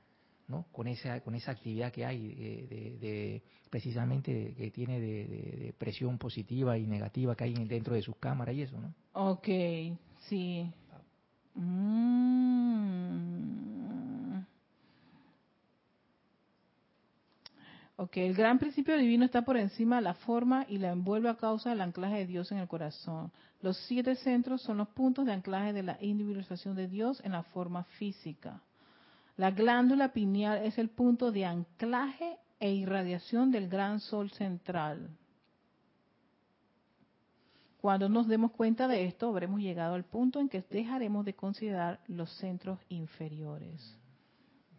con 0.73 0.87
esa 0.87 1.21
con 1.21 1.35
esa 1.35 1.53
actividad 1.53 1.93
que 1.93 2.05
hay 2.05 2.35
de, 2.35 3.43
precisamente 3.71 4.55
que 4.55 4.71
tiene 4.71 5.01
de, 5.01 5.75
presión 5.79 6.19
positiva 6.19 6.79
y 6.79 6.87
negativa 6.87 7.35
que 7.35 7.45
hay 7.45 7.55
dentro 7.55 7.95
de 7.95 8.03
sus 8.03 8.17
cámaras 8.17 8.55
y 8.55 8.63
eso 8.63 8.79
no 8.81 8.95
Ok, 9.13 9.49
sí 10.29 10.71
mm. 11.55 12.63
Ok, 18.03 18.17
el 18.17 18.35
gran 18.35 18.59
principio 18.59 18.97
divino 18.97 19.25
está 19.25 19.43
por 19.43 19.57
encima 19.57 19.97
de 19.97 20.03
la 20.03 20.15
forma 20.15 20.67
y 20.69 20.79
la 20.79 20.91
envuelve 20.91 21.29
a 21.29 21.37
causa 21.37 21.71
del 21.71 21.83
anclaje 21.83 22.17
de 22.17 22.27
Dios 22.27 22.51
en 22.51 22.59
el 22.59 22.67
corazón. 22.67 23.31
Los 23.61 23.77
siete 23.87 24.17
centros 24.17 24.61
son 24.63 24.79
los 24.79 24.89
puntos 24.89 25.25
de 25.25 25.33
anclaje 25.33 25.73
de 25.73 25.85
la 25.85 25.99
individualización 26.01 26.75
de 26.75 26.89
Dios 26.89 27.23
en 27.25 27.31
la 27.31 27.45
forma 27.45 27.85
física. 27.85 28.61
La 29.37 29.51
glándula 29.51 30.13
pineal 30.13 30.65
es 30.65 30.79
el 30.79 30.91
punto 30.91 31.33
de 31.33 31.45
anclaje 31.47 32.37
e 32.61 32.73
irradiación 32.73 33.51
del 33.51 33.69
gran 33.69 34.01
sol 34.01 34.31
central. 34.31 35.09
Cuando 37.81 38.09
nos 38.09 38.29
demos 38.29 38.53
cuenta 38.53 38.87
de 38.87 39.07
esto, 39.07 39.29
habremos 39.29 39.61
llegado 39.61 39.95
al 39.95 40.05
punto 40.05 40.39
en 40.39 40.49
que 40.49 40.63
dejaremos 40.71 41.25
de 41.25 41.35
considerar 41.35 41.99
los 42.07 42.31
centros 42.37 42.79
inferiores. 42.89 43.99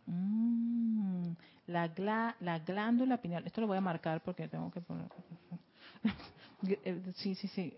Mm, 0.05 1.31
la, 1.67 2.35
la 2.39 2.59
glándula 2.59 3.17
pineal, 3.17 3.45
esto 3.45 3.59
lo 3.59 3.67
voy 3.67 3.77
a 3.77 3.81
marcar 3.81 4.21
porque 4.21 4.47
tengo 4.47 4.71
que 4.71 4.79
poner. 4.79 5.09
sí, 7.15 7.35
sí, 7.35 7.47
sí. 7.49 7.75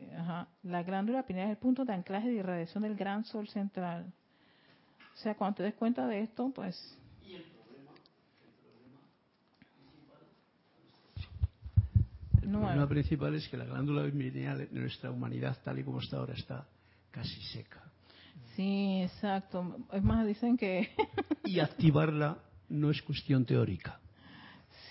La 0.64 0.84
glándula 0.84 1.24
pineal 1.24 1.48
es 1.48 1.52
el 1.54 1.58
punto 1.58 1.86
de 1.86 1.94
anclaje 1.94 2.28
de 2.28 2.36
irradiación 2.36 2.84
del 2.84 2.96
gran 2.96 3.24
sol 3.26 3.48
central. 3.48 4.14
O 5.16 5.18
sea, 5.18 5.36
cuando 5.36 5.58
te 5.58 5.64
des 5.64 5.74
cuenta 5.76 6.06
de 6.08 6.22
esto, 6.22 6.52
pues... 6.54 6.76
¿Y 7.26 7.36
el 7.36 7.44
problema? 7.44 7.92
El 12.42 12.50
problema 12.52 12.88
principal 12.88 13.36
es 13.36 13.48
que 13.48 13.58
la 13.58 13.66
glándula 13.66 14.04
pineal 14.12 14.58
de 14.58 14.68
nuestra 14.72 15.10
humanidad, 15.12 15.58
tal 15.64 15.80
y 15.80 15.84
como 15.84 16.02
está 16.02 16.18
ahora, 16.18 16.34
está 16.34 16.68
casi 17.12 17.42
seca. 17.44 17.82
Sí, 18.56 19.02
exacto. 19.04 19.78
Es 19.92 20.04
más, 20.04 20.28
dicen 20.28 20.58
que... 20.58 20.90
y 21.46 21.60
activarla 21.60 22.38
no 22.70 22.92
es 22.92 23.02
cuestión 23.02 23.46
teórica. 23.46 24.00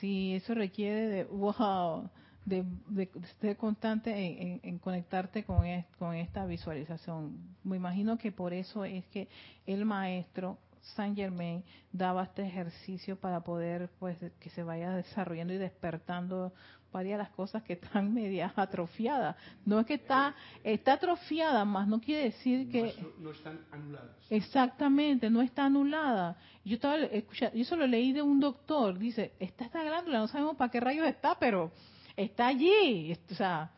Sí, 0.00 0.34
eso 0.34 0.54
requiere 0.54 1.08
de... 1.08 1.24
¡Wow! 1.24 2.10
De, 2.44 2.64
de, 2.88 3.10
ser 3.40 3.56
constante 3.56 4.60
en, 4.62 4.78
conectarte 4.78 5.44
con, 5.44 5.64
con 5.98 6.14
esta 6.14 6.44
visualización. 6.46 7.38
Me 7.62 7.76
imagino 7.76 8.18
que 8.18 8.32
por 8.32 8.52
eso 8.52 8.84
es 8.84 9.06
que 9.06 9.28
el 9.66 9.84
maestro 9.84 10.58
Saint 10.94 11.16
Germain 11.16 11.64
daba 11.92 12.24
este 12.24 12.42
ejercicio 12.42 13.16
para 13.16 13.40
poder 13.40 13.90
pues 13.98 14.18
que 14.38 14.50
se 14.50 14.62
vaya 14.62 14.90
desarrollando 14.90 15.54
y 15.54 15.58
despertando 15.58 16.52
varias 16.92 17.18
de 17.18 17.24
las 17.24 17.32
cosas 17.32 17.62
que 17.62 17.72
están 17.74 18.12
medias 18.14 18.52
atrofiadas. 18.56 19.36
No 19.64 19.80
es 19.80 19.86
que 19.86 19.94
está 19.94 20.34
está 20.62 20.94
atrofiada, 20.94 21.64
más 21.64 21.88
no 21.88 22.00
quiere 22.00 22.24
decir 22.24 22.70
que 22.70 22.94
no, 23.18 23.30
están 23.30 23.60
anuladas. 23.72 24.16
Exactamente, 24.30 25.30
no 25.30 25.40
está 25.40 25.64
anulada. 25.64 26.36
Yo 26.64 26.74
estaba 26.74 26.98
escuchando, 26.98 27.56
yo 27.56 27.62
eso 27.62 27.76
lo 27.76 27.86
leí 27.86 28.12
de 28.12 28.22
un 28.22 28.40
doctor, 28.40 28.98
dice, 28.98 29.32
está 29.38 29.64
esta 29.64 29.82
glándula, 29.82 30.18
no 30.18 30.28
sabemos 30.28 30.56
para 30.56 30.70
qué 30.70 30.80
rayos 30.80 31.06
está, 31.06 31.38
pero 31.38 31.72
está 32.16 32.48
allí, 32.48 33.16
o 33.30 33.34
sea, 33.34 33.70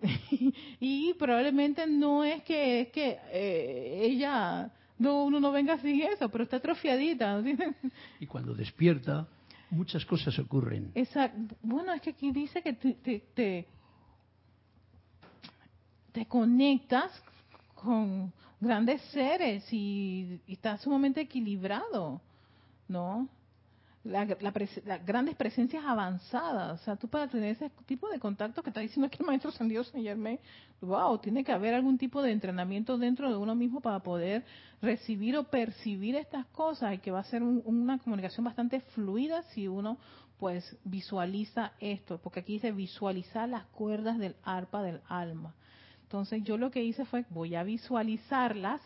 y 0.80 1.14
probablemente 1.14 1.86
no 1.86 2.24
es 2.24 2.42
que 2.42 2.82
es 2.82 2.88
que 2.88 3.18
eh, 3.30 4.00
ella 4.02 4.70
no 4.98 5.24
uno 5.24 5.40
no 5.40 5.52
venga 5.52 5.78
sin 5.78 6.02
eso, 6.02 6.28
pero 6.28 6.44
está 6.44 6.56
atrofiadita. 6.56 7.42
Y 8.20 8.26
cuando 8.26 8.54
despierta, 8.54 9.28
muchas 9.70 10.04
cosas 10.04 10.38
ocurren. 10.38 10.92
Exacto. 10.94 11.56
Bueno, 11.62 11.92
es 11.92 12.00
que 12.00 12.10
aquí 12.10 12.30
dice 12.30 12.62
que 12.62 12.72
te, 12.74 12.94
te, 12.94 13.66
te, 16.12 16.26
conectas 16.26 17.10
con 17.74 18.32
grandes 18.60 19.02
seres 19.10 19.66
y, 19.72 20.40
y 20.46 20.52
estás 20.52 20.82
sumamente 20.82 21.20
equilibrado, 21.20 22.20
¿no? 22.86 23.28
La, 24.04 24.24
las 24.24 25.06
grandes 25.06 25.36
presencias 25.36 25.84
avanzadas. 25.84 26.80
O 26.80 26.84
sea, 26.84 26.96
tú 26.96 27.08
para 27.08 27.28
tener 27.28 27.50
ese 27.50 27.70
tipo 27.86 28.08
de 28.08 28.18
contacto 28.18 28.62
que 28.62 28.70
está 28.70 28.80
diciendo 28.80 29.06
aquí 29.06 29.18
el 29.20 29.26
maestro 29.26 29.52
San 29.52 29.68
Dios 29.68 29.88
San 29.88 30.02
wow, 30.80 31.18
tiene 31.18 31.44
que 31.44 31.52
haber 31.52 31.74
algún 31.74 31.98
tipo 31.98 32.20
de 32.22 32.32
entrenamiento 32.32 32.98
dentro 32.98 33.30
de 33.30 33.36
uno 33.36 33.54
mismo 33.54 33.80
para 33.80 34.00
poder 34.00 34.44
recibir 34.80 35.36
o 35.36 35.44
percibir 35.44 36.16
estas 36.16 36.46
cosas 36.46 36.94
y 36.94 36.98
que 36.98 37.12
va 37.12 37.20
a 37.20 37.24
ser 37.24 37.42
una 37.42 37.98
comunicación 37.98 38.44
bastante 38.44 38.80
fluida 38.80 39.42
si 39.54 39.68
uno 39.68 39.98
pues 40.38 40.76
visualiza 40.82 41.72
esto, 41.78 42.18
porque 42.18 42.40
aquí 42.40 42.54
dice 42.54 42.72
visualizar 42.72 43.48
las 43.48 43.64
cuerdas 43.66 44.18
del 44.18 44.34
arpa 44.42 44.82
del 44.82 45.00
alma. 45.06 45.54
Entonces 46.02 46.42
yo 46.42 46.56
lo 46.56 46.72
que 46.72 46.82
hice 46.82 47.04
fue 47.04 47.24
voy 47.30 47.54
a 47.54 47.62
visualizarlas 47.62 48.80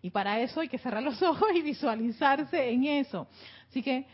y 0.00 0.08
para 0.08 0.40
eso 0.40 0.60
hay 0.60 0.68
que 0.68 0.78
cerrar 0.78 1.02
los 1.02 1.20
ojos 1.22 1.48
y 1.54 1.60
visualizarse 1.60 2.70
en 2.70 2.84
eso. 2.84 3.28
Así 3.68 3.82
que 3.82 4.06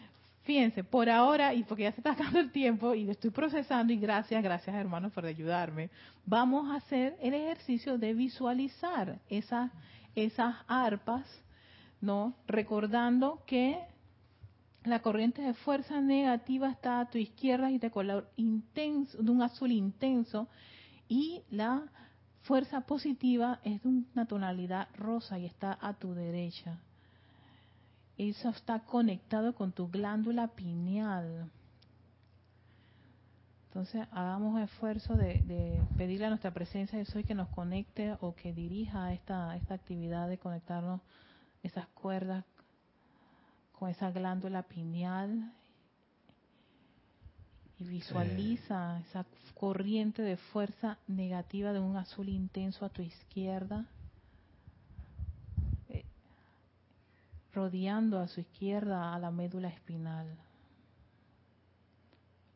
Fíjense, 0.44 0.84
por 0.84 1.08
ahora, 1.08 1.54
y 1.54 1.64
porque 1.64 1.84
ya 1.84 1.92
se 1.92 2.00
está 2.00 2.12
acabando 2.12 2.38
el 2.38 2.52
tiempo 2.52 2.94
y 2.94 3.04
lo 3.04 3.12
estoy 3.12 3.30
procesando, 3.30 3.94
y 3.94 3.96
gracias, 3.96 4.42
gracias 4.42 4.76
hermanos 4.76 5.10
por 5.12 5.24
ayudarme, 5.24 5.88
vamos 6.26 6.70
a 6.70 6.76
hacer 6.76 7.16
el 7.22 7.32
ejercicio 7.32 7.96
de 7.96 8.12
visualizar 8.12 9.20
esas, 9.30 9.72
esas 10.14 10.54
arpas, 10.68 11.26
¿no? 12.02 12.34
Recordando 12.46 13.42
que 13.46 13.78
la 14.84 15.00
corriente 15.00 15.40
de 15.40 15.54
fuerza 15.54 16.02
negativa 16.02 16.70
está 16.70 17.00
a 17.00 17.08
tu 17.08 17.16
izquierda 17.16 17.70
y 17.70 17.78
de 17.78 17.90
color 17.90 18.30
intenso, 18.36 19.22
de 19.22 19.30
un 19.30 19.40
azul 19.40 19.72
intenso, 19.72 20.46
y 21.08 21.40
la 21.50 21.84
fuerza 22.42 22.82
positiva 22.82 23.60
es 23.64 23.82
de 23.82 23.88
una 23.88 24.26
tonalidad 24.26 24.88
rosa 24.94 25.38
y 25.38 25.46
está 25.46 25.78
a 25.80 25.94
tu 25.94 26.12
derecha 26.12 26.78
eso 28.18 28.48
está 28.50 28.80
conectado 28.80 29.54
con 29.54 29.72
tu 29.72 29.88
glándula 29.88 30.48
pineal. 30.48 31.50
Entonces, 33.68 34.06
hagamos 34.12 34.60
esfuerzo 34.60 35.16
de, 35.16 35.82
pedirle 35.96 36.26
a 36.26 36.28
nuestra 36.28 36.52
presencia 36.52 36.96
de 36.96 37.04
soy 37.06 37.24
que 37.24 37.34
nos 37.34 37.48
conecte 37.48 38.16
o 38.20 38.34
que 38.34 38.52
dirija 38.52 39.12
esta, 39.12 39.56
esta 39.56 39.74
actividad 39.74 40.28
de 40.28 40.38
conectarnos 40.38 41.00
esas 41.64 41.88
cuerdas 41.88 42.44
con 43.72 43.90
esa 43.90 44.12
glándula 44.12 44.62
pineal 44.62 45.52
y 47.80 47.84
visualiza 47.84 49.00
esa 49.00 49.26
corriente 49.54 50.22
de 50.22 50.36
fuerza 50.36 50.98
negativa 51.08 51.72
de 51.72 51.80
un 51.80 51.96
azul 51.96 52.28
intenso 52.28 52.84
a 52.84 52.90
tu 52.90 53.02
izquierda, 53.02 53.86
rodeando 57.54 58.18
a 58.18 58.28
su 58.28 58.40
izquierda 58.40 59.14
a 59.14 59.18
la 59.18 59.30
médula 59.30 59.68
espinal. 59.68 60.26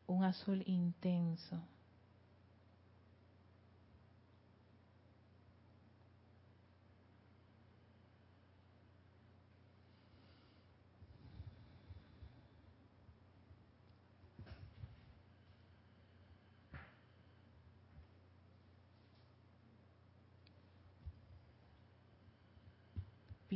Un 0.07 0.23
azul 0.23 0.63
intenso. 0.65 1.59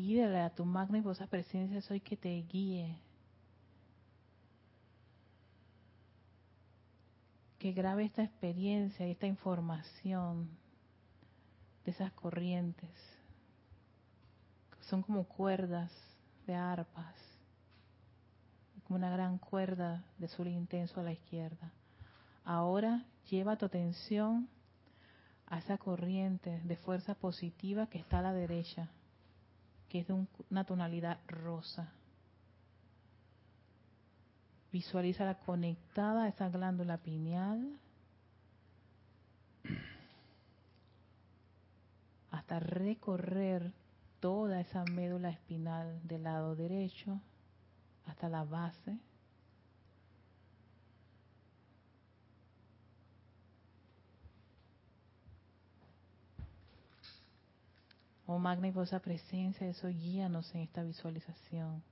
Pídele 0.04 0.42
a 0.42 0.50
tu 0.50 0.66
magna 0.66 0.98
y 0.98 1.02
poderosa 1.02 1.28
presencia 1.28 1.82
soy 1.82 2.02
que 2.02 2.18
te 2.18 2.30
guíe. 2.42 3.00
Que 7.58 7.72
grabe 7.72 8.04
esta 8.04 8.22
experiencia 8.22 9.08
y 9.08 9.12
esta 9.12 9.28
información 9.28 10.50
de 11.86 11.92
esas 11.92 12.12
corrientes. 12.12 12.92
Son 14.82 15.02
como 15.04 15.24
cuerdas 15.24 15.90
de 16.48 16.54
arpas, 16.54 17.16
como 18.86 18.98
una 18.98 19.10
gran 19.10 19.38
cuerda 19.38 20.04
de 20.18 20.28
sur 20.28 20.48
intenso 20.48 21.00
a 21.00 21.04
la 21.04 21.14
izquierda. 21.14 21.72
Ahora 22.44 23.06
lleva 23.30 23.56
tu 23.56 23.68
atención 23.68 24.50
a 25.46 25.60
esa 25.60 25.78
corriente 25.78 26.60
de 26.66 26.76
fuerza 26.76 27.16
positiva 27.16 27.88
que 27.88 28.00
está 28.00 28.20
a 28.20 28.24
la 28.24 28.34
derecha 28.34 28.90
que 29.94 30.00
es 30.00 30.08
de 30.08 30.26
una 30.50 30.64
tonalidad 30.64 31.20
rosa. 31.28 31.92
Visualízala 34.72 35.36
conectada 35.36 36.24
a 36.24 36.30
esa 36.30 36.50
glándula 36.50 36.98
pineal 36.98 37.78
hasta 42.32 42.60
recorrer 42.60 43.72
toda 44.20 44.62
esa 44.62 44.84
médula 44.86 45.30
espinal 45.30 46.02
del 46.08 46.24
lado 46.24 46.56
derecho 46.56 47.22
hasta 48.08 48.30
la 48.30 48.44
base 48.46 48.98
Oh 58.26 58.40
magna 58.40 58.68
y 58.68 58.72
poderosa 58.72 59.00
presencia, 59.00 59.68
eso 59.68 59.88
guíanos 59.90 60.54
en 60.56 60.62
esta 60.62 60.84
visualización. 60.84 61.84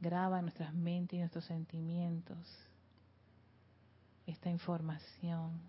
Graba 0.00 0.38
en 0.38 0.46
nuestras 0.46 0.74
mentes 0.74 1.16
y 1.16 1.20
nuestros 1.20 1.44
sentimientos 1.44 2.68
esta 4.26 4.50
información. 4.50 5.60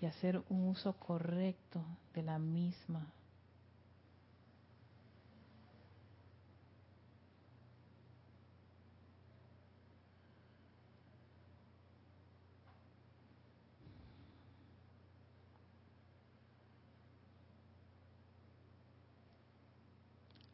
Y 0.00 0.06
hacer 0.06 0.42
un 0.48 0.68
uso 0.68 0.94
correcto 0.94 1.84
de 2.14 2.22
la 2.22 2.38
misma. 2.38 3.06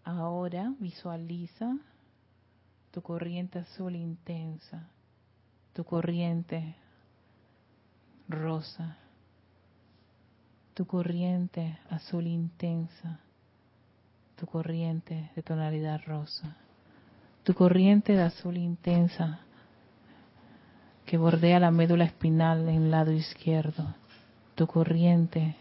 Ahora 0.07 0.73
visualiza 0.79 1.77
tu 2.93 3.03
corriente 3.03 3.59
azul 3.59 3.97
intensa, 3.97 4.89
tu 5.73 5.83
corriente 5.83 6.77
rosa, 8.29 8.99
tu 10.75 10.87
corriente 10.87 11.81
azul 11.91 12.29
intensa, 12.29 13.19
tu 14.37 14.47
corriente 14.47 15.33
de 15.35 15.43
tonalidad 15.43 16.01
rosa, 16.07 16.57
tu 17.43 17.53
corriente 17.53 18.13
de 18.13 18.23
azul 18.23 18.59
intensa 18.59 19.41
que 21.05 21.17
bordea 21.17 21.59
la 21.59 21.73
médula 21.73 22.05
espinal 22.05 22.69
en 22.69 22.83
el 22.85 22.91
lado 22.93 23.11
izquierdo, 23.11 23.97
tu 24.55 24.69
corriente 24.69 25.57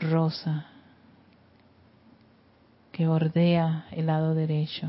rosa 0.00 0.71
que 2.92 3.06
bordea 3.06 3.86
el 3.90 4.06
lado 4.06 4.34
derecho. 4.34 4.88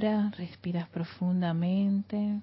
Ahora 0.00 0.30
respiras 0.36 0.88
profundamente 0.90 2.40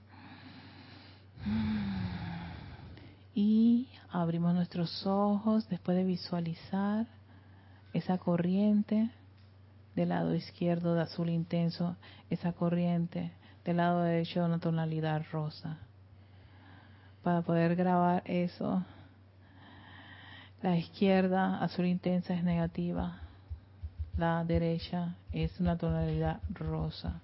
y 3.34 3.88
abrimos 4.12 4.54
nuestros 4.54 5.08
ojos 5.08 5.70
después 5.70 5.96
de 5.96 6.04
visualizar 6.04 7.08
esa 7.94 8.18
corriente 8.18 9.10
del 9.96 10.10
lado 10.10 10.36
izquierdo 10.36 10.96
de 10.96 11.04
azul 11.04 11.30
intenso, 11.30 11.96
esa 12.30 12.52
corriente 12.52 13.32
del 13.64 13.78
lado 13.78 14.02
derecho 14.02 14.42
de 14.42 14.48
una 14.48 14.60
tonalidad 14.60 15.24
rosa. 15.32 15.78
Para 17.24 17.42
poder 17.42 17.78
grabar 17.78 18.22
eso, 18.26 18.84
la 20.62 20.76
izquierda 20.76 21.64
azul 21.64 21.86
intensa 21.86 22.34
es 22.34 22.44
negativa, 22.44 23.22
la 24.18 24.44
derecha 24.44 25.16
es 25.32 25.58
una 25.62 25.78
tonalidad 25.78 26.42
rosa. 26.50 27.22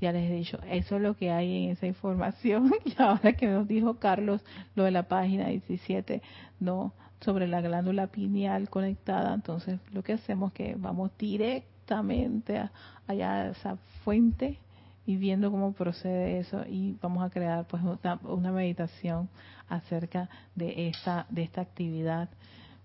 Ya 0.00 0.12
les 0.12 0.30
he 0.30 0.34
dicho, 0.34 0.58
eso 0.68 0.96
es 0.96 1.02
lo 1.02 1.14
que 1.14 1.30
hay 1.30 1.64
en 1.64 1.70
esa 1.70 1.86
información. 1.86 2.72
Y 2.84 3.00
ahora 3.00 3.32
que 3.32 3.46
nos 3.46 3.66
dijo 3.68 3.94
Carlos 3.98 4.44
lo 4.74 4.84
de 4.84 4.90
la 4.90 5.08
página 5.08 5.48
17, 5.48 6.22
no 6.60 6.92
sobre 7.20 7.48
la 7.48 7.60
glándula 7.60 8.08
pineal 8.08 8.68
conectada, 8.68 9.32
entonces 9.32 9.80
lo 9.92 10.02
que 10.02 10.12
hacemos 10.12 10.52
es 10.52 10.54
que 10.54 10.74
vamos 10.76 11.10
directamente 11.18 12.68
allá 13.06 13.34
a 13.34 13.48
esa 13.48 13.76
fuente 14.04 14.58
y 15.06 15.16
viendo 15.16 15.50
cómo 15.50 15.72
procede 15.72 16.38
eso 16.38 16.64
y 16.68 16.96
vamos 17.00 17.22
a 17.24 17.30
crear 17.30 17.66
pues 17.66 17.82
una, 17.82 18.52
meditación 18.52 19.28
acerca 19.68 20.28
de 20.54 20.88
esta 20.88 21.26
de 21.28 21.42
esta 21.42 21.60
actividad 21.60 22.28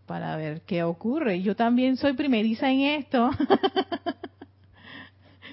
para 0.06 0.36
ver 0.38 0.62
qué 0.62 0.84
ocurre. 0.84 1.42
Yo 1.42 1.56
también 1.56 1.98
soy 1.98 2.14
primeriza 2.14 2.72
en 2.72 2.82
esto. 2.82 3.30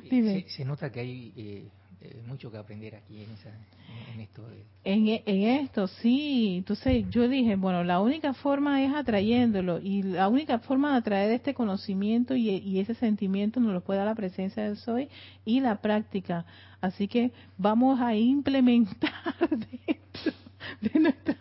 Se, 0.08 0.64
nota 0.64 0.90
que 0.90 1.00
hay 1.00 1.32
eh, 1.36 1.68
eh, 2.00 2.22
mucho 2.26 2.50
que 2.50 2.58
aprender 2.58 2.94
aquí 2.96 3.22
en, 3.22 4.20
esto. 4.20 4.42
En, 4.84 5.08
esto, 5.08 5.86
sí. 5.86 6.56
Entonces 6.58 7.06
yo 7.10 7.28
dije, 7.28 7.56
bueno, 7.56 7.84
la 7.84 8.00
única 8.00 8.34
forma 8.34 8.82
es 8.84 8.94
atrayéndolo 8.94 9.80
y 9.80 10.02
la 10.02 10.28
única 10.28 10.58
forma 10.58 10.92
de 10.92 10.98
atraer 10.98 11.30
este 11.32 11.54
conocimiento 11.54 12.34
y, 12.34 12.50
y 12.50 12.80
ese 12.80 12.94
sentimiento 12.94 13.60
nos 13.60 13.72
lo 13.72 13.82
puede 13.82 13.98
dar 13.98 14.08
la 14.08 14.14
presencia 14.14 14.64
del 14.64 14.76
soy 14.76 15.08
y 15.44 15.60
la 15.60 15.80
práctica. 15.80 16.44
Así 16.80 17.08
que 17.08 17.32
vamos 17.56 18.00
a 18.00 18.14
implementar 18.14 19.12
dentro 19.50 20.32
de 20.80 21.00
nuestra 21.00 21.36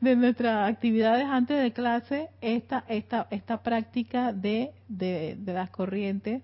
de, 0.00 0.16
nuestras 0.16 0.70
actividades 0.70 1.26
antes 1.26 1.60
de 1.62 1.72
clase 1.72 2.28
esta 2.40 2.84
esta 2.88 3.26
esta 3.30 3.62
práctica 3.62 4.32
de, 4.32 4.72
de, 4.88 5.36
las 5.46 5.70
corrientes 5.70 6.42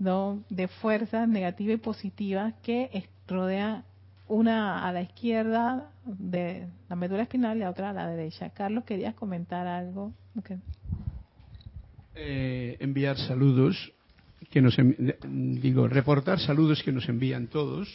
¿no? 0.00 0.42
de 0.48 0.66
fuerzas 0.66 1.28
negativas 1.28 1.74
y 1.74 1.78
positivas 1.78 2.54
que 2.62 3.04
rodean 3.28 3.84
una 4.26 4.88
a 4.88 4.92
la 4.92 5.02
izquierda 5.02 5.90
de 6.04 6.66
la 6.88 6.96
médula 6.96 7.22
espinal 7.22 7.56
y 7.56 7.60
la 7.60 7.70
otra 7.70 7.90
a 7.90 7.92
la 7.92 8.08
derecha. 8.08 8.50
Carlos, 8.50 8.84
¿querías 8.84 9.14
comentar 9.14 9.66
algo? 9.66 10.12
Eh, 12.14 12.76
enviar 12.80 13.16
saludos 13.16 13.92
que 14.50 14.62
nos 14.62 14.76
digo 15.22 15.86
reportar 15.86 16.40
saludos 16.40 16.82
que 16.82 16.90
nos 16.90 17.08
envían 17.08 17.46
todos 17.46 17.88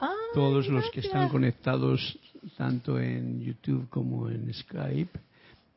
ah, 0.00 0.14
todos 0.32 0.68
los 0.68 0.88
que 0.90 1.00
están 1.00 1.28
conectados 1.28 2.18
tanto 2.56 2.98
en 2.98 3.42
YouTube 3.42 3.88
como 3.90 4.30
en 4.30 4.52
Skype 4.54 5.18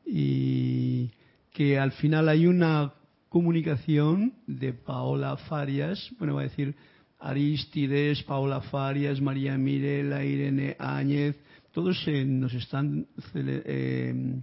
y 0.06 1.10
que 1.52 1.78
al 1.78 1.92
final 1.92 2.28
hay 2.28 2.46
una 2.46 2.92
comunicación 3.32 4.34
de 4.46 4.74
Paola 4.74 5.38
Farias 5.48 6.12
bueno 6.18 6.34
va 6.34 6.42
a 6.42 6.44
decir 6.44 6.76
Aristides, 7.18 8.22
Paola 8.24 8.60
Farias, 8.60 9.20
María 9.20 9.56
Mirela, 9.56 10.24
Irene 10.24 10.76
Áñez, 10.78 11.36
todos 11.72 12.04
nos 12.26 12.52
están 12.52 13.06
eh, 13.34 14.40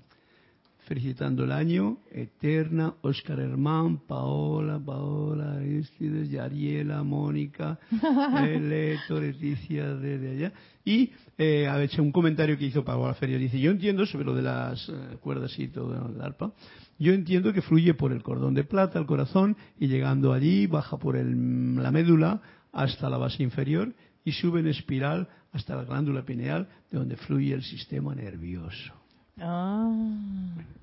felicitando 0.87 1.43
el 1.43 1.51
año, 1.51 1.99
Eterna, 2.09 2.95
Oscar 3.01 3.41
Hermán, 3.41 3.99
Paola, 4.07 4.79
Paola, 4.79 5.57
Aristides, 5.57 6.31
Yariela, 6.31 7.03
Mónica, 7.03 7.77
Leto, 7.91 9.19
Leticia, 9.19 9.93
de, 9.95 10.31
allá. 10.31 10.53
Y 10.83 11.11
eh, 11.37 11.67
ha 11.67 11.83
hecho 11.83 12.01
un 12.01 12.11
comentario 12.11 12.57
que 12.57 12.65
hizo 12.65 12.83
Paola 12.83 13.13
Farias, 13.13 13.41
dice, 13.41 13.59
yo 13.59 13.71
entiendo 13.71 14.05
sobre 14.05 14.25
lo 14.25 14.33
de 14.33 14.41
las 14.41 14.89
eh, 14.89 15.17
cuerdas 15.19 15.53
y 15.59 15.67
todo 15.67 15.93
el 15.93 16.21
arpa, 16.21 16.53
yo 16.99 17.13
entiendo 17.13 17.53
que 17.53 17.61
fluye 17.61 17.93
por 17.93 18.11
el 18.11 18.21
cordón 18.21 18.53
de 18.53 18.63
plata, 18.63 18.99
el 18.99 19.05
corazón, 19.05 19.55
y 19.79 19.87
llegando 19.87 20.33
allí 20.33 20.67
baja 20.67 20.97
por 20.97 21.15
la 21.15 21.91
médula, 21.91 22.41
hasta 22.71 23.09
la 23.09 23.17
base 23.17 23.41
inferior 23.41 23.93
y 24.23 24.31
sube 24.33 24.59
en 24.59 24.67
espiral 24.67 25.27
hasta 25.51 25.75
la 25.75 25.83
glándula 25.83 26.23
pineal, 26.23 26.67
de 26.91 26.99
donde 26.99 27.15
fluye 27.15 27.53
el 27.53 27.63
sistema 27.63 28.13
nervioso. 28.13 28.93
Ah. 29.39 29.91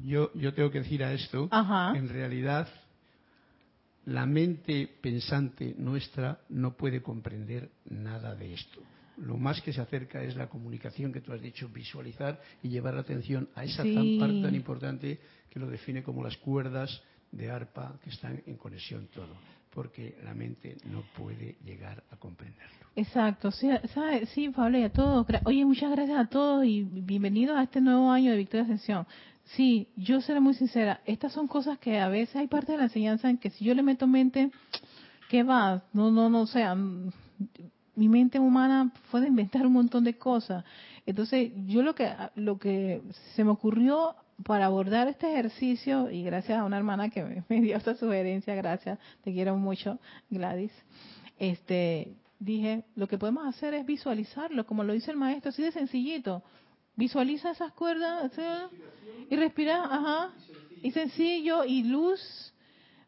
Yo, 0.04 0.32
yo 0.34 0.54
tengo 0.54 0.70
que 0.70 0.80
decir 0.80 1.04
a 1.04 1.12
esto, 1.12 1.48
en 1.52 2.08
realidad 2.08 2.68
la 4.06 4.24
mente 4.24 4.88
pensante 5.00 5.74
nuestra 5.78 6.40
no 6.48 6.76
puede 6.76 7.02
comprender 7.02 7.70
nada 7.90 8.34
de 8.34 8.54
esto. 8.54 8.80
Lo 9.18 9.36
más 9.36 9.60
que 9.62 9.72
se 9.72 9.80
acerca 9.80 10.22
es 10.22 10.36
la 10.36 10.48
comunicación 10.48 11.12
que 11.12 11.20
tú 11.20 11.32
has 11.32 11.40
dicho, 11.40 11.68
visualizar 11.68 12.40
y 12.62 12.68
llevar 12.68 12.94
la 12.94 13.00
atención 13.00 13.48
a 13.54 13.64
esa 13.64 13.82
parte 13.82 14.42
tan 14.42 14.54
importante 14.54 15.20
que 15.50 15.58
lo 15.58 15.68
define 15.68 16.02
como 16.02 16.22
las 16.22 16.36
cuerdas 16.36 17.02
de 17.32 17.50
arpa 17.50 17.98
que 18.02 18.10
están 18.10 18.42
en 18.46 18.56
conexión 18.56 19.08
todo 19.08 19.34
porque 19.76 20.16
la 20.24 20.32
mente 20.32 20.78
no 20.90 21.02
puede 21.18 21.58
llegar 21.62 22.02
a 22.10 22.16
comprenderlo. 22.16 22.86
Exacto, 22.96 23.50
sí, 23.50 23.68
sí 24.32 24.48
Pablo, 24.48 24.78
y 24.78 24.84
a 24.84 24.90
todos. 24.90 25.26
Oye, 25.44 25.66
muchas 25.66 25.90
gracias 25.90 26.18
a 26.18 26.24
todos 26.24 26.64
y 26.64 26.82
bienvenidos 26.82 27.58
a 27.58 27.64
este 27.64 27.82
nuevo 27.82 28.10
año 28.10 28.30
de 28.30 28.38
Victoria 28.38 28.64
Ascensión. 28.64 29.06
Sí, 29.44 29.88
yo 29.94 30.22
seré 30.22 30.40
muy 30.40 30.54
sincera, 30.54 31.02
estas 31.04 31.34
son 31.34 31.46
cosas 31.46 31.78
que 31.78 32.00
a 32.00 32.08
veces 32.08 32.36
hay 32.36 32.46
parte 32.48 32.72
de 32.72 32.78
la 32.78 32.84
enseñanza 32.84 33.28
en 33.28 33.36
que 33.36 33.50
si 33.50 33.66
yo 33.66 33.74
le 33.74 33.82
meto 33.82 34.06
mente, 34.06 34.50
¿qué 35.28 35.42
va? 35.42 35.84
No, 35.92 36.10
no, 36.10 36.30
no, 36.30 36.40
o 36.40 36.46
sea, 36.46 36.74
mi 37.96 38.08
mente 38.08 38.38
humana 38.38 38.92
puede 39.10 39.26
inventar 39.26 39.66
un 39.66 39.72
montón 39.72 40.04
de 40.04 40.16
cosas. 40.16 40.64
Entonces, 41.06 41.50
yo 41.66 41.82
lo 41.82 41.94
que, 41.94 42.12
lo 42.36 42.58
que 42.58 43.02
se 43.34 43.42
me 43.42 43.50
ocurrió 43.50 44.14
para 44.44 44.66
abordar 44.66 45.08
este 45.08 45.32
ejercicio, 45.32 46.10
y 46.10 46.22
gracias 46.22 46.58
a 46.58 46.64
una 46.64 46.76
hermana 46.76 47.08
que 47.08 47.42
me, 47.48 47.60
dio 47.60 47.76
esta 47.76 47.94
sugerencia, 47.94 48.54
gracias, 48.54 48.98
te 49.24 49.32
quiero 49.32 49.56
mucho, 49.56 49.98
Gladys, 50.30 50.72
este, 51.38 52.14
dije, 52.38 52.84
lo 52.94 53.08
que 53.08 53.18
podemos 53.18 53.46
hacer 53.46 53.74
es 53.74 53.86
visualizarlo, 53.86 54.66
como 54.66 54.84
lo 54.84 54.92
dice 54.92 55.10
el 55.10 55.16
maestro, 55.16 55.48
así 55.48 55.62
de 55.62 55.72
sencillito. 55.72 56.42
Visualiza 56.96 57.50
esas 57.50 57.72
cuerdas 57.72 58.32
y 59.28 59.36
respira, 59.36 59.84
ajá, 59.84 60.30
y 60.82 60.92
sencillo, 60.92 61.64
y 61.64 61.82
luz 61.84 62.20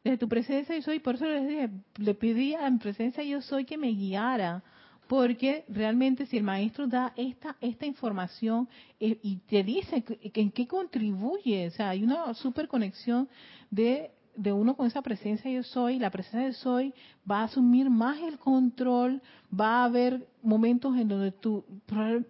de 0.05 0.19
tu 0.19 0.29
presencia 0.29 0.75
yo 0.75 0.83
soy, 0.83 1.01
por 1.01 1.15
eso 1.15 1.27
les 1.27 1.49
dije, 1.49 1.71
le 1.97 2.15
pedí 2.15 2.55
a 2.55 2.69
mi 2.71 2.79
presencia 2.79 3.23
yo 3.25 3.41
soy 3.41 3.65
que 3.65 3.79
me 3.79 3.89
guiara 3.89 4.63
porque 5.09 5.65
realmente 5.69 6.27
si 6.27 6.37
el 6.37 6.45
maestro 6.45 6.87
da 6.87 7.13
esta 7.17 7.57
esta 7.61 7.87
información 7.87 8.69
eh, 9.01 9.19
y 9.23 9.37
te 9.39 9.65
dice 9.65 10.05
en 10.23 10.51
qué 10.53 10.67
contribuye, 10.69 11.67
o 11.67 11.71
sea, 11.71 11.91
hay 11.91 12.05
una 12.05 12.33
super 12.35 12.69
conexión 12.69 13.29
de, 13.71 14.11
de 14.37 14.53
uno 14.53 14.77
con 14.77 14.87
esa 14.87 15.03
presencia 15.03 15.51
yo 15.51 15.63
soy, 15.63 15.99
la 15.99 16.11
presencia 16.11 16.47
de 16.47 16.53
soy 16.53 16.95
va 17.29 17.41
a 17.41 17.45
asumir 17.45 17.89
más 17.89 18.19
el 18.19 18.39
control, 18.39 19.23
va 19.59 19.81
a 19.81 19.85
haber 19.85 20.29
momentos 20.43 20.95
en 20.97 21.09
donde 21.09 21.33
tú 21.33 21.65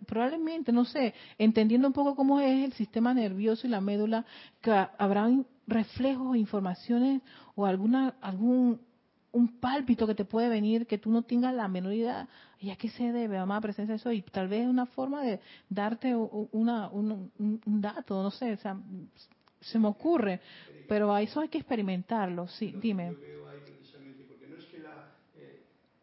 probablemente, 0.07 0.73
no 0.73 0.85
sé, 0.85 1.15
entendiendo 1.37 1.89
un 1.89 1.95
poco 1.95 2.15
cómo 2.15 2.41
es 2.41 2.65
el 2.65 2.73
sistema 2.75 3.13
nervioso 3.13 3.67
y 3.67 3.71
la 3.71 3.81
médula, 3.81 4.25
que 4.61 4.71
habrá 4.71 5.29
reflejos, 5.67 6.37
informaciones 6.37 7.23
o 7.57 7.67
alguna 7.67 8.15
algún 8.21 8.81
un 9.33 9.61
pálpito 9.61 10.07
que 10.07 10.15
te 10.15 10.25
puede 10.25 10.49
venir 10.49 10.87
que 10.87 10.99
tú 10.99 11.11
no 11.11 11.23
tengas 11.23 11.55
la 11.55 11.69
menor 11.69 11.93
idea 11.93 12.29
y 12.61 12.71
a 12.71 12.77
qué 12.77 12.89
se 12.89 13.13
debe, 13.13 13.39
amada 13.39 13.61
presencia 13.61 13.95
de 13.95 13.99
eso, 13.99 14.13
y 14.13 14.23
tal 14.23 14.49
vez 14.49 14.63
es 14.63 14.69
una 14.69 14.87
forma 14.87 15.23
de 15.23 15.41
darte 15.69 16.15
una, 16.17 16.89
un, 16.89 17.31
un, 17.39 17.81
dato, 17.81 18.23
no 18.23 18.31
sé, 18.31 18.55
o 18.55 18.57
sea, 18.57 18.77
se 19.61 19.79
me 19.79 19.89
ocurre, 19.89 20.41
pero 20.89 21.13
a 21.13 21.23
eso 21.23 21.41
hay 21.41 21.49
que 21.49 21.59
experimentarlo, 21.59 22.49
sí, 22.49 22.75
dime. 22.77 23.13
Yo 23.13 23.21
veo 23.21 23.49
ahí 23.49 23.61
precisamente, 23.61 24.25
porque 24.25 24.47
no 24.49 24.57
es 24.57 24.65
que 24.65 24.79
la, 24.79 25.13
eh, 25.37 25.63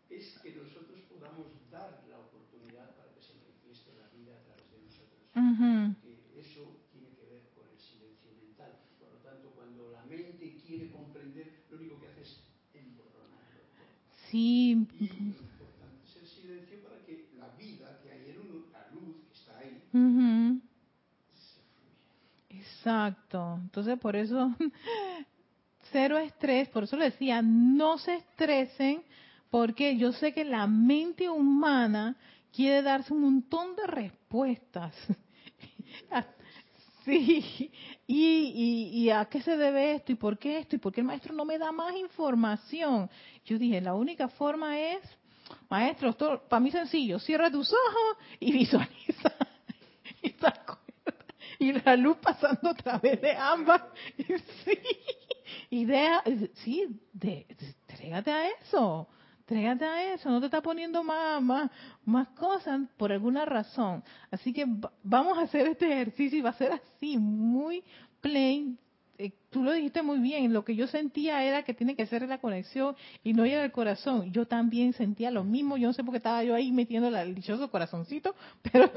es 0.09 0.37
que 0.43 0.55
nosotros 0.55 0.99
podamos 1.09 1.47
dar 1.71 2.03
la 2.09 2.19
oportunidad 2.19 2.95
para 2.95 3.09
que 3.13 3.21
se 3.21 3.33
manifieste 3.35 3.91
la 3.99 4.07
vida 4.15 4.37
a 4.37 4.43
través 4.45 4.71
de 4.71 4.79
nosotros. 4.85 5.19
Uh 5.35 6.05
tiene 6.91 7.09
que 7.15 7.25
ver 7.27 7.43
con 7.53 7.67
el 7.67 7.79
silencio 7.79 8.31
mental. 8.39 8.71
Por 8.99 9.11
lo 9.11 9.19
tanto, 9.19 9.51
cuando 9.55 9.91
la 9.91 10.03
mente 10.05 10.57
quiere 10.65 10.89
comprender, 10.91 11.65
lo 11.69 11.77
único 11.77 11.99
que 11.99 12.07
hace 12.07 12.21
es 12.21 12.39
emborronarlo. 12.73 13.61
Sí. 14.35 14.85
Y, 19.93 20.61
Exacto. 22.49 23.59
Entonces, 23.61 23.97
por 23.99 24.15
eso, 24.15 24.53
cero 25.91 26.17
estrés, 26.17 26.67
por 26.69 26.83
eso 26.83 26.97
le 26.97 27.05
decía, 27.05 27.41
no 27.41 27.97
se 27.97 28.15
estresen, 28.15 29.03
porque 29.49 29.97
yo 29.97 30.11
sé 30.11 30.33
que 30.33 30.43
la 30.43 30.67
mente 30.67 31.29
humana 31.29 32.15
quiere 32.53 32.81
darse 32.81 33.13
un 33.13 33.21
montón 33.21 33.75
de 33.75 33.87
respuestas. 33.87 34.93
sí, 37.05 37.71
y, 38.07 38.89
y, 38.93 39.09
a 39.11 39.25
qué 39.25 39.41
se 39.41 39.55
debe 39.57 39.93
esto? 39.95 40.11
¿Y 40.11 40.15
por 40.15 40.37
qué 40.39 40.59
esto? 40.59 40.75
¿Y 40.75 40.79
por 40.79 40.91
qué 40.91 41.01
el 41.01 41.07
maestro 41.07 41.33
no 41.33 41.45
me 41.45 41.57
da 41.57 41.71
más 41.71 41.95
información? 41.95 43.09
Yo 43.45 43.59
dije, 43.59 43.79
la 43.81 43.93
única 43.93 44.27
forma 44.27 44.79
es, 44.79 45.01
maestro, 45.69 46.09
esto 46.09 46.43
para 46.49 46.59
mí 46.59 46.71
sencillo, 46.71 47.19
cierra 47.19 47.51
tus 47.51 47.71
ojos 47.71 48.17
y 48.39 48.51
visualiza. 48.57 49.35
y 51.59 51.71
la 51.73 51.95
luz 51.95 52.17
pasando 52.17 52.69
a 52.69 52.73
través 52.73 53.21
de 53.21 53.31
ambas. 53.31 53.81
Sí, 54.65 54.79
idea, 55.69 56.23
sí, 56.63 56.87
de, 57.13 57.45
trégate 57.85 58.31
a 58.31 58.49
eso, 58.49 59.07
trégate 59.45 59.85
a 59.85 60.13
eso, 60.13 60.29
no 60.29 60.39
te 60.39 60.47
está 60.47 60.61
poniendo 60.61 61.03
más, 61.03 61.41
más, 61.41 61.71
más 62.03 62.27
cosas 62.29 62.81
por 62.97 63.11
alguna 63.11 63.45
razón. 63.45 64.03
Así 64.31 64.51
que 64.51 64.65
vamos 65.03 65.37
a 65.37 65.41
hacer 65.41 65.67
este 65.67 65.91
ejercicio 65.91 66.39
y 66.39 66.41
va 66.41 66.49
a 66.49 66.53
ser 66.53 66.71
así, 66.71 67.17
muy 67.17 67.83
plain. 68.21 68.77
Eh, 69.17 69.31
tú 69.49 69.63
lo 69.63 69.71
dijiste 69.71 70.01
muy 70.01 70.19
bien, 70.19 70.51
lo 70.51 70.65
que 70.65 70.75
yo 70.75 70.87
sentía 70.87 71.43
era 71.43 71.63
que 71.63 71.73
tiene 71.73 71.95
que 71.95 72.05
ser 72.05 72.27
la 72.27 72.39
conexión 72.39 72.95
y 73.23 73.33
no 73.33 73.45
era 73.45 73.63
el 73.63 73.71
corazón. 73.71 74.31
Yo 74.31 74.45
también 74.45 74.93
sentía 74.93 75.31
lo 75.31 75.43
mismo, 75.43 75.77
yo 75.77 75.87
no 75.87 75.93
sé 75.93 76.03
por 76.03 76.11
qué 76.11 76.17
estaba 76.17 76.43
yo 76.43 76.53
ahí 76.53 76.71
metiendo 76.71 77.07
el 77.07 77.35
dichoso 77.35 77.69
corazoncito, 77.71 78.35
pero 78.61 78.91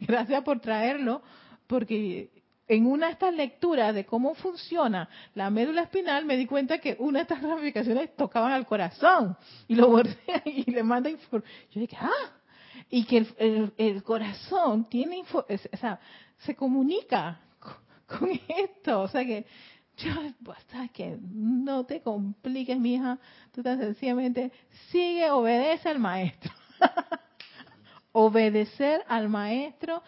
gracias 0.00 0.42
por 0.44 0.60
traerlo 0.60 1.22
porque 1.66 2.43
en 2.66 2.86
una 2.86 3.06
de 3.06 3.12
estas 3.12 3.34
lecturas 3.34 3.94
de 3.94 4.06
cómo 4.06 4.34
funciona 4.34 5.08
la 5.34 5.50
médula 5.50 5.82
espinal 5.82 6.24
me 6.24 6.36
di 6.36 6.46
cuenta 6.46 6.78
que 6.78 6.96
una 6.98 7.20
de 7.20 7.22
estas 7.22 7.42
ramificaciones 7.42 8.14
tocaban 8.16 8.52
al 8.52 8.66
corazón 8.66 9.36
y 9.68 9.74
lo 9.74 9.88
bordé 9.88 10.16
y 10.44 10.70
le 10.70 10.82
manda 10.82 11.10
información. 11.10 11.52
Yo 11.70 11.80
dije, 11.80 11.96
ah, 12.00 12.32
y 12.90 13.04
que 13.04 13.26
el, 13.76 14.02
corazón 14.02 14.88
tiene 14.88 15.18
info, 15.18 15.44
o 15.48 15.76
sea, 15.78 15.98
se 16.38 16.54
comunica 16.54 17.40
con, 18.06 18.30
esto, 18.48 19.02
o 19.02 19.08
sea 19.08 19.24
que 19.24 19.46
yo, 19.96 20.10
basta 20.40 20.88
que 20.88 21.18
no 21.22 21.84
te 21.86 22.00
compliques, 22.00 22.78
mija, 22.78 23.18
tú 23.52 23.62
tan 23.62 23.78
sencillamente 23.78 24.50
sigue, 24.90 25.30
obedece 25.30 25.88
al 25.88 25.98
maestro. 25.98 26.52
Obedecer 28.16 29.02
al 29.08 29.28
maestro 29.28 30.02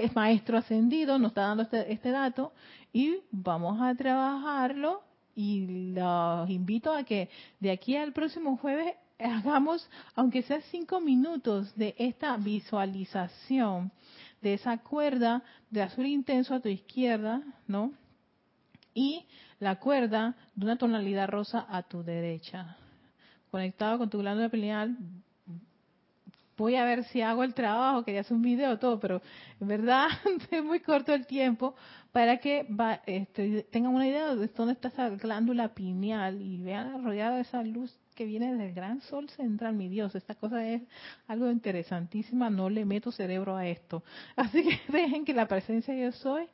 es 0.00 0.14
maestro 0.14 0.58
ascendido, 0.58 1.18
nos 1.18 1.30
está 1.30 1.42
dando 1.42 1.62
este, 1.62 1.92
este 1.92 2.10
dato 2.10 2.52
y 2.92 3.18
vamos 3.30 3.80
a 3.80 3.94
trabajarlo 3.94 5.02
y 5.34 5.92
los 5.92 6.48
invito 6.48 6.92
a 6.92 7.04
que 7.04 7.28
de 7.60 7.70
aquí 7.70 7.96
al 7.96 8.12
próximo 8.12 8.56
jueves 8.56 8.94
hagamos, 9.18 9.88
aunque 10.14 10.42
sea 10.42 10.60
cinco 10.70 11.00
minutos 11.00 11.74
de 11.76 11.94
esta 11.98 12.36
visualización 12.36 13.92
de 14.44 14.54
esa 14.54 14.76
cuerda 14.78 15.42
de 15.70 15.82
azul 15.82 16.06
intenso 16.06 16.54
a 16.54 16.60
tu 16.60 16.68
izquierda, 16.68 17.42
¿no? 17.66 17.92
Y 18.92 19.24
la 19.58 19.80
cuerda 19.80 20.36
de 20.54 20.66
una 20.66 20.76
tonalidad 20.76 21.28
rosa 21.28 21.66
a 21.68 21.82
tu 21.82 22.02
derecha. 22.04 22.76
Conectado 23.50 23.96
con 23.98 24.10
tu 24.10 24.18
glándula 24.18 24.50
pineal, 24.50 24.96
voy 26.56 26.76
a 26.76 26.84
ver 26.84 27.04
si 27.04 27.20
hago 27.20 27.44
el 27.44 27.54
trabajo, 27.54 28.04
quería 28.04 28.20
hacer 28.20 28.36
un 28.36 28.42
video, 28.42 28.78
todo, 28.78 29.00
pero 29.00 29.20
en 29.60 29.68
verdad 29.68 30.08
es 30.50 30.64
muy 30.64 30.80
corto 30.80 31.12
el 31.12 31.26
tiempo 31.26 31.74
para 32.12 32.38
que 32.38 32.66
este, 33.06 33.64
tengan 33.64 33.94
una 33.94 34.06
idea 34.06 34.34
de 34.34 34.46
dónde 34.48 34.74
está 34.74 34.88
esa 34.88 35.08
glándula 35.10 35.74
pineal 35.74 36.40
y 36.40 36.62
vean 36.62 37.04
rodeada 37.04 37.36
de 37.36 37.42
esa 37.42 37.62
luz 37.62 37.92
que 38.14 38.24
viene 38.24 38.54
del 38.54 38.72
gran 38.72 39.00
sol 39.00 39.28
central, 39.30 39.74
mi 39.74 39.88
Dios, 39.88 40.14
esta 40.14 40.36
cosa 40.36 40.66
es 40.66 40.82
algo 41.26 41.50
interesantísima, 41.50 42.50
no 42.50 42.70
le 42.70 42.84
meto 42.84 43.10
cerebro 43.10 43.56
a 43.56 43.66
esto. 43.66 44.04
Así 44.36 44.62
que 44.62 44.92
dejen 44.92 45.24
que 45.24 45.34
la 45.34 45.48
presencia 45.48 45.92
de 45.92 46.02
yo 46.02 46.12
soy, 46.12 46.46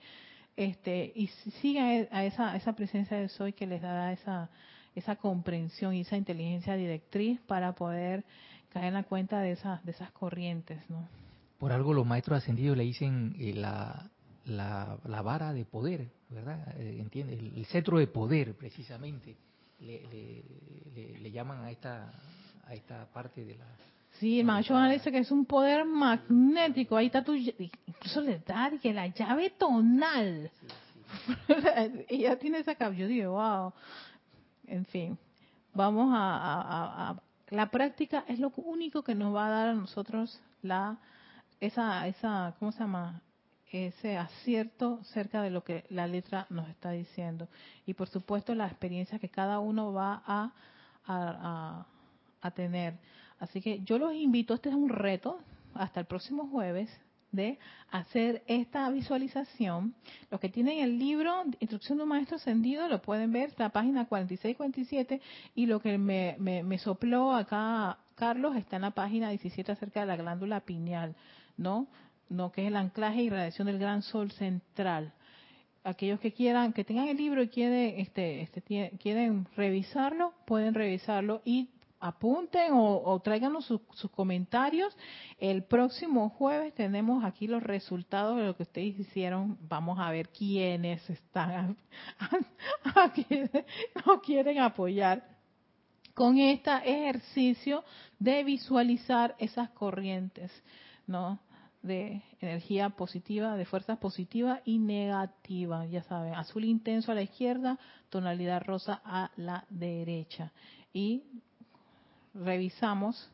este, 0.57 1.13
y 1.15 1.27
sigan 1.61 2.09
a 2.11 2.25
esa, 2.25 2.57
esa 2.57 2.73
presencia 2.75 3.19
de 3.19 3.29
soy 3.29 3.53
que 3.53 3.67
les 3.67 3.83
dará 3.83 4.13
esa, 4.13 4.51
esa 4.95 5.17
comprensión 5.17 5.95
y 5.95 6.01
esa 6.01 6.17
inteligencia 6.17 6.75
directriz 6.75 7.41
para 7.43 7.75
poder 7.75 8.25
caer 8.71 8.87
en 8.87 8.95
la 8.95 9.03
cuenta 9.03 9.41
de 9.41 9.53
esas, 9.53 9.85
de 9.85 9.93
esas 9.93 10.11
corrientes, 10.13 10.79
¿no? 10.89 11.09
Por 11.59 11.73
algo 11.73 11.93
los 11.93 12.07
maestros 12.07 12.39
ascendidos 12.39 12.77
le 12.77 12.85
dicen 12.85 13.37
eh, 13.39 13.53
la, 13.55 14.09
la, 14.47 14.97
la, 15.05 15.23
vara 15.23 15.53
de 15.53 15.65
poder, 15.65 16.09
¿verdad? 16.31 16.75
Eh, 16.79 16.97
¿Entiende? 16.99 17.35
El, 17.35 17.67
cetro 17.67 17.99
de 17.99 18.07
poder, 18.07 18.55
precisamente, 18.55 19.37
le, 19.81 20.03
le, 20.95 21.19
le, 21.19 21.31
llaman 21.31 21.65
a 21.65 21.71
esta, 21.71 22.11
a 22.67 22.75
esta 22.75 23.05
parte 23.13 23.45
de 23.45 23.57
la... 23.57 23.67
Sí, 24.19 24.41
el 24.41 24.47
maestro 24.47 24.83
dice 24.89 25.13
que 25.13 25.19
es 25.19 25.31
un 25.31 25.45
poder 25.45 25.85
magnético, 25.85 26.97
ahí 26.97 27.07
está 27.07 27.23
tu... 27.23 27.35
Incluso 27.35 28.23
le 28.23 28.39
da 28.39 28.71
que 28.81 28.93
la 28.93 29.07
llave 29.09 29.51
tonal. 29.51 30.51
Ella 32.09 32.39
tiene 32.39 32.59
esa 32.59 32.91
yo 32.91 33.07
digo, 33.07 33.33
wow. 33.33 33.73
En 34.67 34.85
fin, 34.87 35.19
vamos 35.75 36.11
a, 36.15 37.11
a 37.11 37.23
la 37.51 37.71
práctica 37.71 38.25
es 38.29 38.39
lo 38.39 38.53
único 38.57 39.03
que 39.03 39.15
nos 39.15 39.35
va 39.35 39.47
a 39.47 39.51
dar 39.51 39.69
a 39.69 39.75
nosotros 39.75 40.41
la 40.63 40.99
esa 41.61 42.07
esa 42.07 42.55
¿cómo 42.59 42.73
se 42.73 42.81
llama? 42.81 43.23
ese 43.73 44.17
acierto 44.17 45.03
cerca 45.05 45.43
de 45.43 45.51
lo 45.51 45.63
que 45.63 45.85
la 45.91 46.09
letra 46.09 46.47
nos 46.51 46.69
está 46.69 46.91
diciendo 46.91 47.49
y 47.87 47.95
por 47.95 48.09
supuesto 48.09 48.55
la 48.55 48.67
experiencia 48.67 49.21
que 49.21 49.29
cada 49.29 49.61
uno 49.61 49.93
va 49.93 50.23
a, 50.27 50.53
a, 51.07 51.87
a 52.41 52.51
tener. 52.51 52.95
Así 53.39 53.61
que 53.61 53.81
yo 53.81 53.99
los 53.99 54.13
invito, 54.13 54.55
este 54.55 54.69
es 54.69 54.75
un 54.75 54.89
reto, 54.89 55.39
hasta 55.75 56.01
el 56.01 56.07
próximo 56.07 56.49
jueves, 56.49 56.91
de 57.33 57.59
hacer 57.91 58.43
esta 58.47 58.89
visualización. 58.91 59.95
Los 60.31 60.41
que 60.41 60.49
tienen 60.49 60.79
el 60.79 60.99
libro 60.99 61.45
Instrucción 61.61 61.99
de 61.99 62.05
un 62.05 62.11
Maestro 62.11 62.37
Ascendido 62.37 62.89
lo 62.89 63.03
pueden 63.03 63.33
ver, 63.33 63.53
la 63.59 63.71
página 63.71 64.09
46-47 64.09 65.21
y 65.55 65.67
lo 65.67 65.81
que 65.81 65.99
me, 65.99 66.37
me, 66.39 66.79
sopló 66.79 67.33
acá 67.33 67.99
Carlos 68.15 68.57
está 68.57 68.77
en 68.77 68.83
la 68.83 68.91
página 68.91 69.31
17 69.31 69.73
acerca 69.73 70.01
de 70.01 70.07
la 70.07 70.17
glándula 70.17 70.61
pineal, 70.61 71.15
¿no? 71.57 71.87
No, 72.29 72.53
que 72.53 72.63
es 72.63 72.69
el 72.69 72.77
anclaje 72.77 73.23
y 73.23 73.31
radiación 73.31 73.67
del 73.67 73.79
gran 73.79 74.03
sol 74.03 74.31
central. 74.31 75.13
Aquellos 75.83 76.21
que 76.21 76.33
quieran, 76.33 76.73
que 76.73 76.85
tengan 76.85 77.09
el 77.09 77.17
libro 77.17 77.43
y 77.43 77.49
quieren, 77.49 77.99
este, 77.99 78.43
este, 78.43 78.63
quieren 79.01 79.47
revisarlo, 79.57 80.35
pueden 80.47 80.75
revisarlo 80.75 81.41
y 81.45 81.71
apunten 82.01 82.73
o, 82.73 83.03
o 83.05 83.21
tráiganos 83.21 83.67
sus, 83.67 83.81
comentarios. 84.11 84.97
El 85.39 85.63
próximo 85.63 86.31
jueves 86.31 86.75
tenemos 86.75 87.25
aquí 87.25 87.47
los 87.47 87.63
resultados 87.63 88.37
de 88.39 88.47
lo 88.47 88.57
que 88.57 88.65
ustedes 88.65 88.99
hicieron. 88.99 89.59
Vamos 89.69 89.99
a 90.01 90.11
ver 90.11 90.31
quiénes 90.31 91.09
están 91.09 91.77
aquí, 92.97 93.27
no 94.07 94.21
quieren 94.21 94.59
apoyar 94.59 95.25
con 96.15 96.39
este 96.39 96.71
ejercicio 96.85 97.85
de 98.19 98.45
visualizar 98.45 99.37
esas 99.39 99.71
corrientes, 99.71 100.51
¿no? 101.07 101.39
de 101.83 102.23
energía 102.41 102.91
positiva, 102.91 103.57
de 103.57 103.65
fuerza 103.65 103.97
positiva 103.97 104.61
y 104.65 104.79
negativa, 104.79 105.87
ya 105.87 106.03
saben, 106.03 106.35
azul 106.35 106.65
intenso 106.65 107.11
a 107.11 107.15
la 107.15 107.23
izquierda, 107.23 107.79
tonalidad 108.11 108.63
rosa 108.63 109.01
a 109.03 109.31
la 109.37 109.65
derecha. 109.71 110.53
Y 110.93 111.23
revisamos. 112.35 113.31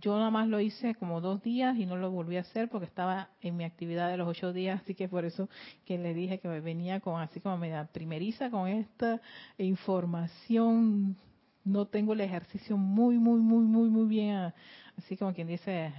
Yo 0.00 0.16
nada 0.16 0.30
más 0.30 0.48
lo 0.48 0.58
hice 0.58 0.94
como 0.94 1.20
dos 1.20 1.42
días 1.42 1.76
y 1.76 1.84
no 1.84 1.96
lo 1.96 2.10
volví 2.10 2.38
a 2.38 2.40
hacer 2.40 2.70
porque 2.70 2.86
estaba 2.86 3.28
en 3.42 3.56
mi 3.56 3.64
actividad 3.64 4.08
de 4.08 4.16
los 4.16 4.26
ocho 4.26 4.52
días, 4.52 4.80
así 4.80 4.94
que 4.94 5.06
por 5.06 5.26
eso 5.26 5.50
que 5.84 5.98
le 5.98 6.14
dije 6.14 6.38
que 6.38 6.48
venía 6.60 7.00
con 7.00 7.20
así 7.20 7.40
como 7.40 7.58
media 7.58 7.86
primeriza 7.92 8.50
con 8.50 8.68
esta 8.68 9.20
información. 9.58 11.16
No 11.64 11.86
tengo 11.86 12.14
el 12.14 12.22
ejercicio 12.22 12.76
muy, 12.76 13.18
muy, 13.18 13.40
muy, 13.40 13.64
muy, 13.64 13.88
muy 13.90 14.06
bien, 14.06 14.52
así 14.96 15.16
como 15.16 15.34
quien 15.34 15.46
dice, 15.46 15.92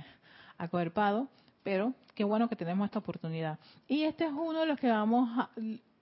acuerpado, 0.57 1.27
pero 1.61 1.93
qué 2.15 2.23
bueno 2.23 2.49
que 2.49 2.55
tenemos 2.55 2.85
esta 2.85 2.99
oportunidad. 2.99 3.59
Y 3.87 4.03
este 4.03 4.25
es 4.25 4.31
uno 4.31 4.61
de 4.61 4.65
los 4.65 4.79
que 4.79 4.89
vamos 4.89 5.29
a, 5.37 5.49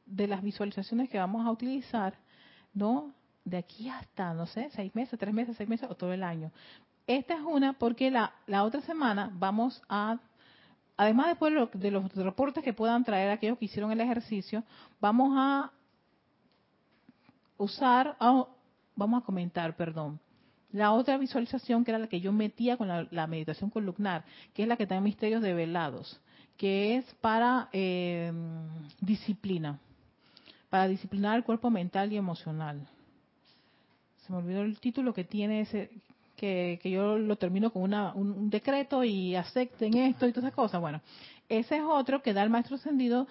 de 0.05 0.27
las 0.27 0.41
visualizaciones 0.41 1.09
que 1.09 1.17
vamos 1.17 1.45
a 1.45 1.51
utilizar, 1.51 2.13
¿no? 2.73 3.13
De 3.43 3.57
aquí 3.57 3.89
hasta, 3.89 4.33
no 4.33 4.45
sé, 4.45 4.69
seis 4.71 4.93
meses, 4.95 5.19
tres 5.19 5.33
meses, 5.33 5.57
seis 5.57 5.69
meses 5.69 5.89
o 5.89 5.95
todo 5.95 6.13
el 6.13 6.23
año. 6.23 6.51
Esta 7.07 7.33
es 7.35 7.41
una 7.41 7.73
porque 7.73 8.11
la, 8.11 8.33
la 8.47 8.63
otra 8.63 8.81
semana 8.81 9.31
vamos 9.33 9.81
a, 9.89 10.19
además 10.97 11.27
después 11.27 11.53
de, 11.73 11.91
los 11.91 12.13
reportes 12.13 12.63
que 12.63 12.73
puedan 12.73 13.03
traer 13.03 13.31
aquellos 13.31 13.57
que 13.57 13.65
hicieron 13.65 13.91
el 13.91 14.01
ejercicio, 14.01 14.63
vamos 14.99 15.33
a 15.35 15.71
usar, 17.57 18.15
vamos 18.95 19.21
a 19.21 19.25
comentar, 19.25 19.75
perdón, 19.75 20.19
la 20.71 20.91
otra 20.93 21.17
visualización 21.17 21.83
que 21.83 21.91
era 21.91 21.99
la 21.99 22.07
que 22.07 22.21
yo 22.21 22.31
metía 22.31 22.77
con 22.77 22.87
la, 22.87 23.27
meditación 23.27 23.69
columnar, 23.69 24.23
que 24.53 24.61
es 24.61 24.67
la 24.67 24.77
que 24.77 24.83
está 24.83 24.95
en 24.95 25.03
Misterios 25.03 25.41
de 25.41 25.53
Velados, 25.53 26.21
que 26.55 26.97
es 26.97 27.05
para 27.15 27.67
eh, 27.73 28.31
disciplina, 29.01 29.79
para 30.69 30.87
disciplinar 30.87 31.35
el 31.35 31.43
cuerpo 31.43 31.69
mental 31.69 32.13
y 32.13 32.17
emocional 32.17 32.87
se 34.25 34.31
me 34.31 34.39
olvidó 34.39 34.61
el 34.61 34.79
título 34.79 35.13
que 35.13 35.23
tiene 35.23 35.61
ese, 35.61 35.89
que, 36.35 36.79
yo 36.83 37.17
lo 37.17 37.35
termino 37.35 37.71
con 37.71 37.83
una, 37.83 38.13
un, 38.13 38.49
decreto 38.49 39.03
y 39.03 39.35
acepten 39.35 39.95
esto 39.95 40.27
y 40.27 40.31
todas 40.31 40.45
esas 40.45 40.55
cosas. 40.55 40.81
Bueno, 40.81 41.01
ese 41.49 41.77
es 41.77 41.83
otro 41.83 42.21
que 42.21 42.33
da 42.33 42.43
el 42.43 42.49
maestro 42.49 42.75
ascendido 42.75 43.27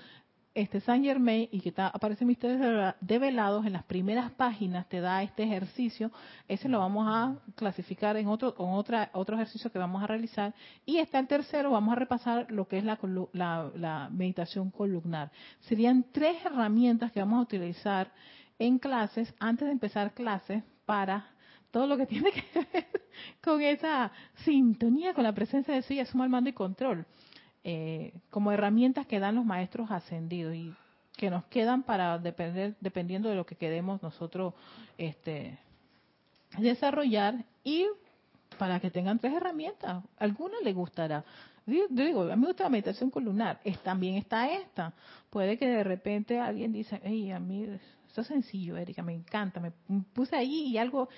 este 0.52 0.80
Saint 0.80 1.04
Germain 1.04 1.48
y 1.52 1.60
que 1.60 1.68
está, 1.68 1.86
aparece 1.86 2.24
en 2.24 2.28
Misterios 2.28 2.94
Develados 3.00 3.64
en 3.66 3.72
las 3.72 3.84
primeras 3.84 4.32
páginas 4.32 4.88
te 4.88 5.00
da 5.00 5.22
este 5.22 5.44
ejercicio. 5.44 6.10
Ese 6.48 6.68
lo 6.68 6.80
vamos 6.80 7.06
a 7.08 7.36
clasificar 7.54 8.16
en 8.16 8.26
otro 8.26 8.54
con 8.54 8.72
otra 8.72 9.10
otro 9.12 9.36
ejercicio 9.36 9.70
que 9.70 9.78
vamos 9.78 10.02
a 10.02 10.08
realizar. 10.08 10.52
Y 10.84 10.98
está 10.98 11.20
el 11.20 11.28
tercero 11.28 11.70
vamos 11.70 11.92
a 11.92 11.96
repasar 11.96 12.50
lo 12.50 12.66
que 12.66 12.78
es 12.78 12.84
la, 12.84 12.98
la, 13.32 13.70
la 13.76 14.08
meditación 14.10 14.70
columnar. 14.70 15.30
Serían 15.60 16.04
tres 16.10 16.44
herramientas 16.44 17.12
que 17.12 17.20
vamos 17.20 17.38
a 17.38 17.42
utilizar 17.42 18.10
en 18.58 18.78
clases. 18.78 19.32
Antes 19.38 19.66
de 19.66 19.72
empezar 19.72 20.14
clases 20.14 20.64
para 20.90 21.24
todo 21.70 21.86
lo 21.86 21.96
que 21.96 22.06
tiene 22.14 22.32
que 22.32 22.66
ver 22.72 22.86
con 23.40 23.62
esa 23.62 24.10
sintonía 24.44 25.14
con 25.14 25.22
la 25.22 25.32
presencia 25.32 25.72
de 25.72 25.82
sí, 25.82 26.04
su 26.04 26.20
al 26.20 26.28
mando 26.28 26.50
y 26.50 26.52
control, 26.52 27.06
eh, 27.62 28.12
como 28.28 28.50
herramientas 28.50 29.06
que 29.06 29.20
dan 29.20 29.36
los 29.36 29.44
maestros 29.44 29.88
ascendidos 29.92 30.56
y 30.56 30.74
que 31.16 31.30
nos 31.30 31.44
quedan 31.44 31.84
para 31.84 32.18
depender, 32.18 32.74
dependiendo 32.80 33.28
de 33.28 33.36
lo 33.36 33.46
que 33.46 33.54
queremos 33.54 34.02
nosotros 34.02 34.52
este, 34.98 35.60
desarrollar 36.58 37.44
y 37.62 37.86
para 38.58 38.80
que 38.80 38.90
tengan 38.90 39.20
tres 39.20 39.34
herramientas. 39.34 40.02
Alguna 40.18 40.56
le 40.64 40.72
gustará. 40.72 41.24
Digo, 41.66 42.22
a 42.22 42.34
mí 42.34 42.40
me 42.40 42.48
gusta 42.48 42.64
la 42.64 42.70
meditación 42.70 43.10
columnar. 43.10 43.60
Es, 43.62 43.78
también 43.80 44.16
está 44.16 44.50
esta. 44.50 44.92
Puede 45.28 45.56
que 45.56 45.68
de 45.68 45.84
repente 45.84 46.40
alguien 46.40 46.72
dice, 46.72 47.00
hey, 47.04 47.30
a 47.30 47.38
mí 47.38 47.78
esto 48.10 48.22
es 48.22 48.26
sencillo, 48.26 48.76
Erika, 48.76 49.02
me 49.02 49.14
encanta. 49.14 49.60
Me 49.60 49.70
puse 50.12 50.34
ahí 50.34 50.66
y 50.66 50.78
algo, 50.78 51.08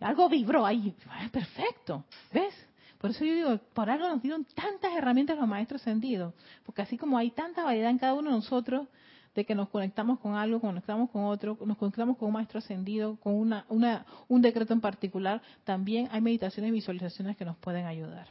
algo 0.00 0.28
vibró 0.28 0.66
ahí. 0.66 0.94
Perfecto, 1.30 2.04
¿ves? 2.32 2.52
Por 2.98 3.10
eso 3.10 3.24
yo 3.24 3.32
digo, 3.32 3.58
por 3.74 3.88
algo 3.88 4.08
nos 4.08 4.22
dieron 4.22 4.44
tantas 4.44 4.92
herramientas 4.96 5.38
los 5.38 5.46
maestros 5.46 5.80
ascendidos. 5.80 6.34
Porque 6.66 6.82
así 6.82 6.98
como 6.98 7.16
hay 7.16 7.30
tanta 7.30 7.62
variedad 7.62 7.90
en 7.90 7.98
cada 7.98 8.14
uno 8.14 8.30
de 8.30 8.36
nosotros, 8.36 8.88
de 9.36 9.44
que 9.44 9.54
nos 9.54 9.68
conectamos 9.68 10.18
con 10.18 10.34
algo, 10.34 10.60
conectamos 10.60 11.10
con 11.10 11.24
otro, 11.24 11.56
nos 11.64 11.78
conectamos 11.78 12.16
con 12.18 12.26
un 12.26 12.34
maestro 12.34 12.58
ascendido, 12.58 13.16
con 13.20 13.34
una, 13.34 13.64
una, 13.68 14.04
un 14.28 14.42
decreto 14.42 14.72
en 14.72 14.80
particular, 14.80 15.40
también 15.62 16.08
hay 16.10 16.20
meditaciones 16.20 16.70
y 16.70 16.72
visualizaciones 16.72 17.36
que 17.36 17.44
nos 17.44 17.56
pueden 17.56 17.86
ayudar. 17.86 18.26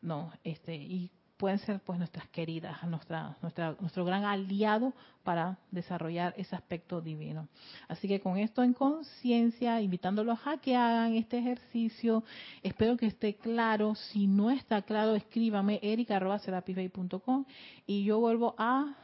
No, 0.00 0.32
este, 0.44 0.76
y 0.76 1.10
pueden 1.40 1.58
ser 1.60 1.80
pues 1.80 1.98
nuestras 1.98 2.28
queridas, 2.28 2.84
nuestra, 2.84 3.34
nuestra, 3.40 3.74
nuestro 3.80 4.04
gran 4.04 4.24
aliado 4.24 4.92
para 5.24 5.56
desarrollar 5.70 6.34
ese 6.36 6.54
aspecto 6.54 7.00
divino. 7.00 7.48
Así 7.88 8.08
que 8.08 8.20
con 8.20 8.36
esto 8.36 8.62
en 8.62 8.74
conciencia, 8.74 9.80
invitándolos 9.80 10.38
a 10.44 10.58
que 10.58 10.76
hagan 10.76 11.14
este 11.14 11.38
ejercicio, 11.38 12.24
espero 12.62 12.98
que 12.98 13.06
esté 13.06 13.36
claro. 13.36 13.94
Si 13.94 14.26
no 14.26 14.50
está 14.50 14.82
claro, 14.82 15.14
escríbame 15.14 15.80
erica.com 15.82 17.46
y 17.86 18.04
yo 18.04 18.20
vuelvo 18.20 18.54
a 18.58 18.94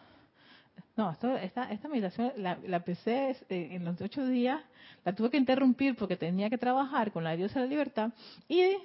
no, 0.95 1.11
esta, 1.41 1.71
esta 1.73 1.89
meditación 1.89 2.33
la, 2.37 2.59
la 2.67 2.77
empecé 2.77 3.31
eh, 3.49 3.69
en 3.73 3.85
los 3.85 3.99
ocho 4.01 4.27
días, 4.27 4.63
la 5.07 5.15
tuve 5.15 5.31
que 5.31 5.39
interrumpir 5.39 5.97
porque 5.97 6.17
tenía 6.17 6.51
que 6.51 6.59
trabajar 6.59 7.13
con 7.13 7.25
la 7.25 7.35
diosa 7.35 7.61
de 7.61 7.67
la 7.67 7.71
libertad 7.71 8.13
y 8.47 8.77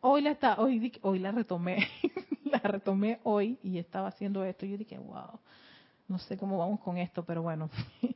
hoy 0.00 0.22
la 0.22 0.30
está, 0.30 0.60
hoy, 0.60 0.92
hoy 1.02 1.18
la 1.18 1.32
retomé, 1.32 1.88
la 2.44 2.58
retomé 2.58 3.20
hoy 3.24 3.58
y 3.62 3.78
estaba 3.78 4.08
haciendo 4.08 4.44
esto. 4.44 4.66
Y 4.66 4.70
yo 4.70 4.78
dije, 4.78 4.98
wow, 4.98 5.38
no 6.08 6.18
sé 6.18 6.36
cómo 6.36 6.58
vamos 6.58 6.80
con 6.80 6.98
esto, 6.98 7.24
pero 7.24 7.42
bueno, 7.42 7.70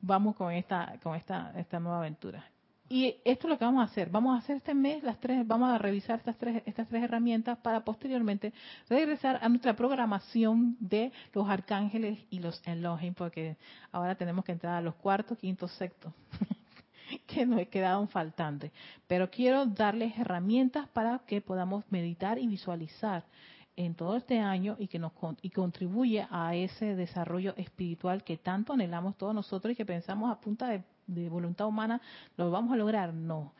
vamos 0.00 0.36
con 0.36 0.52
esta, 0.52 0.98
con 1.02 1.14
esta, 1.14 1.52
esta 1.56 1.80
nueva 1.80 1.98
aventura. 1.98 2.44
Y 2.88 3.16
esto 3.24 3.48
es 3.48 3.50
lo 3.50 3.58
que 3.58 3.64
vamos 3.64 3.80
a 3.80 3.90
hacer. 3.90 4.10
Vamos 4.10 4.36
a 4.36 4.38
hacer 4.38 4.56
este 4.58 4.72
mes 4.72 5.02
las 5.02 5.18
tres, 5.18 5.44
vamos 5.46 5.70
a 5.70 5.78
revisar 5.78 6.18
estas 6.18 6.36
tres, 6.38 6.62
estas 6.66 6.86
tres 6.86 7.02
herramientas 7.02 7.58
para 7.58 7.84
posteriormente 7.84 8.52
regresar 8.88 9.40
a 9.42 9.48
nuestra 9.48 9.74
programación 9.74 10.76
de 10.78 11.10
los 11.32 11.48
arcángeles 11.48 12.20
y 12.30 12.38
los 12.38 12.62
Elohim, 12.64 13.14
porque 13.14 13.56
ahora 13.90 14.14
tenemos 14.14 14.44
que 14.44 14.52
entrar 14.52 14.76
a 14.76 14.80
los 14.80 14.94
cuartos, 14.94 15.36
quintos, 15.38 15.72
sextos. 15.72 16.12
que 17.26 17.46
nos 17.46 17.66
quedaron 17.68 18.08
faltantes. 18.08 18.72
Pero 19.06 19.30
quiero 19.30 19.66
darles 19.66 20.16
herramientas 20.18 20.88
para 20.88 21.18
que 21.20 21.40
podamos 21.40 21.84
meditar 21.90 22.38
y 22.38 22.46
visualizar 22.46 23.24
en 23.76 23.94
todo 23.94 24.16
este 24.16 24.38
año 24.38 24.76
y 24.78 24.88
que 24.88 24.98
nos 24.98 25.12
y 25.42 25.50
contribuye 25.50 26.26
a 26.30 26.54
ese 26.54 26.96
desarrollo 26.96 27.54
espiritual 27.56 28.24
que 28.24 28.38
tanto 28.38 28.72
anhelamos 28.72 29.16
todos 29.16 29.34
nosotros 29.34 29.72
y 29.72 29.76
que 29.76 29.84
pensamos 29.84 30.32
a 30.32 30.40
punta 30.40 30.68
de, 30.68 31.28
voluntad 31.28 31.66
humana 31.66 32.00
lo 32.36 32.50
vamos 32.50 32.72
a 32.72 32.76
lograr. 32.76 33.12
No, 33.12 33.52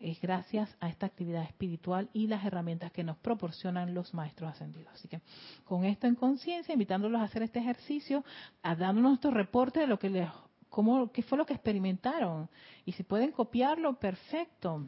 es 0.00 0.20
gracias 0.20 0.74
a 0.80 0.88
esta 0.88 1.06
actividad 1.06 1.42
espiritual 1.42 2.08
y 2.14 2.28
las 2.28 2.44
herramientas 2.44 2.90
que 2.92 3.04
nos 3.04 3.18
proporcionan 3.18 3.94
los 3.94 4.14
maestros 4.14 4.50
ascendidos. 4.50 4.92
Así 4.94 5.06
que 5.06 5.20
con 5.64 5.84
esto 5.84 6.06
en 6.06 6.14
conciencia, 6.14 6.72
invitándolos 6.72 7.20
a 7.20 7.24
hacer 7.24 7.42
este 7.42 7.58
ejercicio, 7.58 8.24
a 8.62 8.74
darnos 8.74 9.02
nuestro 9.02 9.30
reporte 9.30 9.80
de 9.80 9.86
lo 9.86 9.98
que 9.98 10.08
les 10.08 10.28
cómo, 10.68 11.10
qué 11.12 11.22
fue 11.22 11.38
lo 11.38 11.46
que 11.46 11.54
experimentaron. 11.54 12.48
Y 12.84 12.92
si 12.92 13.02
pueden 13.02 13.32
copiarlo, 13.32 13.98
perfecto. 13.98 14.86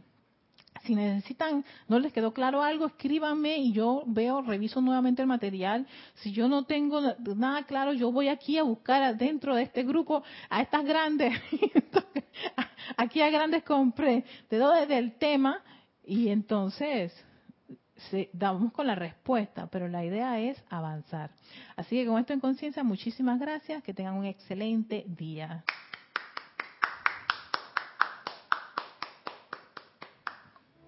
Si 0.85 0.95
necesitan, 0.95 1.65
no 1.89 1.99
les 1.99 2.13
quedó 2.13 2.33
claro 2.33 2.63
algo, 2.63 2.87
escríbanme 2.87 3.59
y 3.59 3.73
yo 3.73 4.03
veo, 4.07 4.41
reviso 4.41 4.81
nuevamente 4.81 5.21
el 5.21 5.29
material. 5.29 5.87
Si 6.15 6.33
yo 6.33 6.49
no 6.49 6.65
tengo 6.65 7.01
nada 7.37 7.65
claro, 7.65 7.93
yo 7.93 8.11
voy 8.11 8.29
aquí 8.29 8.57
a 8.57 8.63
buscar 8.63 9.17
dentro 9.17 9.55
de 9.55 9.63
este 9.65 9.83
grupo 9.83 10.23
a 10.49 10.63
estas 10.63 10.85
grandes, 10.85 11.35
aquí 12.97 13.21
a 13.21 13.31
grandes 13.31 13.63
compré, 13.65 14.25
doy 14.49 14.87
del 14.87 15.19
tema 15.19 15.63
y 16.03 16.29
entonces 16.29 17.13
damos 18.33 18.73
con 18.73 18.87
la 18.87 18.95
respuesta, 18.95 19.67
pero 19.69 19.89
la 19.89 20.05
idea 20.05 20.39
es 20.41 20.63
avanzar. 20.69 21.31
Así 21.77 21.97
que 21.97 22.07
con 22.07 22.19
esto 22.19 22.33
en 22.33 22.41
conciencia, 22.41 22.83
muchísimas 22.83 23.39
gracias, 23.39 23.83
que 23.83 23.95
tengan 23.95 24.15
un 24.15 24.27
excelente 24.27 25.05
día. 25.07 25.65